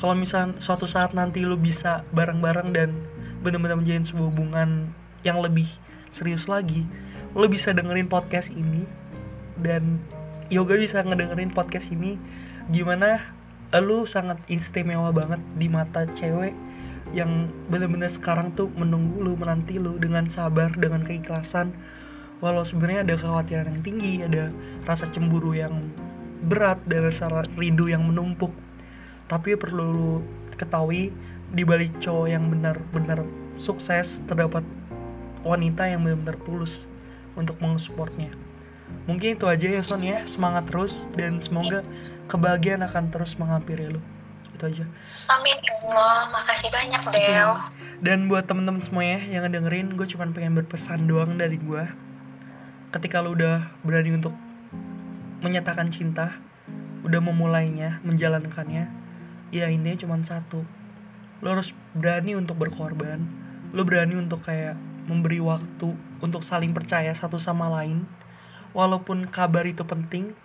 kalau 0.00 0.16
misal 0.16 0.56
suatu 0.64 0.88
saat 0.88 1.12
nanti 1.12 1.44
lu 1.44 1.60
bisa 1.60 2.08
bareng-bareng 2.16 2.72
dan 2.72 2.96
benar-benar 3.42 3.78
menjalin 3.78 4.06
sebuah 4.06 4.28
hubungan 4.30 4.92
yang 5.22 5.38
lebih 5.38 5.68
serius 6.08 6.46
lagi, 6.48 6.88
lu 7.36 7.46
bisa 7.46 7.74
dengerin 7.74 8.08
podcast 8.08 8.48
ini 8.50 8.88
dan 9.58 10.00
yoga 10.48 10.78
bisa 10.78 11.04
ngedengerin 11.04 11.52
podcast 11.52 11.92
ini. 11.92 12.16
Gimana? 12.68 13.34
Lu 13.84 14.08
sangat 14.08 14.40
istimewa 14.48 15.12
banget 15.12 15.44
di 15.60 15.68
mata 15.68 16.08
cewek 16.08 16.56
yang 17.12 17.48
bener-bener 17.72 18.08
sekarang 18.12 18.52
tuh 18.52 18.68
menunggu 18.76 19.20
lu 19.20 19.32
menanti 19.36 19.80
lu 19.80 19.96
dengan 19.96 20.28
sabar 20.28 20.72
dengan 20.72 21.04
keikhlasan. 21.04 21.72
Walau 22.38 22.62
sebenarnya 22.62 23.04
ada 23.04 23.14
kekhawatiran 23.18 23.66
yang 23.76 23.82
tinggi 23.82 24.12
ada 24.22 24.54
rasa 24.86 25.10
cemburu 25.10 25.52
yang 25.52 25.90
berat 26.44 26.78
dan 26.86 27.08
rasa 27.08 27.28
rindu 27.56 27.90
yang 27.90 28.04
menumpuk. 28.04 28.52
Tapi 29.28 29.58
perlu 29.58 29.84
lu 29.92 30.12
ketahui 30.56 31.12
di 31.52 31.62
balik 31.64 31.96
cowok 32.00 32.26
yang 32.28 32.48
benar-benar 32.52 33.24
sukses 33.56 34.20
terdapat 34.28 34.62
wanita 35.42 35.88
yang 35.88 36.04
benar-benar 36.04 36.36
tulus 36.44 36.84
untuk 37.38 37.56
mengsupport-nya 37.62 38.48
mungkin 39.08 39.36
itu 39.36 39.44
aja 39.48 39.66
ya 39.68 39.82
Son 39.84 40.00
ya. 40.00 40.24
Semangat 40.28 40.68
terus 40.68 41.08
dan 41.16 41.40
semoga 41.40 41.84
kebahagiaan 42.28 42.84
akan 42.84 43.08
terus 43.12 43.36
menghampiri 43.40 43.88
lu. 43.88 44.00
Itu 44.52 44.64
aja. 44.68 44.84
Amin 45.32 45.56
ya 45.60 45.74
Allah. 45.88 46.28
Makasih 46.32 46.68
banyak 46.72 47.02
Del. 47.12 47.52
Okay. 47.56 47.76
dan 47.98 48.30
buat 48.30 48.46
temen-temen 48.46 48.78
semua 48.78 49.02
ya 49.02 49.18
yang 49.26 49.42
ngedengerin 49.42 49.98
gue 49.98 50.06
cuma 50.06 50.30
pengen 50.30 50.54
berpesan 50.54 51.10
doang 51.10 51.34
dari 51.34 51.58
gue 51.58 51.82
ketika 52.94 53.18
lu 53.18 53.34
udah 53.34 53.74
berani 53.82 54.14
untuk 54.14 54.30
menyatakan 55.42 55.90
cinta 55.90 56.38
udah 57.02 57.18
memulainya 57.18 57.98
menjalankannya 58.06 58.86
ya 59.50 59.66
intinya 59.66 59.98
cuma 59.98 60.14
satu 60.22 60.62
lo 61.38 61.54
harus 61.54 61.70
berani 61.94 62.34
untuk 62.34 62.58
berkorban. 62.58 63.22
Lo 63.70 63.86
berani 63.86 64.18
untuk 64.18 64.42
kayak 64.42 64.74
memberi 65.06 65.38
waktu 65.38 65.94
untuk 66.18 66.42
saling 66.42 66.74
percaya 66.74 67.14
satu 67.14 67.38
sama 67.38 67.70
lain. 67.70 68.10
Walaupun 68.74 69.30
kabar 69.32 69.64
itu 69.64 69.86
penting 69.86 70.36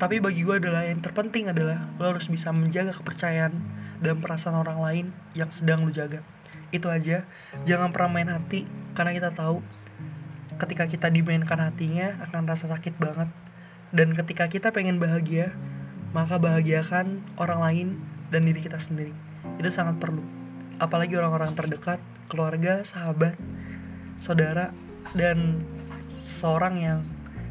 tapi 0.00 0.16
bagi 0.16 0.48
gue 0.48 0.56
adalah 0.56 0.88
yang 0.88 1.04
terpenting 1.04 1.52
adalah 1.52 1.92
lo 2.00 2.16
harus 2.16 2.24
bisa 2.32 2.48
menjaga 2.56 2.96
kepercayaan 2.96 3.52
dan 4.00 4.16
perasaan 4.24 4.56
orang 4.56 4.80
lain 4.80 5.06
yang 5.36 5.52
sedang 5.52 5.84
lo 5.84 5.92
jaga. 5.92 6.24
Itu 6.72 6.88
aja. 6.88 7.28
Jangan 7.68 7.92
pernah 7.92 8.08
main 8.08 8.32
hati 8.32 8.64
karena 8.96 9.12
kita 9.12 9.36
tahu 9.36 9.60
ketika 10.56 10.88
kita 10.88 11.12
dimainkan 11.12 11.60
hatinya 11.60 12.16
akan 12.24 12.48
rasa 12.48 12.72
sakit 12.72 12.96
banget. 12.96 13.28
Dan 13.92 14.16
ketika 14.16 14.48
kita 14.48 14.72
pengen 14.72 14.96
bahagia 14.96 15.52
maka 16.16 16.40
bahagiakan 16.40 17.20
orang 17.36 17.60
lain 17.60 17.88
dan 18.32 18.48
diri 18.48 18.64
kita 18.64 18.80
sendiri 18.80 19.29
itu 19.58 19.70
sangat 19.72 19.96
perlu 20.00 20.40
apalagi 20.80 21.12
orang-orang 21.14 21.52
terdekat 21.52 22.00
keluarga 22.26 22.80
sahabat 22.82 23.36
saudara 24.16 24.72
dan 25.12 25.60
seorang 26.08 26.74
yang 26.80 26.98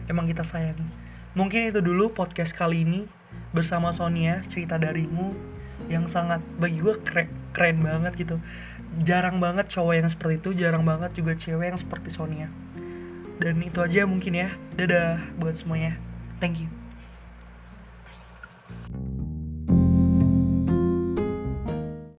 emang 0.10 0.26
kita 0.26 0.42
sayangi. 0.42 0.90
Mungkin 1.38 1.70
itu 1.70 1.80
dulu 1.80 2.10
podcast 2.10 2.58
kali 2.58 2.82
ini 2.82 3.06
bersama 3.54 3.94
Sonia 3.94 4.42
cerita 4.50 4.82
darimu 4.82 5.38
yang 5.88 6.10
sangat 6.10 6.42
bagi 6.58 6.82
gue 6.82 6.98
keren, 7.06 7.30
keren 7.54 7.86
banget 7.86 8.18
gitu. 8.18 8.42
Jarang 9.06 9.38
banget 9.38 9.70
cowok 9.70 9.94
yang 10.02 10.10
seperti 10.10 10.42
itu, 10.42 10.50
jarang 10.58 10.82
banget 10.82 11.14
juga 11.14 11.38
cewek 11.38 11.70
yang 11.70 11.80
seperti 11.80 12.10
Sonia. 12.10 12.50
Dan 13.38 13.62
itu 13.62 13.80
aja 13.80 14.04
mungkin 14.10 14.34
ya. 14.36 14.50
Dadah 14.76 15.22
buat 15.38 15.56
semuanya. 15.56 15.96
Thank 16.42 16.66
you. 16.66 16.78